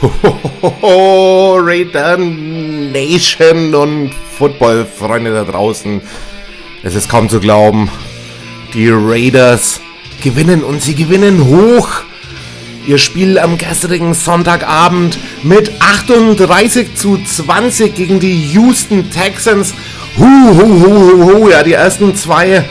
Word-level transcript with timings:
Raider 0.72 2.16
Nation 2.16 3.74
und 3.74 4.10
Football-Freunde 4.38 5.32
da 5.32 5.44
draußen. 5.44 6.00
Es 6.82 6.94
ist 6.94 7.08
kaum 7.10 7.28
zu 7.28 7.40
glauben. 7.40 7.90
Die 8.72 8.88
Raiders 8.88 9.80
gewinnen 10.22 10.64
und 10.64 10.80
sie 10.80 10.94
gewinnen 10.94 11.44
hoch. 11.46 11.88
Ihr 12.86 12.96
Spiel 12.96 13.38
am 13.38 13.58
gestrigen 13.58 14.14
Sonntagabend 14.14 15.18
mit 15.42 15.70
38 15.80 16.94
zu 16.94 17.18
20 17.22 17.94
gegen 17.94 18.20
die 18.20 18.52
Houston 18.52 19.10
Texans. 19.10 19.74
Hu, 20.16 20.24
hu, 20.24 20.62
hu, 20.62 20.86
hu, 20.86 21.24
hu. 21.24 21.48
Ja, 21.50 21.62
die 21.62 21.74
ersten 21.74 22.16
zwei 22.16 22.64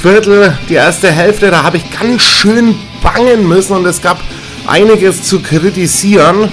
Viertel, 0.00 0.56
die 0.70 0.74
erste 0.74 1.12
Hälfte, 1.12 1.50
da 1.50 1.62
habe 1.62 1.76
ich 1.76 1.90
ganz 1.90 2.22
schön 2.22 2.74
bangen 3.02 3.46
müssen 3.46 3.76
und 3.76 3.84
es 3.84 4.00
gab 4.00 4.18
einiges 4.66 5.24
zu 5.24 5.40
kritisieren. 5.40 6.48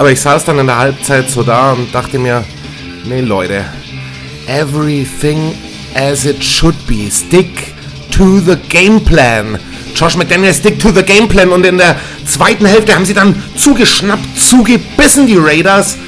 Aber 0.00 0.10
ich 0.10 0.18
saß 0.22 0.46
dann 0.46 0.58
in 0.58 0.66
der 0.66 0.78
Halbzeit 0.78 1.28
so 1.28 1.42
da 1.42 1.72
und 1.72 1.94
dachte 1.94 2.18
mir, 2.18 2.42
nee 3.04 3.20
Leute, 3.20 3.66
everything 4.46 5.54
as 5.94 6.24
it 6.24 6.42
should 6.42 6.74
be. 6.86 7.10
Stick 7.10 7.74
to 8.10 8.40
the 8.40 8.56
game 8.70 9.04
plan. 9.04 9.58
Josh 9.94 10.16
McDaniel 10.16 10.54
stick 10.54 10.80
to 10.80 10.90
the 10.90 11.02
game 11.02 11.28
plan 11.28 11.50
und 11.50 11.66
in 11.66 11.76
der 11.76 11.96
zweiten 12.24 12.64
Hälfte 12.64 12.94
haben 12.94 13.04
sie 13.04 13.12
dann 13.12 13.42
zugeschnappt, 13.56 14.38
zugebissen 14.38 15.26
die 15.26 15.36
Raiders, 15.36 15.98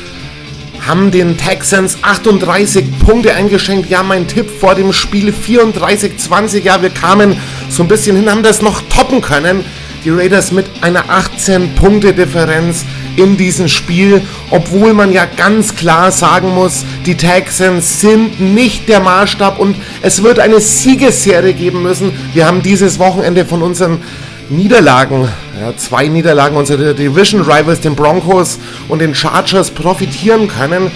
haben 0.89 1.11
den 1.11 1.37
Texans 1.37 1.99
38 2.01 2.99
Punkte 2.99 3.35
eingeschenkt. 3.35 3.91
Ja, 3.91 4.03
mein 4.03 4.27
Tipp 4.27 4.49
vor 4.59 4.75
dem 4.75 4.95
Spiel 4.95 5.35
34-20. 5.35 6.61
Ja, 6.61 6.81
wir 6.81 6.89
kamen 6.89 7.37
so 7.69 7.83
ein 7.83 7.89
bisschen 7.89 8.17
hin, 8.17 8.31
haben 8.31 8.43
das 8.43 8.63
noch 8.63 8.81
toppen 8.89 9.21
können. 9.21 9.63
Die 10.03 10.11
Raiders 10.11 10.51
mit 10.51 10.65
einer 10.81 11.05
18-Punkte-Differenz 11.11 12.87
in 13.17 13.37
diesem 13.37 13.69
Spiel, 13.69 14.23
obwohl 14.51 14.95
man 14.95 15.13
ja 15.13 15.25
ganz 15.25 15.75
klar 15.75 16.11
sagen 16.13 16.55
muss, 16.55 16.85
die 17.07 17.17
Texans 17.17 18.01
sind 18.01 18.41
nicht 18.41 18.89
der 18.89 19.01
Maßstab 19.01 19.59
und 19.59 19.77
es 20.03 20.23
wird 20.23 20.39
eine 20.39 20.61
Siegesserie 20.61 21.55
geben 21.55 21.83
müssen. 21.83 22.13
Wir 22.35 22.47
haben 22.47 22.63
dieses 22.63 22.99
Wochenende 22.99 23.45
von 23.45 23.63
unseren 23.63 24.03
Niederlagen, 24.49 25.29
ja, 25.59 25.77
zwei 25.77 26.09
Niederlagen 26.09 26.57
unserer 26.57 26.95
Division 26.95 27.43
Rivals, 27.43 27.81
den 27.81 27.95
Broncos 27.95 28.59
und 28.89 29.01
den 29.01 29.15
Chargers 29.15 29.71
profitieren 29.71 30.49
können. 30.49 30.91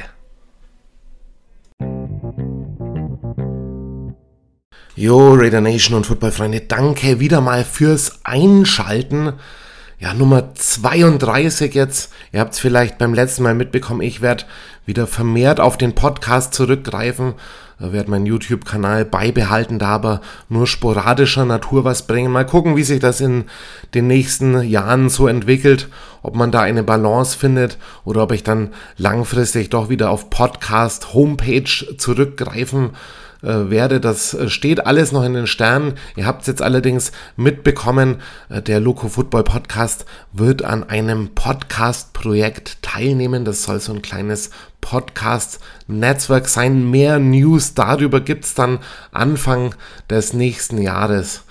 Jo, 5.01 5.35
Raider 5.35 5.61
Nation 5.61 5.97
und 5.97 6.07
Footballfreunde, 6.07 6.63
danke 6.63 7.21
wieder 7.21 7.41
mal 7.41 7.63
fürs 7.63 8.19
Einschalten. 8.25 9.35
Ja, 10.01 10.13
Nummer 10.13 10.57
32 10.57 11.73
jetzt. 11.73 12.13
Ihr 12.33 12.41
habt 12.41 12.55
es 12.55 12.59
vielleicht 12.59 12.99
beim 12.99 13.15
letzten 13.15 13.45
Mal 13.45 13.55
mitbekommen. 13.55 14.01
Ich 14.01 14.23
werde 14.23 14.43
wieder 14.87 15.07
vermehrt 15.07 15.61
auf 15.61 15.77
den 15.77 15.95
Podcast 15.95 16.53
zurückgreifen. 16.53 17.35
Werde 17.79 18.11
meinen 18.11 18.27
YouTube-Kanal 18.27 19.05
beibehalten, 19.05 19.79
da 19.79 19.91
aber 19.91 20.21
nur 20.49 20.67
sporadischer 20.67 21.45
Natur 21.45 21.85
was 21.85 22.09
bringen. 22.09 22.33
Mal 22.33 22.45
gucken, 22.45 22.75
wie 22.75 22.83
sich 22.83 22.99
das 22.99 23.21
in 23.21 23.45
den 23.95 24.09
nächsten 24.09 24.63
Jahren 24.63 25.11
so 25.11 25.29
entwickelt. 25.29 25.87
Ob 26.23 26.35
man 26.35 26.51
da 26.51 26.63
eine 26.63 26.83
Balance 26.83 27.39
findet 27.39 27.79
oder 28.05 28.25
ob 28.25 28.33
ich 28.33 28.43
dann 28.43 28.71
langfristig 28.97 29.71
doch 29.71 29.91
wieder 29.91 30.11
auf 30.11 30.29
Podcast, 30.29 31.15
Homepage 31.15 31.71
zurückgreifen 31.97 32.87
äh, 32.87 33.28
werde. 33.43 34.01
Das 34.01 34.35
äh, 34.35 34.49
steht 34.49 34.87
alles 34.87 35.13
noch 35.13 35.25
in 35.25 35.35
den 35.35 35.47
Sternen. 35.47 35.95
Ihr 36.17 36.27
habt 36.27 36.43
es 36.43 36.47
jetzt 36.49 36.63
allerdings 36.63 37.13
mitbekommen, 37.37 38.17
äh, 38.49 38.63
der 38.63 38.81
Loco 38.81 39.09
Football 39.09 39.45
Podcast 39.45 40.05
wird 40.33 40.65
an 40.65 40.89
einem 40.89 41.35
Podcast-Projekt 41.35 42.83
teilnehmen. 42.83 43.45
Das 43.45 43.63
soll 43.63 43.81
so 43.81 43.93
ein 43.93 44.03
kleines 44.03 44.51
Podcast-Netzwerk 44.81 46.49
sein. 46.49 46.91
Mehr 46.91 47.19
News 47.19 47.75
darüber 47.75 48.21
gibt 48.21 48.45
es 48.45 48.55
dann 48.55 48.79
Anfang 49.13 49.75
des 50.11 50.33
nächsten 50.33 50.79
Jahres. 50.79 51.45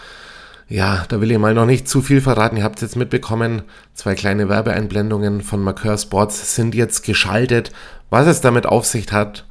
Ja, 0.70 1.06
da 1.08 1.22
will 1.22 1.32
ich 1.32 1.38
mal 1.38 1.54
noch 1.54 1.66
nicht 1.66 1.88
zu 1.88 2.02
viel 2.02 2.20
verraten. 2.20 2.58
Ihr 2.58 2.64
habt 2.66 2.78
es 2.78 2.82
jetzt 2.82 2.96
mitbekommen. 2.98 3.62
Zwei 3.94 4.16
kleine 4.16 4.50
Werbeeinblendungen 4.50 5.42
von 5.42 5.62
Marqueur 5.62 5.98
Sports 5.98 6.56
sind 6.56 6.76
jetzt 6.76 7.06
geschaltet. 7.06 7.72
Was 8.10 8.28
es 8.28 8.42
damit 8.42 8.66
auf 8.66 8.86
sich 8.86 9.12
hat, 9.14 9.47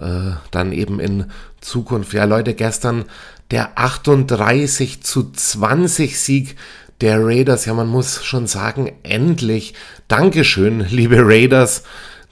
äh, 0.00 0.32
dann 0.50 0.72
eben 0.72 1.00
in 1.00 1.26
Zukunft. 1.60 2.12
Ja, 2.12 2.24
Leute, 2.24 2.54
gestern 2.54 3.04
der 3.50 3.78
38 3.78 5.02
zu 5.02 5.30
20 5.32 6.18
Sieg 6.18 6.56
der 7.00 7.24
Raiders. 7.24 7.64
Ja, 7.64 7.74
man 7.74 7.88
muss 7.88 8.24
schon 8.24 8.46
sagen, 8.46 8.92
endlich. 9.02 9.74
Dankeschön, 10.08 10.80
liebe 10.88 11.18
Raiders, 11.20 11.82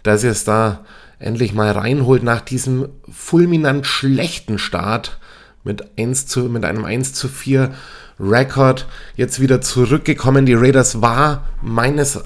dass 0.02 0.24
ihr 0.24 0.30
es 0.30 0.44
da 0.44 0.84
endlich 1.18 1.54
mal 1.54 1.70
reinholt 1.70 2.22
nach 2.22 2.40
diesem 2.40 2.88
fulminant 3.10 3.86
schlechten 3.86 4.58
Start 4.58 5.18
mit, 5.64 5.98
1 5.98 6.26
zu, 6.26 6.44
mit 6.44 6.64
einem 6.64 6.84
1 6.84 7.14
zu 7.14 7.28
4 7.28 7.74
Rekord 8.18 8.86
jetzt 9.16 9.40
wieder 9.40 9.60
zurückgekommen. 9.60 10.46
Die 10.46 10.54
Raiders 10.54 11.00
war 11.00 11.48
meines, 11.62 12.20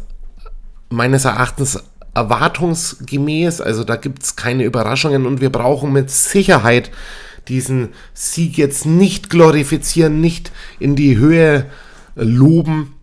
meines 0.88 1.24
Erachtens 1.24 1.82
erwartungsgemäß. 2.20 3.60
Also 3.60 3.84
da 3.84 3.96
gibt 3.96 4.22
es 4.22 4.36
keine 4.36 4.64
Überraschungen 4.64 5.26
und 5.26 5.40
wir 5.40 5.50
brauchen 5.50 5.92
mit 5.92 6.10
Sicherheit 6.10 6.90
diesen 7.48 7.90
Sieg 8.14 8.58
jetzt 8.58 8.86
nicht 8.86 9.30
glorifizieren, 9.30 10.20
nicht 10.20 10.52
in 10.78 10.96
die 10.96 11.16
Höhe 11.16 11.66
loben. 12.14 12.94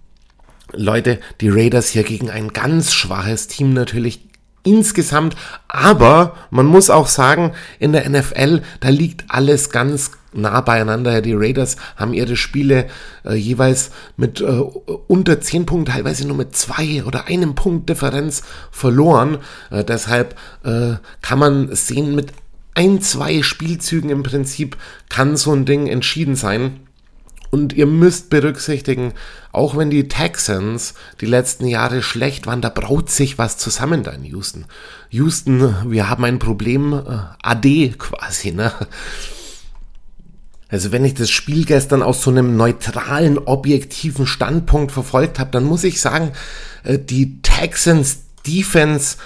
Leute, 0.73 1.19
die 1.41 1.49
Raiders 1.49 1.89
hier 1.89 2.03
gegen 2.03 2.29
ein 2.29 2.49
ganz 2.49 2.93
schwaches 2.93 3.47
Team 3.47 3.73
natürlich 3.73 4.26
insgesamt, 4.67 5.35
aber 5.67 6.35
man 6.51 6.65
muss 6.65 6.89
auch 6.89 7.07
sagen, 7.07 7.53
in 7.79 7.93
der 7.93 8.09
NFL, 8.09 8.61
da 8.79 8.89
liegt 8.89 9.25
alles 9.29 9.69
ganz 9.69 10.11
nah 10.33 10.61
beieinander. 10.61 11.21
Die 11.21 11.33
Raiders 11.33 11.77
haben 11.95 12.13
ihre 12.13 12.35
Spiele 12.35 12.87
äh, 13.25 13.33
jeweils 13.33 13.91
mit 14.17 14.41
äh, 14.41 14.45
unter 15.07 15.39
10 15.41 15.65
Punkten, 15.65 15.93
teilweise 15.93 16.27
nur 16.27 16.37
mit 16.37 16.55
zwei 16.55 17.03
oder 17.05 17.27
einem 17.27 17.55
Punkt 17.55 17.89
Differenz 17.89 18.43
verloren. 18.71 19.39
Äh, 19.71 19.83
deshalb 19.83 20.35
äh, 20.63 20.95
kann 21.21 21.39
man 21.39 21.73
sehen, 21.75 22.13
mit 22.15 22.33
ein, 22.75 23.01
zwei 23.01 23.41
Spielzügen 23.41 24.09
im 24.09 24.23
Prinzip 24.23 24.77
kann 25.09 25.35
so 25.35 25.53
ein 25.53 25.65
Ding 25.65 25.87
entschieden 25.87 26.35
sein. 26.35 26.86
Und 27.49 27.73
ihr 27.73 27.85
müsst 27.85 28.29
berücksichtigen, 28.29 29.13
auch 29.51 29.77
wenn 29.77 29.89
die 29.89 30.07
Texans 30.07 30.93
die 31.21 31.25
letzten 31.25 31.65
Jahre 31.65 32.01
schlecht 32.01 32.45
waren, 32.45 32.61
da 32.61 32.69
braut 32.69 33.09
sich 33.09 33.37
was 33.37 33.57
zusammen 33.57 34.03
da 34.03 34.11
in 34.11 34.23
Houston. 34.25 34.65
Houston, 35.09 35.91
wir 35.91 36.09
haben 36.09 36.25
ein 36.25 36.39
Problem, 36.39 36.93
äh, 36.93 37.19
AD 37.41 37.95
quasi, 37.97 38.51
ne? 38.51 38.73
Also 40.69 40.91
wenn 40.91 41.05
ich 41.05 41.13
das 41.13 41.29
Spiel 41.29 41.63
gestern 41.63 42.03
aus 42.03 42.21
so 42.21 42.29
einem 42.29 42.57
neutralen, 42.57 43.37
objektiven 43.37 44.27
Standpunkt 44.27 44.91
verfolgt 44.91 45.39
habe, 45.39 45.51
dann 45.51 45.63
muss 45.63 45.85
ich 45.85 46.01
sagen, 46.01 46.33
äh, 46.83 46.99
die 46.99 47.41
Texans 47.41 48.23
Defense 48.45 49.17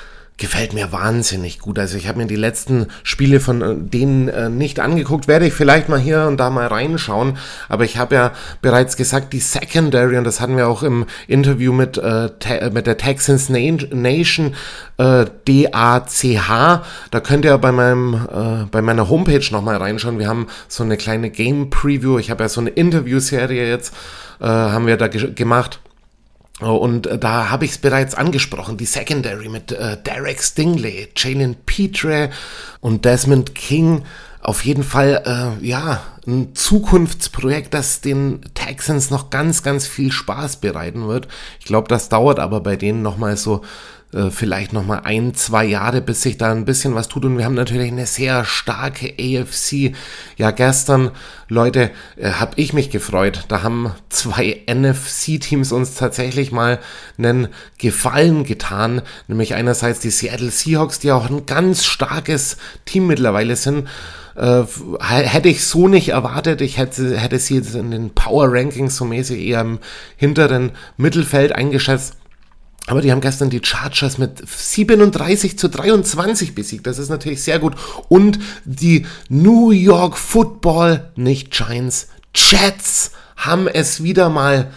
gefällt 0.41 0.73
mir 0.73 0.91
wahnsinnig 0.91 1.59
gut. 1.59 1.77
Also 1.77 1.97
ich 1.97 2.07
habe 2.07 2.17
mir 2.17 2.25
die 2.25 2.35
letzten 2.35 2.88
Spiele 3.03 3.39
von 3.39 3.61
äh, 3.61 3.75
denen 3.75 4.27
äh, 4.27 4.49
nicht 4.49 4.79
angeguckt, 4.79 5.27
werde 5.27 5.45
ich 5.45 5.53
vielleicht 5.53 5.88
mal 5.88 5.99
hier 5.99 6.25
und 6.25 6.38
da 6.38 6.49
mal 6.49 6.65
reinschauen. 6.65 7.38
Aber 7.69 7.85
ich 7.85 7.97
habe 7.97 8.15
ja 8.15 8.31
bereits 8.61 8.97
gesagt, 8.97 9.33
die 9.33 9.39
Secondary, 9.39 10.17
und 10.17 10.23
das 10.23 10.41
hatten 10.41 10.57
wir 10.57 10.67
auch 10.67 10.81
im 10.81 11.05
Interview 11.27 11.71
mit, 11.71 11.97
äh, 11.99 12.29
mit 12.73 12.88
der 12.88 12.97
Texans 12.97 13.49
Nation, 13.49 14.55
äh, 14.97 15.25
D-A-C-H, 15.47 16.83
da 17.11 17.19
könnt 17.19 17.45
ihr 17.45 17.57
bei, 17.59 17.71
meinem, 17.71 18.15
äh, 18.15 18.65
bei 18.71 18.81
meiner 18.81 19.09
Homepage 19.09 19.45
nochmal 19.51 19.77
reinschauen. 19.77 20.17
Wir 20.17 20.27
haben 20.27 20.47
so 20.67 20.83
eine 20.83 20.97
kleine 20.97 21.29
Game 21.29 21.69
Preview. 21.69 22.17
Ich 22.17 22.31
habe 22.31 22.44
ja 22.44 22.49
so 22.49 22.61
eine 22.61 22.71
Interview-Serie 22.71 23.69
jetzt, 23.69 23.94
äh, 24.39 24.47
haben 24.47 24.87
wir 24.87 24.97
da 24.97 25.07
gemacht 25.07 25.79
und 26.69 27.07
äh, 27.07 27.17
da 27.17 27.49
habe 27.49 27.65
ich 27.65 27.71
es 27.71 27.77
bereits 27.77 28.15
angesprochen, 28.15 28.77
die 28.77 28.85
Secondary 28.85 29.49
mit 29.49 29.71
äh, 29.71 29.97
Derek 30.01 30.41
Stingley, 30.41 31.09
Jalen 31.15 31.55
Petre 31.65 32.29
und 32.79 33.05
Desmond 33.05 33.55
King. 33.55 34.03
Auf 34.41 34.65
jeden 34.65 34.83
Fall, 34.83 35.23
äh, 35.61 35.65
ja, 35.65 36.01
ein 36.27 36.55
Zukunftsprojekt, 36.55 37.73
das 37.73 38.01
den 38.01 38.41
Texans 38.53 39.09
noch 39.09 39.29
ganz, 39.29 39.63
ganz 39.63 39.87
viel 39.87 40.11
Spaß 40.11 40.57
bereiten 40.57 41.07
wird. 41.07 41.27
Ich 41.59 41.65
glaube, 41.65 41.87
das 41.87 42.09
dauert 42.09 42.39
aber 42.39 42.61
bei 42.61 42.75
denen 42.75 43.01
nochmal 43.01 43.37
so 43.37 43.61
vielleicht 44.29 44.73
noch 44.73 44.85
mal 44.85 45.01
ein, 45.03 45.33
zwei 45.35 45.63
Jahre, 45.63 46.01
bis 46.01 46.21
sich 46.21 46.37
da 46.37 46.51
ein 46.51 46.65
bisschen 46.65 46.95
was 46.95 47.07
tut. 47.07 47.23
Und 47.23 47.37
wir 47.37 47.45
haben 47.45 47.53
natürlich 47.53 47.91
eine 47.91 48.05
sehr 48.05 48.43
starke 48.43 49.13
AFC. 49.17 49.93
Ja, 50.37 50.51
gestern, 50.51 51.11
Leute, 51.47 51.91
äh, 52.17 52.31
habe 52.31 52.53
ich 52.57 52.73
mich 52.73 52.89
gefreut. 52.89 53.45
Da 53.47 53.63
haben 53.63 53.93
zwei 54.09 54.63
NFC-Teams 54.67 55.71
uns 55.71 55.95
tatsächlich 55.95 56.51
mal 56.51 56.79
einen 57.17 57.47
Gefallen 57.77 58.43
getan. 58.43 59.01
Nämlich 59.27 59.53
einerseits 59.55 59.99
die 59.99 60.11
Seattle 60.11 60.51
Seahawks, 60.51 60.99
die 60.99 61.11
auch 61.11 61.29
ein 61.29 61.45
ganz 61.45 61.85
starkes 61.85 62.57
Team 62.85 63.07
mittlerweile 63.07 63.55
sind. 63.55 63.87
Äh, 64.35 64.63
hätte 64.99 65.49
ich 65.49 65.63
so 65.65 65.87
nicht 65.87 66.09
erwartet. 66.09 66.61
Ich 66.61 66.77
hätte, 66.77 67.17
hätte 67.17 67.39
sie 67.39 67.55
jetzt 67.55 67.75
in 67.75 67.91
den 67.91 68.09
Power 68.11 68.47
Rankings 68.51 68.97
so 68.97 69.05
mäßig 69.05 69.41
eher 69.41 69.61
im 69.61 69.79
hinteren 70.17 70.71
Mittelfeld 70.97 71.53
eingeschätzt. 71.53 72.17
Aber 72.88 73.01
die 73.01 73.12
haben 73.12 73.22
gestern 73.22 73.50
die 73.50 73.62
Chargers 73.63 74.18
mit 74.18 74.42
37 74.48 75.57
zu 75.57 75.69
23 75.69 76.56
besiegt. 76.56 76.88
Das 76.88 76.98
ist 76.98 77.10
natürlich 77.10 77.44
sehr 77.44 77.60
gut. 77.60 77.75
Und 78.10 78.39
die 78.66 79.06
New 79.30 79.72
York 79.72 80.18
Football, 80.18 81.12
nicht 81.16 81.51
Giants, 81.51 82.07
Jets 82.36 83.12
haben 83.36 83.68
es 83.68 84.04
wieder 84.04 84.30
mal 84.30 84.72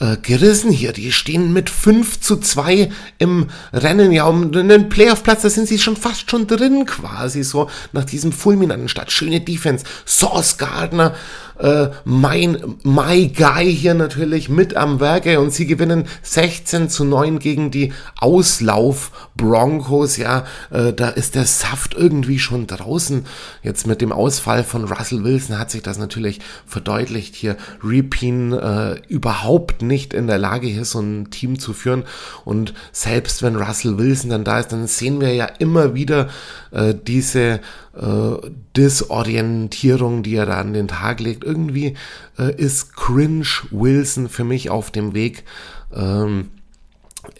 äh, 0.00 0.16
gerissen 0.16 0.70
hier. 0.70 0.92
Die 0.92 1.12
stehen 1.12 1.52
mit 1.52 1.70
5 1.70 2.20
zu 2.20 2.38
2 2.38 2.90
im 3.18 3.48
Rennen. 3.72 4.12
Ja, 4.12 4.24
um 4.24 4.52
einen 4.54 4.88
Playoff-Platz, 4.88 5.42
da 5.42 5.50
sind 5.50 5.68
sie 5.68 5.78
schon 5.78 5.96
fast 5.96 6.30
schon 6.30 6.46
drin 6.46 6.86
quasi. 6.86 7.42
So 7.42 7.70
nach 7.92 8.04
diesem 8.04 8.32
fulminanten 8.32 8.88
Start. 8.88 9.12
Schöne 9.12 9.40
Defense. 9.40 9.84
Sauce 10.06 10.56
Gardner 10.58 11.14
äh, 11.60 11.90
mein 12.04 12.76
My 12.82 13.28
Guy 13.28 13.72
hier 13.74 13.94
natürlich 13.94 14.48
mit 14.48 14.76
am 14.76 15.00
Werke 15.00 15.40
und 15.40 15.52
sie 15.52 15.66
gewinnen 15.66 16.06
16 16.22 16.88
zu 16.88 17.04
9 17.04 17.38
gegen 17.38 17.70
die 17.70 17.92
Auslauf 18.18 19.28
Broncos. 19.36 20.16
Ja, 20.16 20.44
äh, 20.70 20.92
da 20.92 21.08
ist 21.08 21.34
der 21.34 21.44
Saft 21.44 21.94
irgendwie 21.94 22.38
schon 22.38 22.66
draußen. 22.66 23.26
Jetzt 23.62 23.86
mit 23.86 24.00
dem 24.00 24.12
Ausfall 24.12 24.64
von 24.64 24.84
Russell 24.84 25.24
Wilson 25.24 25.58
hat 25.58 25.70
sich 25.70 25.82
das 25.82 25.98
natürlich 25.98 26.40
verdeutlicht. 26.66 27.34
Hier 27.34 27.56
Repin 27.82 28.52
äh, 28.52 28.96
überhaupt 29.08 29.82
nicht 29.82 30.14
in 30.14 30.26
der 30.26 30.38
Lage, 30.38 30.66
hier 30.66 30.84
so 30.84 31.00
ein 31.00 31.30
Team 31.30 31.58
zu 31.58 31.72
führen. 31.72 32.04
Und 32.44 32.74
selbst 32.92 33.42
wenn 33.42 33.56
Russell 33.56 33.98
Wilson 33.98 34.30
dann 34.30 34.44
da 34.44 34.60
ist, 34.60 34.72
dann 34.72 34.86
sehen 34.86 35.20
wir 35.20 35.34
ja 35.34 35.46
immer 35.58 35.94
wieder 35.94 36.28
äh, 36.70 36.94
diese 36.94 37.60
äh, 37.94 38.48
Disorientierung, 38.76 40.22
die 40.22 40.36
er 40.36 40.46
da 40.46 40.58
an 40.58 40.72
den 40.72 40.88
Tag 40.88 41.20
legt. 41.20 41.44
Irgendwie 41.44 41.94
äh, 42.38 42.54
ist 42.54 42.96
Cringe 42.96 43.46
Wilson 43.70 44.28
für 44.28 44.44
mich 44.44 44.70
auf 44.70 44.90
dem 44.90 45.14
Weg 45.14 45.44
ähm, 45.94 46.50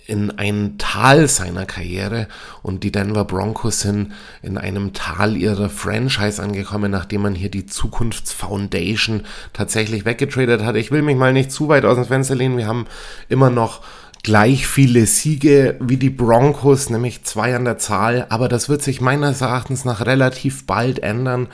in 0.06 0.30
ein 0.38 0.76
Tal 0.76 1.28
seiner 1.28 1.64
Karriere 1.64 2.28
und 2.62 2.84
die 2.84 2.92
Denver 2.92 3.24
Broncos 3.24 3.80
sind 3.80 4.12
in 4.42 4.58
einem 4.58 4.92
Tal 4.92 5.36
ihrer 5.36 5.70
Franchise 5.70 6.42
angekommen, 6.42 6.90
nachdem 6.90 7.22
man 7.22 7.34
hier 7.34 7.50
die 7.50 7.66
Zukunftsfoundation 7.66 9.22
tatsächlich 9.52 10.04
weggetradet 10.04 10.62
hat. 10.62 10.76
Ich 10.76 10.90
will 10.90 11.02
mich 11.02 11.16
mal 11.16 11.32
nicht 11.32 11.50
zu 11.50 11.68
weit 11.68 11.84
aus 11.84 11.96
dem 11.96 12.04
Fenster 12.04 12.34
lehnen. 12.34 12.58
Wir 12.58 12.66
haben 12.66 12.86
immer 13.28 13.50
noch 13.50 13.82
gleich 14.22 14.66
viele 14.66 15.06
Siege 15.06 15.76
wie 15.80 15.96
die 15.96 16.10
Broncos, 16.10 16.90
nämlich 16.90 17.24
zwei 17.24 17.54
an 17.54 17.64
der 17.64 17.78
Zahl. 17.78 18.26
Aber 18.28 18.48
das 18.48 18.68
wird 18.68 18.82
sich 18.82 19.00
meines 19.00 19.40
Erachtens 19.40 19.84
nach 19.84 20.04
relativ 20.04 20.66
bald 20.66 21.00
ändern. 21.00 21.48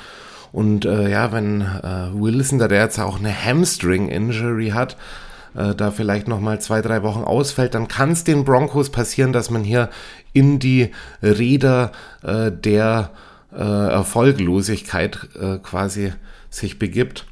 Und 0.52 0.84
äh, 0.84 1.10
ja, 1.10 1.32
wenn 1.32 1.60
äh, 1.60 2.08
Wilson, 2.12 2.58
der 2.58 2.70
jetzt 2.70 2.98
auch 2.98 3.18
eine 3.18 3.32
Hamstring-Injury 3.32 4.70
hat, 4.70 4.96
äh, 5.54 5.74
da 5.74 5.90
vielleicht 5.90 6.28
noch 6.28 6.40
mal 6.40 6.60
zwei, 6.60 6.82
drei 6.82 7.02
Wochen 7.02 7.22
ausfällt, 7.22 7.74
dann 7.74 7.88
kann 7.88 8.12
es 8.12 8.24
den 8.24 8.44
Broncos 8.44 8.90
passieren, 8.90 9.32
dass 9.32 9.50
man 9.50 9.64
hier 9.64 9.90
in 10.32 10.58
die 10.58 10.90
Räder 11.22 11.92
äh, 12.22 12.50
der 12.50 13.10
äh, 13.52 13.58
Erfolglosigkeit 13.58 15.28
äh, 15.40 15.58
quasi 15.58 16.12
sich 16.50 16.78
begibt. 16.78 17.26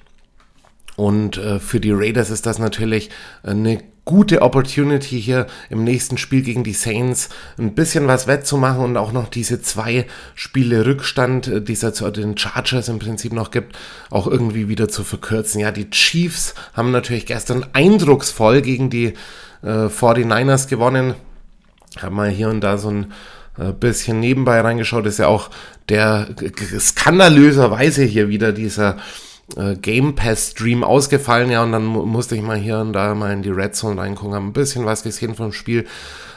Und 0.97 1.39
äh, 1.39 1.59
für 1.59 1.81
die 1.81 1.93
Raiders 1.93 2.31
ist 2.31 2.47
das 2.47 2.59
natürlich 2.59 3.11
eine 3.43 3.83
gute 4.05 4.43
Opportunity 4.43 5.21
hier 5.21 5.47
im 5.71 5.85
nächsten 5.85 6.19
Spiel 6.19 6.43
gegen 6.43 6.65
die 6.65 6.75
Saints 6.75 7.31
ein 7.59 7.75
bisschen 7.75 8.07
was 8.07 8.27
wettzumachen 8.27 8.83
und 8.83 8.97
auch 8.97 9.13
noch 9.13 9.29
diese 9.29 9.63
zwei 9.63 10.07
Spiele 10.35 10.85
Rückstand, 10.87 11.49
äh, 11.49 11.63
die 11.63 11.73
es 11.73 11.81
zu 11.95 12.11
den 12.11 12.37
Chargers 12.37 12.89
im 12.89 12.99
Prinzip 12.99 13.33
noch 13.33 13.51
gibt, 13.51 13.77
auch 14.11 14.27
irgendwie 14.27 14.69
wieder 14.69 14.89
zu 14.89 15.05
verkürzen. 15.05 15.61
Ja, 15.61 15.71
die 15.71 15.91
Chiefs 15.91 16.55
haben 16.75 16.91
natürlich 16.91 17.27
gestern 17.27 17.67
eindrucksvoll 17.73 18.63
gegen 18.63 18.91
die 18.91 19.15
äh, 19.63 19.87
49ers 19.87 20.69
gewonnen. 20.69 21.15
Haben 22.01 22.17
mal 22.17 22.31
hier 22.31 22.49
und 22.49 22.61
da 22.61 22.77
so 22.77 22.91
ein 22.91 23.13
äh, 23.59 23.73
bisschen 23.73 24.21
nebenbei 24.21 24.61
reingeschaut, 24.61 25.07
ist 25.07 25.19
ja 25.19 25.29
auch 25.29 25.51
der 25.89 26.29
skandalöserweise 26.79 28.03
hier 28.03 28.29
wieder 28.29 28.53
dieser 28.53 28.97
äh, 29.57 29.77
Game 29.77 30.15
Pass 30.15 30.51
Stream 30.51 30.85
ausgefallen, 30.85 31.51
ja, 31.51 31.63
und 31.63 31.73
dann 31.73 31.85
mu 31.85 32.05
musste 32.05 32.35
ich 32.37 32.43
mal 32.43 32.57
hier 32.57 32.79
und 32.79 32.93
da 32.93 33.15
mal 33.15 33.33
in 33.33 33.43
die 33.43 33.51
Red 33.51 33.75
Zone 33.75 34.01
reingucken, 34.01 34.35
habe 34.35 34.47
ein 34.47 34.53
bisschen 34.53 34.85
was 34.87 35.03
gesehen 35.03 35.35
vom 35.35 35.53
Spiel, 35.53 35.87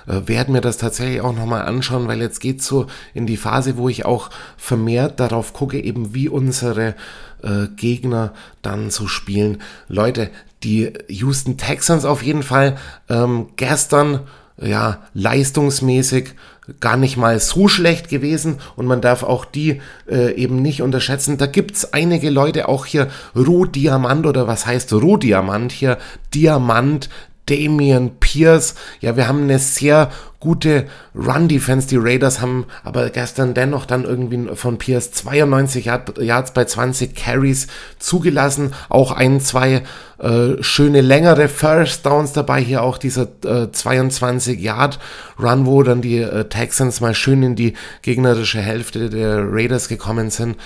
äh, 0.08 0.22
werde 0.26 0.52
mir 0.52 0.62
das 0.62 0.78
tatsächlich 0.78 1.22
auch 1.22 1.36
nochmal 1.36 1.64
anschauen, 1.64 2.08
weil 2.08 2.22
jetzt 2.22 2.40
geht's 2.40 2.68
so 2.68 2.88
in 3.14 3.26
die 3.26 3.38
Phase, 3.38 3.78
wo 3.78 3.90
ich 3.90 4.06
auch 4.06 4.30
vermehrt 4.58 5.20
darauf 5.20 5.54
gucke, 5.54 5.80
eben 5.80 6.14
wie 6.14 6.30
unsere 6.30 6.96
äh, 7.44 7.68
Gegner 7.76 8.34
dann 8.62 8.90
so 8.90 9.08
spielen. 9.08 9.62
Leute, 9.88 10.30
die 10.64 10.92
Houston 11.08 11.58
Texans 11.58 12.06
auf 12.06 12.24
jeden 12.24 12.44
Fall 12.44 12.78
ähm, 13.10 13.48
gestern 13.56 14.22
ja, 14.62 15.04
leistungsmäßig 15.14 16.34
gar 16.80 16.98
nicht 16.98 17.16
mal 17.16 17.40
so 17.40 17.68
schlecht 17.68 18.10
gewesen 18.10 18.58
und 18.76 18.88
man 18.88 19.00
darf 19.00 19.24
auch 19.24 19.46
die 19.46 19.82
äh, 20.10 20.34
eben 20.34 20.62
nicht 20.62 20.82
unterschätzen. 20.82 21.38
Da 21.38 21.46
gibt's 21.46 21.94
einige 21.94 22.30
Leute, 22.30 22.68
auch 22.68 22.86
hier 22.86 23.08
Rohdiamant 23.36 24.26
oder 24.26 24.48
was 24.48 24.66
heißt 24.66 24.92
Rohdiamant 24.94 25.72
hier, 25.72 25.98
Diamant, 26.34 27.10
Damian 27.48 28.12
Pierce. 28.20 28.76
Ja, 29.00 29.16
wir 29.16 29.28
haben 29.28 29.44
eine 29.44 29.60
sehr 29.60 30.12
gute 30.40 30.86
Run-Defense. 31.16 31.88
Die 31.88 31.98
Raiders 31.98 32.42
haben 32.42 32.66
aber 32.84 33.10
gestern 33.10 33.54
dennoch 33.54 33.86
dann 33.86 34.04
irgendwie 34.04 34.56
von 34.56 34.78
Pierce 34.78 35.12
92 35.12 35.86
Yards 36.20 36.54
bei 36.54 36.66
20 36.66 37.16
Carries 37.16 37.68
zugelassen. 37.98 38.74
Auch 38.90 39.12
ein, 39.12 39.42
zwei 39.42 39.84
äh, 40.20 40.62
schöne 40.62 41.02
längere 41.02 41.48
First 41.48 42.06
Downs 42.06 42.34
dabei. 42.34 42.62
Hier 42.62 42.84
auch 42.84 42.98
dieser 42.98 43.28
äh, 43.46 43.72
22 43.72 44.60
Yard 44.60 45.00
Run, 45.42 45.66
wo 45.66 45.82
dann 45.84 46.02
die 46.02 46.20
äh, 46.20 46.46
Texans 46.46 47.02
mal 47.02 47.16
schön 47.16 47.42
in 47.44 47.56
die 47.56 47.74
gegnerische 48.02 48.60
Hälfte 48.60 49.10
der 49.10 49.52
Raiders 49.52 49.88
gekommen 49.88 50.30
sind. 50.30 50.58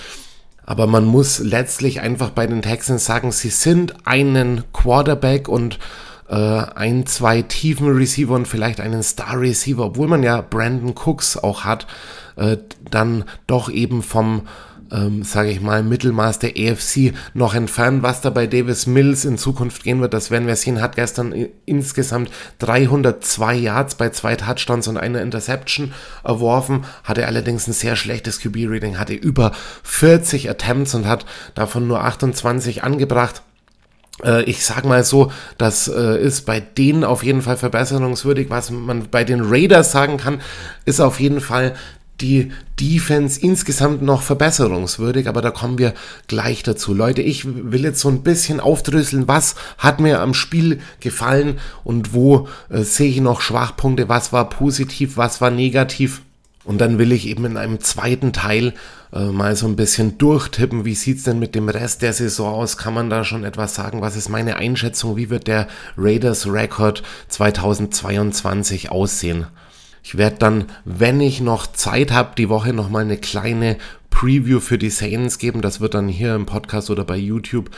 Aber 0.66 0.88
man 0.88 1.06
muss 1.06 1.40
letztlich 1.40 2.02
einfach 2.02 2.30
bei 2.30 2.48
den 2.48 2.62
Texans 2.62 3.06
sagen, 3.06 3.32
sie 3.32 3.50
sind 3.50 3.96
einen 4.06 4.64
Quarterback 4.74 5.50
und 5.50 5.80
äh, 6.32 6.36
ein, 6.36 7.06
zwei 7.06 7.42
tiefen 7.42 7.90
Receiver 7.90 8.34
und 8.34 8.48
vielleicht 8.48 8.80
einen 8.80 9.04
Star 9.04 9.40
Receiver, 9.40 9.86
obwohl 9.86 10.08
man 10.08 10.24
ja 10.24 10.42
Brandon 10.42 10.96
Cooks 10.96 11.38
auch 11.38 11.66
hat, 11.66 11.88
äh, 12.38 12.58
dann 12.90 13.26
doch 13.48 13.70
eben 13.70 14.02
vom 14.02 14.44
ähm, 14.94 15.24
sage 15.24 15.52
ich 15.52 15.62
mal, 15.62 15.84
Mittelmaß 15.84 16.40
der 16.40 16.58
EFC 16.58 17.14
noch 17.34 17.54
entfernt. 17.54 18.04
Was 18.04 18.20
da 18.20 18.30
bei 18.30 18.46
Davis 18.46 18.88
Mills 18.88 19.24
in 19.24 19.38
Zukunft 19.38 19.84
gehen 19.84 20.02
wird, 20.02 20.14
das 20.14 20.32
werden 20.32 20.48
wir 20.48 20.56
sehen. 20.58 20.82
Hat 20.82 20.98
gestern 20.98 21.34
insgesamt 21.66 22.30
302 22.60 23.56
Yards 23.56 23.96
bei 23.96 24.10
zwei 24.10 24.36
Touchdowns 24.36 24.90
und 24.90 24.98
einer 24.98 25.22
Interception 25.22 25.94
erworfen. 26.26 26.84
Hatte 27.06 27.26
allerdings 27.26 27.68
ein 27.68 27.74
sehr 27.74 27.96
schlechtes 27.96 28.42
QB-Rating, 28.42 29.00
hatte 29.00 29.14
über 29.14 29.54
40 29.84 30.50
Attempts 30.50 30.94
und 30.94 31.08
hat 31.08 31.26
davon 31.56 31.88
nur 31.88 32.04
28 32.04 32.84
angebracht 32.84 33.44
ich 34.46 34.66
sag 34.66 34.86
mal 34.86 35.04
so, 35.04 35.32
das 35.58 35.88
äh, 35.88 36.22
ist 36.22 36.46
bei 36.46 36.60
denen 36.60 37.04
auf 37.04 37.24
jeden 37.24 37.42
Fall 37.42 37.58
verbesserungswürdig. 37.58 38.50
Was 38.50 38.70
man 38.72 39.08
bei 39.10 39.24
den 39.24 39.42
Raiders 39.42 39.92
sagen 39.92 40.18
kann, 40.18 40.42
ist 40.86 41.00
auf 41.00 41.20
jeden 41.20 41.42
Fall, 41.42 41.74
die 42.22 42.52
Defense 42.80 43.40
insgesamt 43.42 44.02
noch 44.02 44.22
verbesserungswürdig, 44.22 45.28
aber 45.28 45.42
da 45.42 45.52
kommen 45.52 45.78
wir 45.78 45.94
gleich 46.28 46.64
dazu. 46.64 46.94
Leute, 46.94 47.22
ich 47.22 47.46
will 47.46 47.84
jetzt 47.84 48.00
so 48.00 48.10
ein 48.10 48.24
bisschen 48.24 48.60
aufdröseln, 48.60 49.28
was 49.28 49.56
hat 49.78 50.00
mir 50.00 50.22
am 50.22 50.34
Spiel 50.34 50.80
gefallen 51.00 51.60
und 51.84 52.14
wo 52.14 52.48
äh, 52.70 52.84
sehe 52.84 53.10
ich 53.10 53.22
noch 53.22 53.42
Schwachpunkte, 53.42 54.10
was 54.10 54.32
war 54.32 54.50
positiv, 54.50 55.18
was 55.18 55.42
war 55.42 55.52
negativ. 55.52 56.22
Und 56.64 56.80
dann 56.80 57.00
will 57.00 57.12
ich 57.12 57.28
eben 57.28 57.46
in 57.46 57.58
einem 57.58 57.80
zweiten 57.80 58.34
Teil 58.34 58.74
äh, 59.14 59.26
mal 59.26 59.56
so 59.56 59.68
ein 59.68 59.76
bisschen 59.76 60.18
durchtippen, 60.18 60.86
wie 60.86 60.96
sieht's 60.96 61.24
denn 61.24 61.40
mit 61.40 61.56
dem 61.56 61.70
Rest 61.70 62.02
der 62.02 62.14
Saison 62.14 62.54
aus? 62.54 62.78
Kann 62.78 62.94
man 62.94 63.10
da 63.10 63.24
schon 63.24 63.44
etwas 63.44 63.76
sagen? 63.76 64.02
Was 64.02 64.16
ist 64.16 64.30
meine 64.30 64.58
Einschätzung? 64.58 65.18
Wie 65.18 65.30
wird 65.30 65.48
der 65.48 65.68
Raiders 65.98 66.48
Record 66.48 67.04
2022 67.30 68.92
aussehen? 68.92 69.48
Ich 70.04 70.18
werde 70.18 70.38
dann, 70.38 70.66
wenn 70.86 71.22
ich 71.22 71.42
noch 71.42 71.68
Zeit 71.68 72.12
habe, 72.12 72.32
die 72.38 72.50
Woche 72.50 72.74
nochmal 72.74 73.04
eine 73.04 73.18
kleine 73.18 73.78
Preview 74.10 74.60
für 74.60 74.78
die 74.78 74.90
Saints 74.90 75.38
geben. 75.38 75.62
Das 75.62 75.80
wird 75.80 75.94
dann 75.94 76.08
hier 76.08 76.36
im 76.36 76.46
Podcast 76.46 76.90
oder 76.90 77.04
bei 77.04 77.18
YouTube 77.18 77.70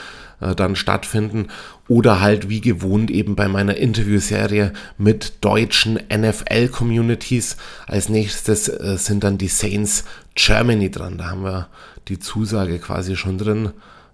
äh, 0.44 0.56
dann 0.56 0.76
stattfinden. 0.76 1.48
Oder 1.88 2.22
halt 2.22 2.50
wie 2.50 2.62
gewohnt 2.62 3.12
eben 3.12 3.36
bei 3.36 3.48
meiner 3.48 3.76
Interviewserie 3.76 4.74
mit 4.98 5.34
deutschen 5.42 6.00
NFL-Communities. 6.14 7.58
Als 7.88 8.10
nächstes 8.10 8.68
äh, 8.68 8.98
sind 8.98 9.24
dann 9.24 9.38
die 9.38 9.48
Saints 9.48 10.06
Germany 10.36 10.92
dran. 10.92 11.18
Da 11.18 11.32
haben 11.32 11.44
wir 11.44 11.68
die 12.08 12.20
Zusage 12.20 12.80
quasi 12.80 13.16
schon 13.16 13.38
drin. 13.38 13.72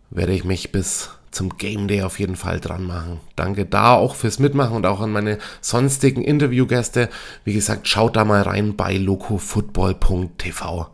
Werde 0.10 0.34
ich 0.34 0.44
mich 0.44 0.72
bis 0.72 1.10
zum 1.32 1.58
Game 1.58 1.88
Day 1.88 2.02
auf 2.02 2.20
jeden 2.20 2.36
Fall 2.36 2.60
dran 2.60 2.84
machen. 2.84 3.20
Danke 3.36 3.66
da 3.66 3.94
auch 3.94 4.16
fürs 4.16 4.40
Mitmachen 4.40 4.76
und 4.76 4.86
auch 4.86 5.00
an 5.00 5.12
meine 5.12 5.38
sonstigen 5.62 6.24
Interviewgäste. 6.24 7.10
Wie 7.44 7.54
gesagt, 7.54 7.88
schaut 7.88 8.16
da 8.16 8.26
mal 8.26 8.42
rein 8.42 8.76
bei 8.76 8.98
locofootball.tv. 8.98 10.88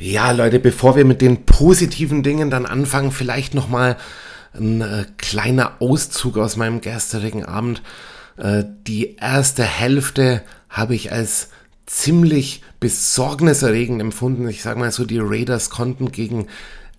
Ja, 0.00 0.30
Leute, 0.30 0.60
bevor 0.60 0.94
wir 0.94 1.04
mit 1.04 1.20
den 1.20 1.44
positiven 1.44 2.22
Dingen 2.22 2.50
dann 2.50 2.66
anfangen, 2.66 3.10
vielleicht 3.10 3.54
noch 3.54 3.68
mal 3.68 3.96
ein 4.54 4.80
äh, 4.80 5.06
kleiner 5.16 5.72
Auszug 5.80 6.38
aus 6.38 6.56
meinem 6.56 6.80
gestrigen 6.80 7.44
Abend. 7.44 7.82
Äh, 8.36 8.62
die 8.86 9.16
erste 9.16 9.64
Hälfte 9.64 10.42
habe 10.68 10.94
ich 10.94 11.10
als 11.10 11.48
ziemlich 11.86 12.62
besorgniserregend 12.78 14.00
empfunden. 14.00 14.48
Ich 14.48 14.62
sage 14.62 14.78
mal 14.78 14.92
so, 14.92 15.04
die 15.04 15.18
Raiders 15.18 15.68
konnten 15.68 16.12
gegen 16.12 16.46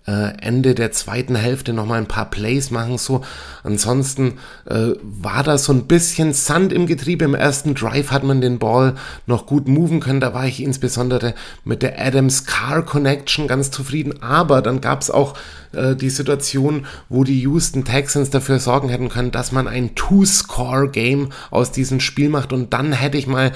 Ende 0.06 0.74
der 0.74 0.92
zweiten 0.92 1.36
Hälfte 1.36 1.72
nochmal 1.72 1.98
ein 1.98 2.08
paar 2.08 2.30
Plays 2.30 2.70
machen. 2.70 2.98
So, 2.98 3.22
ansonsten 3.62 4.38
äh, 4.64 4.92
war 5.02 5.42
da 5.42 5.58
so 5.58 5.72
ein 5.72 5.86
bisschen 5.86 6.32
Sand 6.32 6.72
im 6.72 6.86
Getriebe. 6.86 7.24
Im 7.24 7.34
ersten 7.34 7.74
Drive 7.74 8.10
hat 8.10 8.24
man 8.24 8.40
den 8.40 8.58
Ball 8.58 8.94
noch 9.26 9.46
gut 9.46 9.68
moven 9.68 10.00
können. 10.00 10.20
Da 10.20 10.34
war 10.34 10.46
ich 10.46 10.62
insbesondere 10.62 11.34
mit 11.64 11.82
der 11.82 12.00
Adams 12.04 12.46
Car 12.46 12.82
Connection 12.82 13.46
ganz 13.46 13.70
zufrieden. 13.70 14.22
Aber 14.22 14.62
dann 14.62 14.80
gab 14.80 15.02
es 15.02 15.10
auch 15.10 15.34
äh, 15.72 15.94
die 15.94 16.10
Situation, 16.10 16.86
wo 17.08 17.22
die 17.22 17.40
Houston 17.42 17.84
Texans 17.84 18.30
dafür 18.30 18.58
sorgen 18.58 18.88
hätten 18.88 19.10
können, 19.10 19.30
dass 19.30 19.52
man 19.52 19.68
ein 19.68 19.94
Two-Score-Game 19.94 21.28
aus 21.50 21.72
diesem 21.72 22.00
Spiel 22.00 22.30
macht. 22.30 22.52
Und 22.52 22.72
dann 22.72 22.92
hätte 22.92 23.18
ich 23.18 23.26
mal 23.26 23.48
äh, 23.48 23.52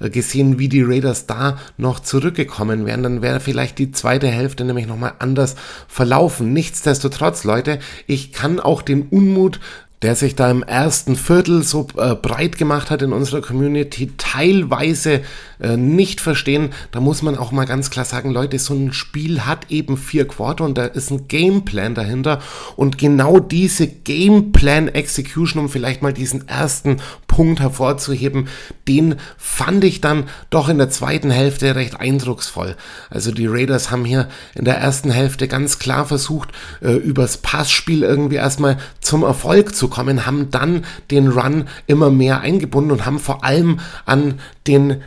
gesehen, 0.00 0.58
wie 0.58 0.68
die 0.68 0.82
Raiders 0.82 1.26
da 1.26 1.58
noch 1.76 2.00
zurückgekommen 2.00 2.86
wären. 2.86 3.02
Dann 3.02 3.22
wäre 3.22 3.40
vielleicht 3.40 3.78
die 3.78 3.90
zweite 3.90 4.28
Hälfte 4.28 4.64
nämlich 4.64 4.86
nochmal 4.86 5.14
anders 5.18 5.56
verlaufen. 5.88 6.52
Nichtsdestotrotz, 6.52 7.44
Leute, 7.44 7.78
ich 8.06 8.32
kann 8.32 8.60
auch 8.60 8.82
den 8.82 9.02
Unmut 9.08 9.60
der 10.02 10.14
sich 10.14 10.36
da 10.36 10.50
im 10.50 10.62
ersten 10.62 11.16
Viertel 11.16 11.64
so 11.64 11.88
äh, 11.96 12.14
breit 12.14 12.56
gemacht 12.56 12.90
hat 12.90 13.02
in 13.02 13.12
unserer 13.12 13.40
Community, 13.40 14.12
teilweise 14.16 15.22
äh, 15.60 15.76
nicht 15.76 16.20
verstehen. 16.20 16.70
Da 16.92 17.00
muss 17.00 17.22
man 17.22 17.36
auch 17.36 17.50
mal 17.50 17.64
ganz 17.64 17.90
klar 17.90 18.04
sagen, 18.04 18.30
Leute, 18.30 18.58
so 18.58 18.74
ein 18.74 18.92
Spiel 18.92 19.44
hat 19.44 19.70
eben 19.70 19.96
vier 19.96 20.28
Quarter 20.28 20.64
und 20.64 20.78
da 20.78 20.84
ist 20.84 21.10
ein 21.10 21.26
Gameplan 21.26 21.96
dahinter. 21.96 22.40
Und 22.76 22.96
genau 22.96 23.40
diese 23.40 23.88
Gameplan 23.88 24.86
Execution, 24.88 25.64
um 25.64 25.68
vielleicht 25.68 26.02
mal 26.02 26.12
diesen 26.12 26.46
ersten 26.46 26.98
Punkt 27.26 27.60
hervorzuheben, 27.60 28.48
den 28.86 29.16
fand 29.36 29.82
ich 29.82 30.00
dann 30.00 30.24
doch 30.50 30.68
in 30.68 30.78
der 30.78 30.90
zweiten 30.90 31.30
Hälfte 31.30 31.74
recht 31.74 31.98
eindrucksvoll. 31.98 32.76
Also 33.10 33.32
die 33.32 33.46
Raiders 33.46 33.90
haben 33.90 34.04
hier 34.04 34.28
in 34.54 34.64
der 34.64 34.78
ersten 34.78 35.10
Hälfte 35.10 35.48
ganz 35.48 35.78
klar 35.80 36.06
versucht, 36.06 36.50
äh, 36.82 36.92
übers 36.92 37.38
Passspiel 37.38 38.04
irgendwie 38.04 38.36
erstmal 38.36 38.78
zum 39.00 39.24
Erfolg 39.24 39.74
zu 39.74 39.87
kommen, 39.88 40.26
haben 40.26 40.50
dann 40.50 40.84
den 41.10 41.28
Run 41.28 41.64
immer 41.86 42.10
mehr 42.10 42.40
eingebunden 42.40 42.92
und 42.92 43.06
haben 43.06 43.18
vor 43.18 43.44
allem 43.44 43.80
an 44.04 44.40
den 44.66 45.02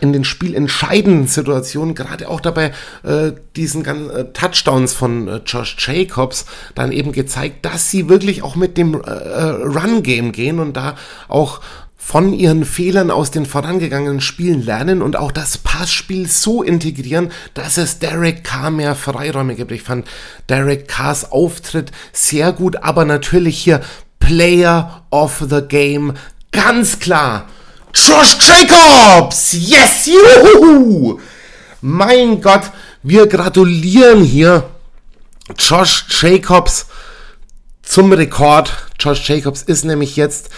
in 0.00 0.12
den 0.12 0.24
spielentscheidenden 0.24 1.26
Situationen, 1.26 1.94
gerade 1.94 2.28
auch 2.28 2.40
dabei 2.40 2.72
äh, 3.04 3.32
diesen 3.56 3.82
ganzen 3.82 4.10
äh, 4.10 4.32
Touchdowns 4.32 4.92
von 4.92 5.28
äh, 5.28 5.40
Josh 5.46 5.76
Jacobs, 5.78 6.46
dann 6.74 6.92
eben 6.92 7.12
gezeigt, 7.12 7.64
dass 7.64 7.90
sie 7.90 8.08
wirklich 8.08 8.42
auch 8.42 8.56
mit 8.56 8.76
dem 8.76 8.94
äh, 8.94 8.98
äh, 8.98 9.42
Run-Game 9.42 10.32
gehen 10.32 10.58
und 10.58 10.76
da 10.76 10.96
auch 11.28 11.60
von 12.08 12.32
ihren 12.32 12.64
Fehlern 12.64 13.10
aus 13.10 13.32
den 13.32 13.44
vorangegangenen 13.44 14.22
Spielen 14.22 14.64
lernen 14.64 15.02
und 15.02 15.14
auch 15.14 15.30
das 15.30 15.58
Passspiel 15.58 16.26
so 16.26 16.62
integrieren, 16.62 17.30
dass 17.52 17.76
es 17.76 17.98
Derek 17.98 18.44
Carr 18.44 18.70
mehr 18.70 18.94
Freiräume 18.94 19.54
gibt. 19.56 19.72
Ich 19.72 19.82
fand 19.82 20.08
Derek 20.48 20.88
Carrs 20.88 21.30
Auftritt 21.30 21.92
sehr 22.14 22.52
gut, 22.52 22.76
aber 22.76 23.04
natürlich 23.04 23.58
hier 23.58 23.82
Player 24.20 25.02
of 25.10 25.44
the 25.50 25.60
Game 25.60 26.14
ganz 26.50 26.98
klar. 26.98 27.46
Josh 27.92 28.38
Jacobs! 28.40 29.52
Yes! 29.52 30.06
Juhu! 30.06 31.20
Mein 31.82 32.40
Gott, 32.40 32.70
wir 33.02 33.26
gratulieren 33.26 34.24
hier 34.24 34.70
Josh 35.58 36.06
Jacobs 36.22 36.86
zum 37.82 38.10
Rekord. 38.14 38.72
Josh 38.98 39.28
Jacobs 39.28 39.60
ist 39.60 39.84
nämlich 39.84 40.16
jetzt 40.16 40.48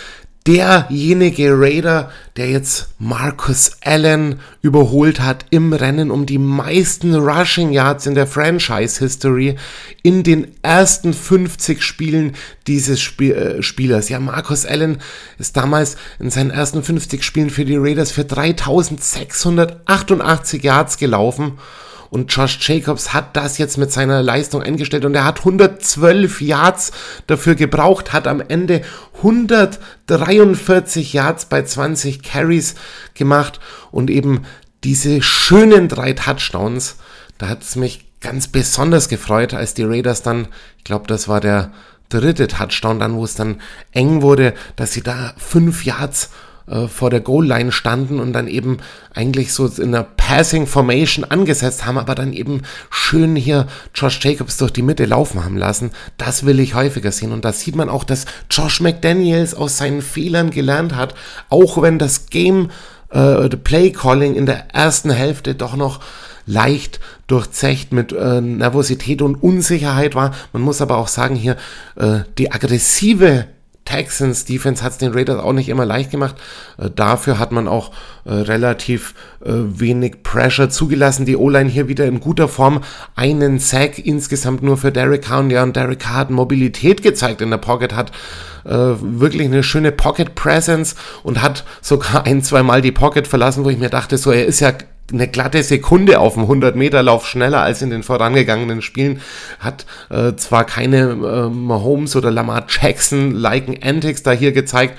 derjenige 0.50 1.52
Raider, 1.52 2.10
der 2.36 2.50
jetzt 2.50 2.88
Marcus 2.98 3.70
Allen 3.84 4.40
überholt 4.62 5.20
hat 5.20 5.46
im 5.50 5.72
Rennen 5.72 6.10
um 6.10 6.26
die 6.26 6.38
meisten 6.38 7.14
Rushing 7.14 7.70
Yards 7.70 8.06
in 8.06 8.16
der 8.16 8.26
Franchise 8.26 8.98
History 8.98 9.54
in 10.02 10.24
den 10.24 10.48
ersten 10.62 11.14
50 11.14 11.84
Spielen 11.84 12.32
dieses 12.66 13.00
Spiel, 13.00 13.32
äh, 13.32 13.62
Spielers. 13.62 14.08
Ja, 14.08 14.18
Marcus 14.18 14.66
Allen 14.66 14.98
ist 15.38 15.56
damals 15.56 15.96
in 16.18 16.30
seinen 16.30 16.50
ersten 16.50 16.82
50 16.82 17.22
Spielen 17.22 17.50
für 17.50 17.64
die 17.64 17.76
Raiders 17.76 18.10
für 18.10 18.24
3688 18.24 20.64
Yards 20.64 20.96
gelaufen 20.96 21.58
und 22.10 22.32
Josh 22.32 22.58
Jacobs 22.68 23.14
hat 23.14 23.36
das 23.36 23.58
jetzt 23.58 23.78
mit 23.78 23.92
seiner 23.92 24.22
Leistung 24.22 24.62
eingestellt 24.62 25.04
und 25.04 25.14
er 25.14 25.24
hat 25.24 25.38
112 25.40 26.42
Yards 26.42 26.92
dafür 27.26 27.54
gebraucht, 27.54 28.12
hat 28.12 28.26
am 28.26 28.40
Ende 28.40 28.82
143 29.18 31.12
Yards 31.12 31.46
bei 31.46 31.62
20 31.62 32.22
Carries 32.22 32.74
gemacht 33.14 33.60
und 33.92 34.10
eben 34.10 34.42
diese 34.82 35.22
schönen 35.22 35.88
drei 35.88 36.12
Touchdowns. 36.12 36.96
Da 37.38 37.48
hat 37.48 37.62
es 37.62 37.76
mich 37.76 38.06
ganz 38.20 38.48
besonders 38.48 39.08
gefreut, 39.08 39.54
als 39.54 39.74
die 39.74 39.84
Raiders 39.84 40.22
dann, 40.22 40.48
ich 40.78 40.84
glaube, 40.84 41.06
das 41.06 41.28
war 41.28 41.40
der 41.40 41.72
dritte 42.08 42.48
Touchdown 42.48 42.98
dann, 42.98 43.14
wo 43.14 43.24
es 43.24 43.34
dann 43.34 43.60
eng 43.92 44.20
wurde, 44.20 44.54
dass 44.76 44.92
sie 44.92 45.02
da 45.02 45.32
fünf 45.38 45.84
Yards 45.84 46.30
äh, 46.70 46.86
vor 46.86 47.10
der 47.10 47.20
Goal-Line 47.20 47.72
standen 47.72 48.20
und 48.20 48.32
dann 48.32 48.46
eben 48.46 48.78
eigentlich 49.12 49.52
so 49.52 49.66
in 49.66 49.94
einer 49.94 50.04
Passing 50.04 50.66
Formation 50.66 51.24
angesetzt 51.24 51.84
haben, 51.84 51.98
aber 51.98 52.14
dann 52.14 52.32
eben 52.32 52.62
schön 52.90 53.36
hier 53.36 53.66
Josh 53.94 54.20
Jacobs 54.22 54.56
durch 54.56 54.72
die 54.72 54.82
Mitte 54.82 55.04
laufen 55.04 55.44
haben 55.44 55.56
lassen. 55.56 55.90
Das 56.16 56.46
will 56.46 56.60
ich 56.60 56.74
häufiger 56.74 57.12
sehen. 57.12 57.32
Und 57.32 57.44
da 57.44 57.52
sieht 57.52 57.74
man 57.74 57.88
auch, 57.88 58.04
dass 58.04 58.26
Josh 58.50 58.80
McDaniels 58.80 59.54
aus 59.54 59.78
seinen 59.78 60.02
Fehlern 60.02 60.50
gelernt 60.50 60.94
hat, 60.94 61.14
auch 61.48 61.82
wenn 61.82 61.98
das 61.98 62.26
Game, 62.26 62.70
äh, 63.10 63.48
Play 63.48 63.90
Calling 63.90 64.34
in 64.34 64.46
der 64.46 64.72
ersten 64.72 65.10
Hälfte 65.10 65.54
doch 65.54 65.74
noch 65.74 66.00
leicht 66.46 67.00
durchzecht 67.26 67.92
mit 67.92 68.12
äh, 68.12 68.40
Nervosität 68.40 69.22
und 69.22 69.36
Unsicherheit 69.36 70.14
war. 70.14 70.34
Man 70.52 70.62
muss 70.62 70.80
aber 70.80 70.96
auch 70.96 71.08
sagen, 71.08 71.34
hier 71.34 71.56
äh, 71.96 72.20
die 72.38 72.52
aggressive 72.52 73.46
Texans 73.90 74.44
Defense 74.44 74.84
hat 74.84 74.92
es 74.92 74.98
den 74.98 75.12
Raiders 75.12 75.42
auch 75.42 75.52
nicht 75.52 75.68
immer 75.68 75.84
leicht 75.84 76.10
gemacht. 76.12 76.36
Äh, 76.78 76.90
dafür 76.94 77.38
hat 77.40 77.50
man 77.50 77.66
auch 77.66 77.90
äh, 78.24 78.32
relativ 78.32 79.14
äh, 79.44 79.50
wenig 79.50 80.22
Pressure 80.22 80.70
zugelassen. 80.70 81.26
Die 81.26 81.36
O-Line 81.36 81.68
hier 81.68 81.88
wieder 81.88 82.06
in 82.06 82.20
guter 82.20 82.46
Form. 82.46 82.82
Einen 83.16 83.58
Sack 83.58 83.98
insgesamt 83.98 84.62
nur 84.62 84.76
für 84.76 84.92
Derek 84.92 85.22
Carr. 85.22 85.44
Ja, 85.50 85.64
und 85.64 85.74
Derek 85.74 85.98
Carr 85.98 86.16
hat 86.16 86.30
Mobilität 86.30 87.02
gezeigt 87.02 87.40
in 87.40 87.50
der 87.50 87.58
Pocket, 87.58 87.94
hat 87.94 88.12
äh, 88.64 88.70
wirklich 89.00 89.46
eine 89.46 89.64
schöne 89.64 89.90
Pocket 89.90 90.36
Presence 90.36 90.94
und 91.24 91.42
hat 91.42 91.64
sogar 91.80 92.24
ein, 92.26 92.42
zwei 92.42 92.80
die 92.80 92.92
Pocket 92.92 93.26
verlassen, 93.26 93.64
wo 93.64 93.70
ich 93.70 93.78
mir 93.78 93.90
dachte, 93.90 94.18
so, 94.18 94.30
er 94.30 94.46
ist 94.46 94.60
ja 94.60 94.72
eine 95.12 95.28
glatte 95.28 95.62
Sekunde 95.62 96.20
auf 96.20 96.34
dem 96.34 96.44
100-Meter-Lauf 96.44 97.26
schneller 97.26 97.62
als 97.62 97.82
in 97.82 97.90
den 97.90 98.02
vorangegangenen 98.02 98.82
Spielen. 98.82 99.20
Hat 99.58 99.86
äh, 100.10 100.34
zwar 100.36 100.64
keine 100.64 101.10
äh, 101.10 101.48
Mahomes 101.48 102.16
oder 102.16 102.30
Lamar 102.30 102.66
Jackson-liken 102.68 103.82
Antics 103.82 104.22
da 104.22 104.32
hier 104.32 104.52
gezeigt, 104.52 104.98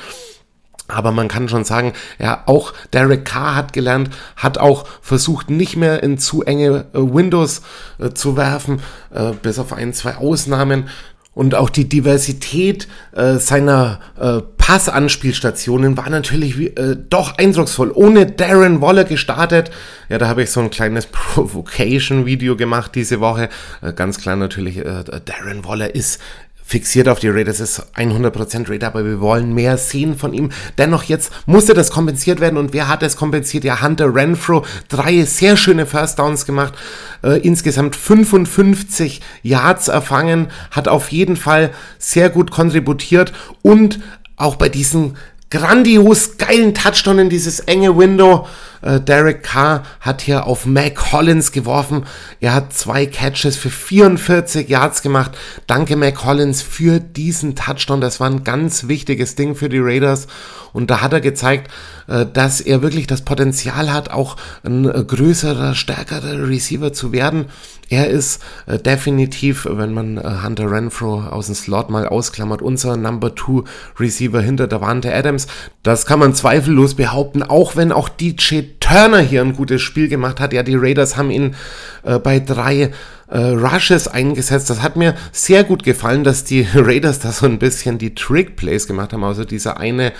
aber 0.87 1.11
man 1.11 1.27
kann 1.27 1.47
schon 1.47 1.63
sagen, 1.63 1.93
ja, 2.19 2.43
auch 2.45 2.73
Derek 2.93 3.25
Carr 3.25 3.55
hat 3.55 3.73
gelernt, 3.73 4.09
hat 4.35 4.57
auch 4.57 4.85
versucht, 5.01 5.49
nicht 5.49 5.77
mehr 5.77 6.03
in 6.03 6.17
zu 6.17 6.43
enge 6.43 6.85
äh, 6.93 6.99
Windows 6.99 7.61
äh, 7.99 8.09
zu 8.11 8.35
werfen, 8.37 8.81
äh, 9.13 9.31
bis 9.41 9.59
auf 9.59 9.73
ein, 9.73 9.93
zwei 9.93 10.17
Ausnahmen 10.17 10.89
und 11.33 11.55
auch 11.55 11.69
die 11.69 11.87
Diversität 11.87 12.87
äh, 13.13 13.35
seiner 13.35 13.99
äh, 14.19 14.41
Passanspielstationen 14.71 15.97
war 15.97 16.09
natürlich 16.09 16.77
äh, 16.77 16.95
doch 17.09 17.37
eindrucksvoll. 17.37 17.91
Ohne 17.93 18.25
Darren 18.25 18.79
Waller 18.79 19.03
gestartet. 19.03 19.69
Ja, 20.07 20.17
da 20.17 20.29
habe 20.29 20.43
ich 20.43 20.49
so 20.49 20.61
ein 20.61 20.69
kleines 20.69 21.05
Provocation-Video 21.11 22.55
gemacht 22.55 22.95
diese 22.95 23.19
Woche. 23.19 23.49
Äh, 23.81 23.91
ganz 23.91 24.21
klar 24.21 24.37
natürlich, 24.37 24.77
äh, 24.77 25.03
Darren 25.25 25.65
Waller 25.65 25.93
ist 25.93 26.21
fixiert 26.63 27.09
auf 27.09 27.19
die 27.19 27.27
Raiders, 27.27 27.59
ist 27.59 27.83
100% 27.97 28.69
Raider, 28.69 28.87
aber 28.87 29.03
wir 29.03 29.19
wollen 29.19 29.53
mehr 29.53 29.77
sehen 29.77 30.17
von 30.17 30.33
ihm. 30.33 30.51
Dennoch 30.77 31.03
jetzt 31.03 31.33
musste 31.45 31.73
das 31.73 31.91
kompensiert 31.91 32.39
werden 32.39 32.55
und 32.55 32.71
wer 32.71 32.87
hat 32.87 33.03
es 33.03 33.17
kompensiert? 33.17 33.65
Ja, 33.65 33.81
Hunter 33.81 34.15
Renfro, 34.15 34.63
drei 34.87 35.25
sehr 35.25 35.57
schöne 35.57 35.85
First 35.85 36.17
Downs 36.17 36.45
gemacht, 36.45 36.73
äh, 37.23 37.41
insgesamt 37.41 37.97
55 37.97 39.19
Yards 39.43 39.89
erfangen, 39.89 40.47
hat 40.71 40.87
auf 40.87 41.11
jeden 41.11 41.35
Fall 41.35 41.71
sehr 41.97 42.29
gut 42.29 42.51
kontributiert 42.51 43.33
und 43.63 43.99
auch 44.35 44.55
bei 44.55 44.69
diesen 44.69 45.17
grandios 45.49 46.37
geilen 46.37 46.73
Touchdown 46.73 47.19
in 47.19 47.29
dieses 47.29 47.59
enge 47.61 47.97
Window. 47.97 48.47
Äh, 48.81 48.99
Derek 48.99 49.43
Carr 49.43 49.83
hat 49.99 50.21
hier 50.21 50.47
auf 50.47 50.65
Mac 50.65 50.95
Collins 50.95 51.51
geworfen. 51.51 52.05
Er 52.39 52.53
hat 52.53 52.73
zwei 52.73 53.05
Catches 53.05 53.55
für 53.55 53.69
44 53.69 54.67
Yards 54.67 55.01
gemacht. 55.01 55.37
Danke 55.67 55.95
Mac 55.95 56.15
Collins 56.15 56.61
für 56.61 56.99
diesen 56.99 57.55
Touchdown. 57.55 58.01
Das 58.01 58.19
war 58.19 58.29
ein 58.29 58.43
ganz 58.43 58.87
wichtiges 58.87 59.35
Ding 59.35 59.55
für 59.55 59.69
die 59.69 59.79
Raiders. 59.79 60.27
Und 60.73 60.89
da 60.89 61.01
hat 61.01 61.13
er 61.13 61.21
gezeigt, 61.21 61.71
äh, 62.07 62.25
dass 62.25 62.61
er 62.61 62.81
wirklich 62.81 63.07
das 63.07 63.21
Potenzial 63.21 63.91
hat, 63.93 64.09
auch 64.09 64.37
ein 64.63 64.85
äh, 64.89 65.03
größerer, 65.03 65.75
stärkerer 65.75 66.47
Receiver 66.47 66.93
zu 66.93 67.11
werden. 67.11 67.45
Er 67.89 68.07
ist 68.07 68.41
definitiv, 68.85 69.67
wenn 69.69 69.93
man 69.93 70.17
Hunter 70.45 70.71
Renfro 70.71 71.23
aus 71.23 71.47
dem 71.47 71.55
Slot 71.55 71.89
mal 71.89 72.07
ausklammert, 72.07 72.61
unser 72.61 72.95
Number 72.95 73.35
2 73.35 73.63
Receiver 73.99 74.39
hinter 74.39 74.67
Davante 74.67 75.13
Adams. 75.13 75.47
Das 75.83 76.05
kann 76.05 76.19
man 76.19 76.33
zweifellos 76.33 76.95
behaupten, 76.95 77.43
auch 77.43 77.75
wenn 77.75 77.91
auch 77.91 78.07
DJ 78.07 78.61
Turner 78.91 79.19
hier 79.19 79.41
ein 79.41 79.53
gutes 79.53 79.81
Spiel 79.81 80.09
gemacht 80.09 80.41
hat. 80.41 80.51
Ja, 80.51 80.63
die 80.63 80.75
Raiders 80.75 81.15
haben 81.15 81.31
ihn 81.31 81.55
äh, 82.03 82.19
bei 82.19 82.39
drei 82.39 82.91
äh, 83.29 83.37
Rushes 83.37 84.09
eingesetzt. 84.09 84.69
Das 84.69 84.81
hat 84.81 84.97
mir 84.97 85.15
sehr 85.31 85.63
gut 85.63 85.83
gefallen, 85.83 86.25
dass 86.25 86.43
die 86.43 86.67
Raiders 86.75 87.19
da 87.19 87.31
so 87.31 87.45
ein 87.45 87.57
bisschen 87.57 87.97
die 87.97 88.15
Trick 88.15 88.57
Plays 88.57 88.87
gemacht 88.87 89.13
haben. 89.13 89.23
Also 89.23 89.45
dieser 89.45 89.79
eine 89.79 90.11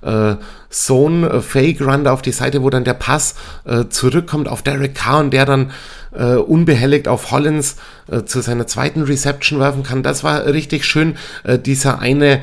äh, 0.00 0.36
Zone 0.70 1.28
äh, 1.28 1.40
Fake 1.42 1.82
Run 1.82 2.06
auf 2.06 2.22
die 2.22 2.32
Seite, 2.32 2.62
wo 2.62 2.70
dann 2.70 2.84
der 2.84 2.94
Pass 2.94 3.34
äh, 3.66 3.88
zurückkommt 3.90 4.48
auf 4.48 4.62
Derek 4.62 4.94
Carr 4.94 5.20
und 5.20 5.34
der 5.34 5.44
dann 5.44 5.72
äh, 6.14 6.36
unbehelligt 6.36 7.08
auf 7.08 7.30
Hollins 7.30 7.76
äh, 8.10 8.22
zu 8.22 8.40
seiner 8.40 8.66
zweiten 8.66 9.02
Reception 9.02 9.60
werfen 9.60 9.82
kann. 9.82 10.02
Das 10.02 10.24
war 10.24 10.46
richtig 10.46 10.86
schön. 10.86 11.16
Äh, 11.42 11.58
dieser 11.58 11.98
eine 11.98 12.40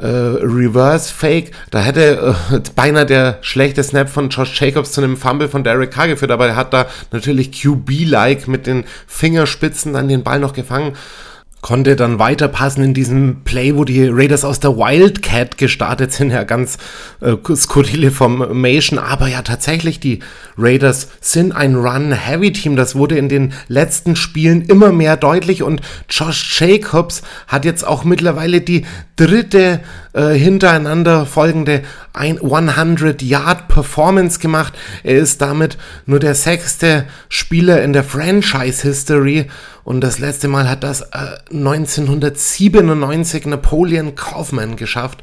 äh, 0.00 0.06
Reverse 0.06 1.12
Fake, 1.12 1.52
da 1.70 1.80
hätte 1.80 2.34
äh, 2.52 2.60
beinahe 2.74 3.06
der 3.06 3.38
schlechte 3.40 3.82
Snap 3.82 4.08
von 4.08 4.28
Josh 4.28 4.60
Jacobs 4.60 4.92
zu 4.92 5.00
einem 5.00 5.16
Fumble 5.16 5.48
von 5.48 5.64
Derek 5.64 5.90
Carr 5.90 6.08
geführt, 6.08 6.30
aber 6.30 6.48
er 6.48 6.56
hat 6.56 6.72
da 6.72 6.86
natürlich 7.12 7.52
QB-like 7.52 8.48
mit 8.48 8.66
den 8.66 8.84
Fingerspitzen 9.06 9.92
dann 9.94 10.08
den 10.08 10.22
Ball 10.22 10.38
noch 10.38 10.52
gefangen 10.52 10.94
konnte 11.66 11.96
dann 11.96 12.20
weiterpassen 12.20 12.84
in 12.84 12.94
diesem 12.94 13.42
Play, 13.42 13.74
wo 13.74 13.84
die 13.84 14.06
Raiders 14.06 14.44
aus 14.44 14.60
der 14.60 14.76
Wildcat 14.76 15.58
gestartet 15.58 16.12
sind. 16.12 16.30
Ja, 16.30 16.44
ganz 16.44 16.78
äh, 17.20 17.34
skurrile 17.56 18.12
Formation. 18.12 19.00
Aber 19.00 19.26
ja, 19.26 19.42
tatsächlich, 19.42 19.98
die 19.98 20.20
Raiders 20.56 21.08
sind 21.20 21.50
ein 21.50 21.74
Run-Heavy-Team. 21.74 22.76
Das 22.76 22.94
wurde 22.94 23.18
in 23.18 23.28
den 23.28 23.52
letzten 23.66 24.14
Spielen 24.14 24.62
immer 24.62 24.92
mehr 24.92 25.16
deutlich. 25.16 25.64
Und 25.64 25.80
Josh 26.08 26.60
Jacobs 26.60 27.22
hat 27.48 27.64
jetzt 27.64 27.84
auch 27.84 28.04
mittlerweile 28.04 28.60
die 28.60 28.86
dritte 29.16 29.80
äh, 30.12 30.34
hintereinander 30.34 31.26
folgende 31.26 31.82
100-Yard-Performance 32.14 34.38
gemacht. 34.38 34.72
Er 35.02 35.16
ist 35.16 35.42
damit 35.42 35.78
nur 36.06 36.20
der 36.20 36.36
sechste 36.36 37.06
Spieler 37.28 37.82
in 37.82 37.92
der 37.92 38.04
Franchise-History 38.04 39.46
und 39.86 40.00
das 40.00 40.18
letzte 40.18 40.48
Mal 40.48 40.68
hat 40.68 40.82
das 40.82 41.02
äh, 41.12 41.38
1997 41.52 43.46
Napoleon 43.46 44.16
Kaufman 44.16 44.74
geschafft. 44.74 45.22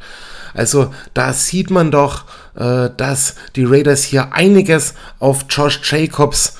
Also 0.53 0.93
da 1.13 1.33
sieht 1.33 1.69
man 1.69 1.91
doch, 1.91 2.23
äh, 2.55 2.89
dass 2.95 3.35
die 3.57 3.65
Raiders 3.65 4.03
hier 4.03 4.31
einiges 4.31 4.93
auf 5.19 5.47
Josh 5.49 5.81
Jacobs 5.83 6.55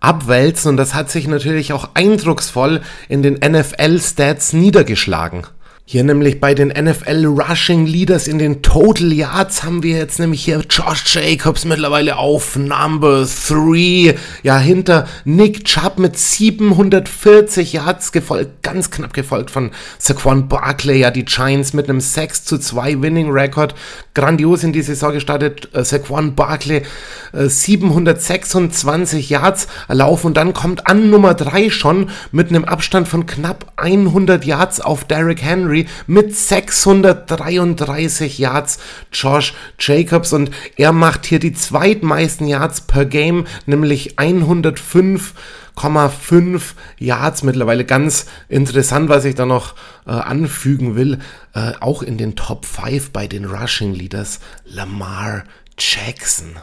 abwälzen 0.00 0.70
und 0.70 0.76
das 0.78 0.94
hat 0.94 1.10
sich 1.10 1.28
natürlich 1.28 1.74
auch 1.74 1.90
eindrucksvoll 1.92 2.80
in 3.10 3.22
den 3.22 3.34
NFL-Stats 3.34 4.54
niedergeschlagen. 4.54 5.42
Hier 5.92 6.04
nämlich 6.04 6.40
bei 6.40 6.54
den 6.54 6.68
NFL 6.68 7.26
Rushing 7.26 7.84
Leaders 7.84 8.26
in 8.26 8.38
den 8.38 8.62
Total 8.62 9.12
Yards 9.12 9.62
haben 9.62 9.82
wir 9.82 9.98
jetzt 9.98 10.18
nämlich 10.18 10.42
hier 10.42 10.62
Josh 10.70 11.14
Jacobs 11.14 11.66
mittlerweile 11.66 12.16
auf 12.16 12.56
Number 12.56 13.26
3. 13.26 14.16
Ja, 14.42 14.56
hinter 14.56 15.06
Nick 15.26 15.66
Chubb 15.66 15.98
mit 15.98 16.18
740 16.18 17.74
Yards 17.74 18.10
gefolgt, 18.10 18.62
ganz 18.62 18.90
knapp 18.90 19.12
gefolgt 19.12 19.50
von 19.50 19.70
Saquon 19.98 20.48
Barkley. 20.48 21.00
Ja, 21.00 21.10
die 21.10 21.26
Giants 21.26 21.74
mit 21.74 21.90
einem 21.90 22.00
6 22.00 22.46
zu 22.46 22.56
2 22.56 23.02
Winning 23.02 23.30
Record. 23.30 23.74
Grandios 24.14 24.64
in 24.64 24.72
die 24.72 24.80
Saison 24.80 25.12
gestartet. 25.12 25.68
Äh, 25.74 25.84
Saquon 25.84 26.34
Barkley 26.34 26.84
äh, 27.34 27.48
726 27.48 29.28
Yards 29.28 29.68
erlaufen 29.88 30.28
und 30.28 30.38
dann 30.38 30.54
kommt 30.54 30.86
an 30.86 31.10
Nummer 31.10 31.34
3 31.34 31.68
schon 31.68 32.08
mit 32.30 32.48
einem 32.48 32.64
Abstand 32.64 33.08
von 33.08 33.26
knapp 33.26 33.72
100 33.76 34.46
Yards 34.46 34.80
auf 34.80 35.04
Derrick 35.04 35.42
Henry. 35.42 35.81
Mit 36.06 36.36
633 36.36 38.38
Yards 38.38 38.78
Josh 39.12 39.54
Jacobs 39.78 40.32
und 40.32 40.50
er 40.76 40.92
macht 40.92 41.26
hier 41.26 41.38
die 41.38 41.52
zweitmeisten 41.52 42.46
Yards 42.46 42.80
per 42.82 43.04
Game, 43.04 43.46
nämlich 43.66 44.18
105,5 44.18 46.62
Yards 46.98 47.42
mittlerweile. 47.42 47.84
Ganz 47.84 48.26
interessant, 48.48 49.08
was 49.08 49.24
ich 49.24 49.34
da 49.34 49.46
noch 49.46 49.74
äh, 50.06 50.10
anfügen 50.10 50.94
will. 50.96 51.18
Äh, 51.54 51.72
auch 51.80 52.02
in 52.02 52.18
den 52.18 52.36
Top 52.36 52.66
5 52.66 53.10
bei 53.10 53.26
den 53.26 53.44
Rushing 53.44 53.94
Leaders 53.94 54.40
Lamar 54.64 55.44
Jackson 55.78 56.56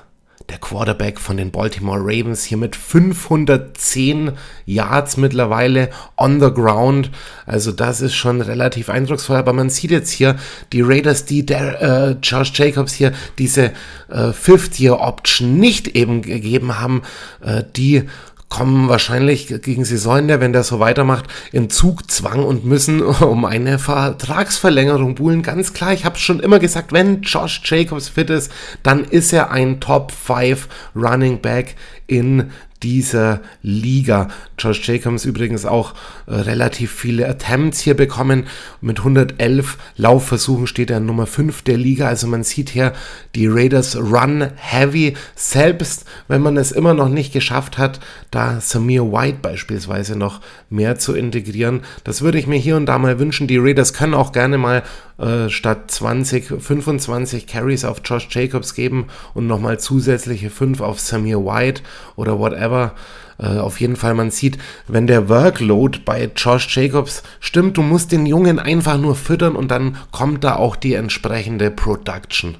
der 0.49 0.57
Quarterback 0.57 1.19
von 1.19 1.37
den 1.37 1.51
Baltimore 1.51 1.99
Ravens 1.99 2.43
hier 2.43 2.57
mit 2.57 2.75
510 2.75 4.31
Yards 4.65 5.17
mittlerweile 5.17 5.89
on 6.17 6.39
the 6.41 6.51
ground. 6.51 7.11
Also 7.45 7.71
das 7.71 8.01
ist 8.01 8.15
schon 8.15 8.41
relativ 8.41 8.89
eindrucksvoll. 8.89 9.37
Aber 9.37 9.53
man 9.53 9.69
sieht 9.69 9.91
jetzt 9.91 10.11
hier 10.11 10.35
die 10.73 10.81
Raiders, 10.81 11.25
die 11.25 11.45
der 11.45 11.81
äh, 11.81 12.11
Josh 12.21 12.51
Jacobs 12.55 12.93
hier 12.93 13.13
diese 13.37 13.71
äh, 14.09 14.31
Fifth-Year-Option 14.31 15.57
nicht 15.57 15.89
eben 15.89 16.21
gegeben 16.21 16.79
haben, 16.79 17.03
äh, 17.41 17.63
die 17.75 18.03
kommen 18.49 18.89
wahrscheinlich 18.89 19.47
gegen 19.61 19.85
Saisonende, 19.85 20.41
wenn 20.41 20.53
der 20.53 20.63
so 20.63 20.79
weitermacht, 20.79 21.25
in 21.51 21.69
Zugzwang 21.69 22.43
und 22.43 22.65
müssen 22.65 23.01
um 23.03 23.45
eine 23.45 23.79
Vertragsverlängerung 23.79 25.15
buhlen. 25.15 25.43
Ganz 25.43 25.73
klar, 25.73 25.93
ich 25.93 26.03
habe 26.03 26.17
schon 26.17 26.39
immer 26.39 26.59
gesagt, 26.59 26.91
wenn 26.91 27.21
Josh 27.21 27.61
Jacobs 27.63 28.09
fit 28.09 28.29
ist, 28.29 28.51
dann 28.83 29.05
ist 29.05 29.31
er 29.31 29.51
ein 29.51 29.79
Top 29.79 30.11
5 30.11 30.67
Running 30.95 31.41
Back 31.41 31.75
in 32.07 32.51
dieser 32.83 33.41
Liga. 33.61 34.29
Josh 34.57 34.87
Jacobs 34.87 35.25
übrigens 35.25 35.65
auch 35.65 35.93
äh, 36.27 36.33
relativ 36.33 36.91
viele 36.91 37.27
Attempts 37.27 37.79
hier 37.79 37.95
bekommen. 37.95 38.47
Mit 38.81 38.99
111 38.99 39.77
Laufversuchen 39.97 40.67
steht 40.67 40.89
er 40.89 40.99
Nummer 40.99 41.27
5 41.27 41.61
der 41.63 41.77
Liga. 41.77 42.07
Also 42.07 42.27
man 42.27 42.43
sieht 42.43 42.69
hier, 42.69 42.93
die 43.35 43.47
Raiders 43.47 43.97
run 43.97 44.47
heavy. 44.55 45.15
Selbst 45.35 46.05
wenn 46.27 46.41
man 46.41 46.57
es 46.57 46.71
immer 46.71 46.93
noch 46.93 47.09
nicht 47.09 47.33
geschafft 47.33 47.77
hat, 47.77 47.99
da 48.31 48.61
Samir 48.61 49.11
White 49.11 49.39
beispielsweise 49.41 50.17
noch 50.17 50.41
mehr 50.69 50.97
zu 50.97 51.15
integrieren. 51.15 51.81
Das 52.03 52.21
würde 52.21 52.39
ich 52.39 52.47
mir 52.47 52.59
hier 52.59 52.77
und 52.77 52.85
da 52.85 52.97
mal 52.97 53.19
wünschen. 53.19 53.47
Die 53.47 53.57
Raiders 53.57 53.93
können 53.93 54.13
auch 54.13 54.31
gerne 54.31 54.57
mal 54.57 54.83
äh, 55.19 55.49
statt 55.49 55.91
20, 55.91 56.61
25 56.61 57.45
Carries 57.45 57.85
auf 57.85 58.01
Josh 58.03 58.27
Jacobs 58.31 58.73
geben 58.73 59.07
und 59.33 59.47
nochmal 59.47 59.79
zusätzliche 59.79 60.49
5 60.49 60.81
auf 60.81 60.99
Samir 60.99 61.45
White 61.45 61.81
oder 62.15 62.39
whatever. 62.39 62.93
Äh, 63.37 63.57
auf 63.57 63.79
jeden 63.79 63.95
Fall, 63.95 64.13
man 64.13 64.31
sieht, 64.31 64.57
wenn 64.87 65.07
der 65.07 65.29
Workload 65.29 65.99
bei 66.05 66.29
Josh 66.35 66.75
Jacobs 66.75 67.23
stimmt, 67.39 67.77
du 67.77 67.81
musst 67.81 68.11
den 68.11 68.25
Jungen 68.25 68.59
einfach 68.59 68.97
nur 68.97 69.15
füttern 69.15 69.55
und 69.55 69.71
dann 69.71 69.97
kommt 70.11 70.43
da 70.43 70.55
auch 70.55 70.75
die 70.75 70.93
entsprechende 70.93 71.71
Production. 71.71 72.57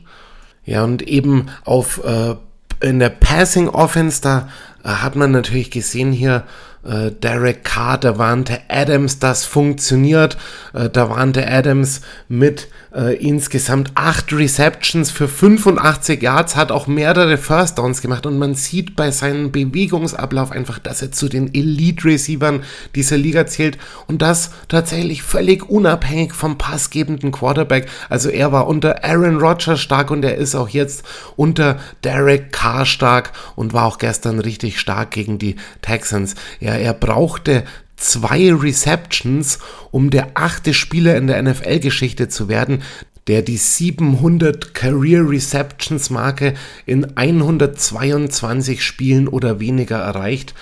Ja, 0.66 0.84
und 0.84 1.02
eben 1.02 1.48
auf 1.66 2.04
äh, 2.04 2.36
in 2.82 3.00
der 3.00 3.10
Passing 3.10 3.70
Offense, 3.70 4.22
da 4.22 4.50
äh, 4.84 4.90
hat 4.90 5.16
man 5.16 5.32
natürlich 5.32 5.72
gesehen 5.72 6.12
hier, 6.12 6.44
äh, 6.84 7.12
Derek 7.12 7.64
Carr, 7.64 7.98
da 7.98 8.18
warnte 8.18 8.60
Adams, 8.70 9.20
das 9.20 9.46
funktioniert. 9.46 10.38
Äh, 10.74 10.90
da 10.90 11.10
warnte 11.10 11.48
Adams 11.48 12.02
mit 12.28 12.68
äh, 12.96 13.16
insgesamt 13.16 13.92
acht 13.96 14.34
Receptions 14.34 15.12
für 15.12 15.28
85 15.28 16.22
Yards, 16.22 16.56
hat 16.56 16.72
auch 16.72 16.88
mehrere 16.88 17.38
First 17.38 17.78
Downs 17.78 18.02
gemacht 18.02 18.26
und 18.26 18.40
man 18.40 18.56
sieht 18.56 18.96
bei 18.96 19.12
seinem 19.12 19.52
Bewegungsablauf 19.52 20.52
einfach, 20.52 20.80
dass 20.80 21.02
er 21.02 21.12
zu 21.12 21.30
den 21.30 21.54
Elite-Receivern 21.54 22.64
dieser 22.96 23.18
Liga 23.18 23.46
zählt 23.46 23.78
und 24.08 24.22
das 24.22 24.52
tatsächlich 24.68 25.22
völlig 25.22 25.70
unabhängig 25.70 26.34
vom 26.34 26.58
passgebenden 26.58 27.32
Quarterback. 27.32 27.88
Also 28.10 28.30
er 28.30 28.52
war 28.52 28.68
unter 28.68 29.04
Aaron 29.04 29.38
Rodgers 29.38 29.80
stark 29.80 30.12
und 30.12 30.24
er 30.24 30.36
ist 30.36 30.56
auch 30.56 30.70
jetzt 30.70 31.04
unter 31.36 31.80
Derek 32.04 32.52
Carr 32.52 32.86
stark 32.86 33.32
und 33.56 33.74
war 33.74 33.86
auch 33.86 33.98
gestern 33.98 34.40
richtig 34.40 34.80
stark 34.80 35.12
gegen 35.12 35.38
die 35.38 35.58
Texans. 35.82 36.36
Ja, 36.70 36.76
er 36.76 36.94
brauchte 36.94 37.64
zwei 37.96 38.54
Receptions, 38.54 39.58
um 39.90 40.12
der 40.12 40.28
achte 40.36 40.76
Spieler 40.76 41.18
in 41.18 41.26
der 41.26 41.42
NFL-Geschichte 41.42 42.30
zu 42.30 42.48
werden, 42.48 42.84
der 43.26 43.42
die 43.42 43.58
700 43.58 44.76
Career 44.76 45.28
Receptions 45.28 46.12
Marke 46.12 46.54
in 46.86 47.18
122 47.18 48.84
Spielen 48.84 49.28
oder 49.28 49.60
weniger 49.60 49.98
erreicht. 49.98 50.54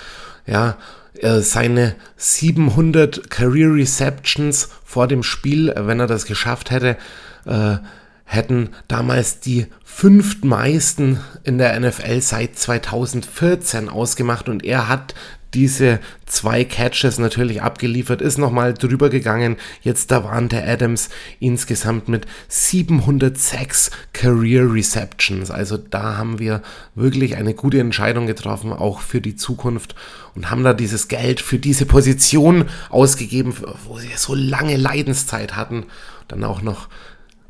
Ja, 0.46 0.78
äh, 1.20 1.40
seine 1.40 1.94
700 2.16 3.28
Career 3.28 3.74
Receptions 3.74 4.70
vor 4.82 5.08
dem 5.08 5.22
Spiel, 5.22 5.74
wenn 5.76 6.00
er 6.00 6.06
das 6.06 6.24
geschafft 6.24 6.70
hätte, 6.70 6.96
äh, 7.44 7.76
hätten 8.24 8.70
damals 8.88 9.40
die 9.40 9.66
fünftmeisten 9.84 11.18
in 11.42 11.58
der 11.58 11.78
NFL 11.80 12.20
seit 12.20 12.56
2014 12.56 13.88
ausgemacht 13.88 14.48
und 14.48 14.64
er 14.64 14.86
hat 14.86 15.14
diese 15.54 16.00
zwei 16.26 16.64
Catches 16.64 17.18
natürlich 17.18 17.62
abgeliefert, 17.62 18.20
ist 18.20 18.38
nochmal 18.38 18.74
drüber 18.74 19.08
gegangen. 19.08 19.56
Jetzt 19.82 20.10
da 20.10 20.24
warnte 20.24 20.62
Adams 20.62 21.08
insgesamt 21.40 22.08
mit 22.08 22.26
706 22.48 23.90
Career 24.12 24.70
Receptions. 24.72 25.50
Also 25.50 25.78
da 25.78 26.16
haben 26.16 26.38
wir 26.38 26.62
wirklich 26.94 27.36
eine 27.36 27.54
gute 27.54 27.80
Entscheidung 27.80 28.26
getroffen, 28.26 28.72
auch 28.72 29.00
für 29.00 29.20
die 29.20 29.36
Zukunft 29.36 29.94
und 30.34 30.50
haben 30.50 30.64
da 30.64 30.74
dieses 30.74 31.08
Geld 31.08 31.40
für 31.40 31.58
diese 31.58 31.86
Position 31.86 32.66
ausgegeben, 32.90 33.54
wo 33.84 33.98
sie 33.98 34.10
so 34.16 34.34
lange 34.34 34.76
Leidenszeit 34.76 35.56
hatten. 35.56 35.86
Dann 36.28 36.44
auch 36.44 36.60
noch 36.60 36.88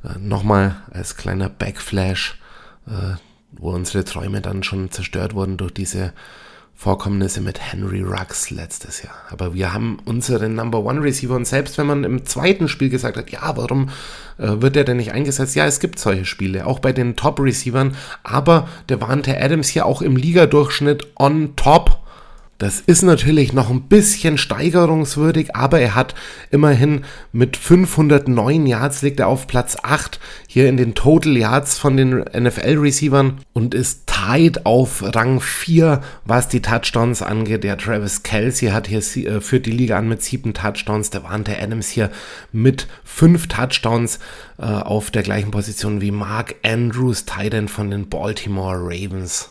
äh, 0.05 0.19
nochmal 0.21 0.77
als 0.91 1.17
kleiner 1.17 1.49
Backflash, 1.49 2.39
äh, 2.87 3.17
wo 3.53 3.71
unsere 3.71 4.05
Träume 4.05 4.41
dann 4.41 4.63
schon 4.63 4.91
zerstört 4.91 5.35
wurden 5.35 5.57
durch 5.57 5.73
diese 5.73 6.13
Vorkommnisse 6.81 7.41
mit 7.41 7.61
Henry 7.61 8.03
Ruggs 8.03 8.51
letztes 8.51 9.03
Jahr. 9.03 9.17
Aber 9.31 9.53
wir 9.53 9.75
haben 9.75 9.99
unseren 10.05 10.55
Number 10.55 10.85
One 10.85 11.03
Receiver 11.03 11.35
und 11.35 11.45
selbst 11.45 11.77
wenn 11.77 11.88
man 11.88 12.05
im 12.05 12.25
zweiten 12.25 12.69
Spiel 12.69 12.88
gesagt 12.88 13.17
hat, 13.17 13.31
ja, 13.31 13.57
warum 13.57 13.88
äh, 14.38 14.62
wird 14.62 14.77
er 14.77 14.85
denn 14.85 14.99
nicht 14.99 15.11
eingesetzt? 15.11 15.57
Ja, 15.57 15.67
es 15.67 15.81
gibt 15.81 15.99
solche 15.99 16.25
Spiele, 16.25 16.69
auch 16.69 16.79
bei 16.79 16.93
den 16.93 17.17
Top 17.17 17.41
Receivern. 17.41 17.97
Aber 18.23 18.69
der 18.88 19.01
warnte 19.01 19.43
Adams 19.43 19.67
hier 19.67 19.87
auch 19.87 20.03
im 20.03 20.14
Ligadurchschnitt 20.14 21.05
on 21.17 21.57
top 21.57 21.99
das 22.59 22.81
ist 22.81 23.03
natürlich 23.03 23.53
noch 23.53 23.71
ein 23.71 23.83
bisschen 23.83 24.37
steigerungswürdig, 24.37 25.55
aber 25.55 25.79
er 25.79 25.94
hat 25.94 26.16
immerhin 26.51 27.05
mit 27.31 27.57
509 27.57 28.66
Yards 28.66 29.03
liegt 29.03 29.21
er 29.21 29.29
auf 29.29 29.47
Platz 29.47 29.77
8 29.81 30.18
hier 30.49 30.68
in 30.68 30.77
den 30.77 30.97
Total 30.97 31.37
Yards 31.37 31.79
von 31.79 31.97
den 31.97 32.18
NFL-Receivern 32.18 33.38
und 33.53 33.75
ist 33.75 34.09
tied 34.09 34.66
auf 34.66 35.05
Rang 35.14 35.40
4, 35.40 36.01
was 36.25 36.49
die 36.49 36.61
Touchdowns 36.61 37.23
angeht. 37.23 37.62
Der 37.62 37.79
Travis 37.79 38.25
Kelsey 38.25 38.71
hat 38.71 38.88
hier 38.88 38.99
äh, 38.99 39.40
führt 39.40 39.66
die 39.66 39.71
Liga 39.71 39.97
an 39.97 40.09
mit 40.09 40.25
sieben 40.25 40.53
Touchdowns. 40.53 41.11
Der 41.11 41.23
warnte 41.23 41.57
Adams 41.62 41.88
hier 41.88 42.11
mit 42.51 42.88
fünf 43.05 43.47
Touchdowns 43.47 44.18
äh, 44.59 44.64
auf 44.64 45.12
der 45.12 45.23
gleichen 45.23 45.53
Position 45.53 46.01
wie 46.01 46.11
Mark 46.11 46.57
Andrews, 46.64 47.25
Titan 47.25 47.68
von 47.68 47.92
den 47.92 48.09
Baltimore 48.09 48.79
Ravens. 48.81 49.51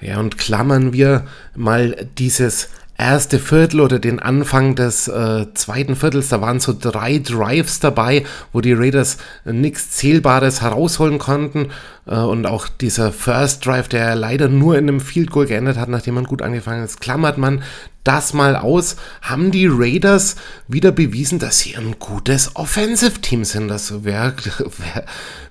Ja, 0.00 0.18
und 0.18 0.38
klammern 0.38 0.92
wir 0.92 1.26
mal 1.54 2.08
dieses 2.18 2.70
erste 3.00 3.38
Viertel 3.38 3.80
oder 3.80 3.98
den 3.98 4.20
Anfang 4.20 4.74
des 4.74 5.08
äh, 5.08 5.46
zweiten 5.54 5.96
Viertels, 5.96 6.28
da 6.28 6.42
waren 6.42 6.60
so 6.60 6.74
drei 6.78 7.18
Drives 7.18 7.80
dabei, 7.80 8.24
wo 8.52 8.60
die 8.60 8.74
Raiders 8.74 9.16
nichts 9.44 9.90
Zählbares 9.92 10.60
herausholen 10.60 11.18
konnten. 11.18 11.68
Äh, 12.06 12.16
und 12.16 12.46
auch 12.46 12.68
dieser 12.68 13.10
First 13.10 13.64
Drive, 13.64 13.88
der 13.88 14.14
leider 14.14 14.48
nur 14.48 14.76
in 14.76 14.88
einem 14.88 15.00
Field 15.00 15.30
Goal 15.30 15.46
geendet 15.46 15.78
hat, 15.78 15.88
nachdem 15.88 16.14
man 16.14 16.24
gut 16.24 16.42
angefangen 16.42 16.84
ist, 16.84 17.00
klammert 17.00 17.38
man 17.38 17.62
das 18.04 18.32
mal 18.32 18.56
aus, 18.56 18.96
haben 19.22 19.50
die 19.50 19.66
Raiders 19.66 20.36
wieder 20.68 20.92
bewiesen, 20.92 21.38
dass 21.38 21.58
sie 21.58 21.76
ein 21.76 21.96
gutes 21.98 22.56
Offensive 22.56 23.20
Team 23.20 23.44
sind. 23.44 23.70
Also 23.70 24.04
wer, 24.04 24.34
wer, 24.78 25.04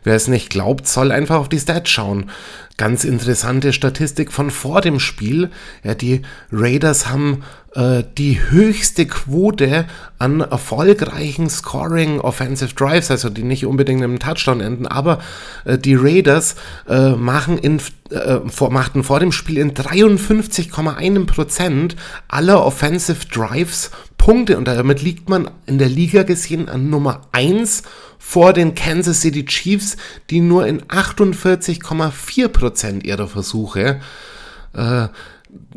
wer 0.03 0.15
es 0.15 0.27
nicht 0.27 0.49
glaubt, 0.49 0.87
soll 0.87 1.11
einfach 1.11 1.37
auf 1.37 1.49
die 1.49 1.59
Stats 1.59 1.89
schauen. 1.89 2.31
Ganz 2.77 3.03
interessante 3.03 3.73
Statistik 3.73 4.31
von 4.31 4.51
vor 4.51 4.81
dem 4.81 4.99
Spiel. 4.99 5.51
Ja, 5.83 5.95
die 5.95 6.21
Raiders 6.51 7.07
haben 7.07 7.43
äh, 7.75 8.03
die 8.17 8.41
höchste 8.49 9.05
Quote 9.05 9.85
an 10.17 10.41
erfolgreichen 10.41 11.47
Scoring 11.49 12.19
Offensive 12.19 12.73
Drives, 12.73 13.11
also 13.11 13.29
die 13.29 13.43
nicht 13.43 13.63
unbedingt 13.65 14.01
im 14.01 14.17
Touchdown 14.17 14.59
enden, 14.59 14.87
aber 14.87 15.19
äh, 15.65 15.77
die 15.77 15.93
Raiders 15.95 16.55
äh, 16.87 17.11
machen 17.11 17.59
in, 17.59 17.79
äh, 18.09 18.39
vor, 18.47 18.71
machten 18.71 19.03
vor 19.03 19.19
dem 19.19 19.31
Spiel 19.31 19.59
in 19.59 19.73
53,1% 19.73 21.95
aller 22.27 22.65
Offensive 22.65 23.27
Drives 23.27 23.91
Punkte. 24.17 24.57
Und 24.57 24.67
damit 24.67 25.03
liegt 25.03 25.29
man 25.29 25.51
in 25.67 25.77
der 25.77 25.89
Liga 25.89 26.23
gesehen 26.23 26.69
an 26.69 26.89
Nummer 26.89 27.27
1 27.31 27.83
vor 28.17 28.53
den 28.53 28.73
Kansas 28.73 29.21
City 29.21 29.45
Chiefs, 29.45 29.95
die 30.29 30.41
nur 30.41 30.65
in 30.65 30.81
48,4% 30.81 33.05
ihrer 33.05 33.27
Versuche 33.27 33.99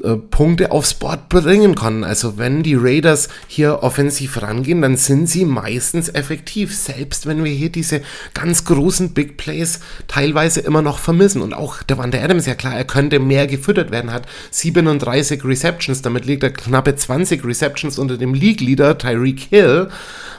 äh, 0.03 0.17
Punkte 0.17 0.71
aufs 0.71 0.95
Board 0.95 1.29
bringen 1.29 1.75
können. 1.75 2.03
Also 2.03 2.39
wenn 2.39 2.63
die 2.63 2.77
Raiders 2.77 3.29
hier 3.47 3.83
offensiv 3.83 4.41
rangehen, 4.41 4.81
dann 4.81 4.97
sind 4.97 5.29
sie 5.29 5.45
meistens 5.45 6.09
effektiv, 6.09 6.75
selbst 6.75 7.27
wenn 7.27 7.45
wir 7.45 7.53
hier 7.53 7.69
diese 7.69 8.01
ganz 8.33 8.65
großen 8.65 9.13
Big 9.13 9.37
Plays 9.37 9.81
teilweise 10.09 10.61
immer 10.61 10.81
noch 10.81 10.99
vermissen. 10.99 11.43
Und 11.43 11.53
auch 11.53 11.83
der 11.83 11.99
Wanda 11.99 12.19
Adams, 12.23 12.47
ja 12.47 12.55
klar, 12.55 12.75
er 12.75 12.85
könnte 12.85 13.19
mehr 13.19 13.47
gefüttert 13.47 13.91
werden, 13.91 14.13
hat 14.13 14.27
37 14.51 15.45
Receptions, 15.45 16.01
damit 16.01 16.25
liegt 16.25 16.43
er 16.43 16.55
knappe 16.55 16.97
20 16.97 17.45
Receptions 17.45 17.99
unter 17.99 18.17
dem 18.17 18.33
League-Leader 18.33 18.97
Tyreek 18.97 19.41
Hill. 19.41 19.91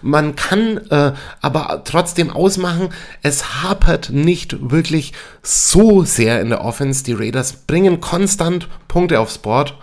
Man 0.02 0.36
kann 0.36 0.78
äh, 0.90 1.14
aber 1.42 1.84
trotzdem 1.86 2.32
ausmachen, 2.32 2.90
es 3.22 3.62
hapert 3.62 4.10
nicht 4.10 4.72
wirklich 4.72 5.14
so 5.44 6.04
sehr 6.04 6.42
in 6.42 6.50
der 6.50 6.64
Offense. 6.64 7.04
Die 7.04 7.14
Raiders 7.14 7.54
bringen 7.54 8.02
konstant 8.02 8.68
Punkte 8.88 9.20
aufs 9.20 9.40
Board. 9.44 9.76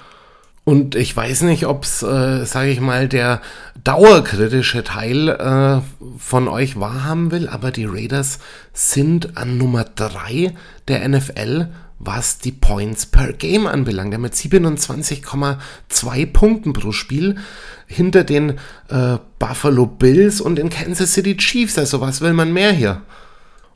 Und 0.65 0.95
ich 0.95 1.17
weiß 1.17 1.43
nicht, 1.43 1.67
ob 1.67 1.85
es, 1.85 2.03
äh, 2.03 2.45
sage 2.45 2.71
ich 2.71 2.81
mal, 2.81 3.09
der 3.09 3.41
dauerkritische 3.83 4.85
Teil 4.85 5.29
äh, 5.29 5.81
von 6.19 6.49
euch 6.49 6.79
wahrhaben 6.79 7.31
will, 7.31 7.49
aber 7.49 7.71
die 7.71 7.87
Raiders 7.87 8.41
sind 8.73 9.37
an 9.37 9.57
Nummer 9.57 9.85
3 9.85 10.53
der 10.89 11.09
NFL, 11.09 11.69
was 11.99 12.39
die 12.39 12.53
Points 12.53 13.07
per 13.07 13.33
Game 13.33 13.67
anbelangt. 13.67 14.19
Mit 14.19 14.35
27,2 14.35 16.27
Punkten 16.33 16.73
pro 16.73 16.93
Spiel 16.93 17.37
hinter 17.87 18.25
den 18.25 18.59
äh, 18.89 19.19
Buffalo 19.39 19.87
Bills 19.87 20.41
und 20.41 20.57
den 20.57 20.71
Kansas 20.71 21.15
City 21.15 21.37
Chiefs. 21.37 21.79
Also 21.79 22.01
was 22.01 22.21
will 22.21 22.33
man 22.33 22.53
mehr 22.53 22.73
hier? 22.73 23.03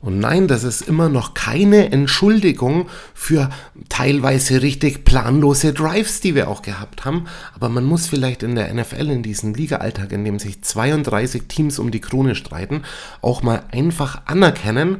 Und 0.05 0.19
nein, 0.19 0.47
das 0.47 0.63
ist 0.63 0.87
immer 0.87 1.09
noch 1.09 1.33
keine 1.33 1.91
Entschuldigung 1.91 2.87
für 3.15 3.49
teilweise 3.89 4.61
richtig 4.61 5.03
planlose 5.03 5.73
Drives, 5.73 6.21
die 6.21 6.35
wir 6.35 6.47
auch 6.47 6.61
gehabt 6.61 7.05
haben. 7.05 7.25
Aber 7.55 7.69
man 7.69 7.85
muss 7.85 8.05
vielleicht 8.05 8.43
in 8.43 8.53
der 8.53 8.71
NFL, 8.71 9.09
in 9.09 9.23
diesem 9.23 9.55
Liga-Alltag, 9.55 10.11
in 10.11 10.23
dem 10.23 10.37
sich 10.37 10.61
32 10.61 11.47
Teams 11.47 11.79
um 11.79 11.89
die 11.89 12.01
Krone 12.01 12.35
streiten, 12.35 12.83
auch 13.23 13.41
mal 13.41 13.63
einfach 13.71 14.21
anerkennen, 14.27 14.97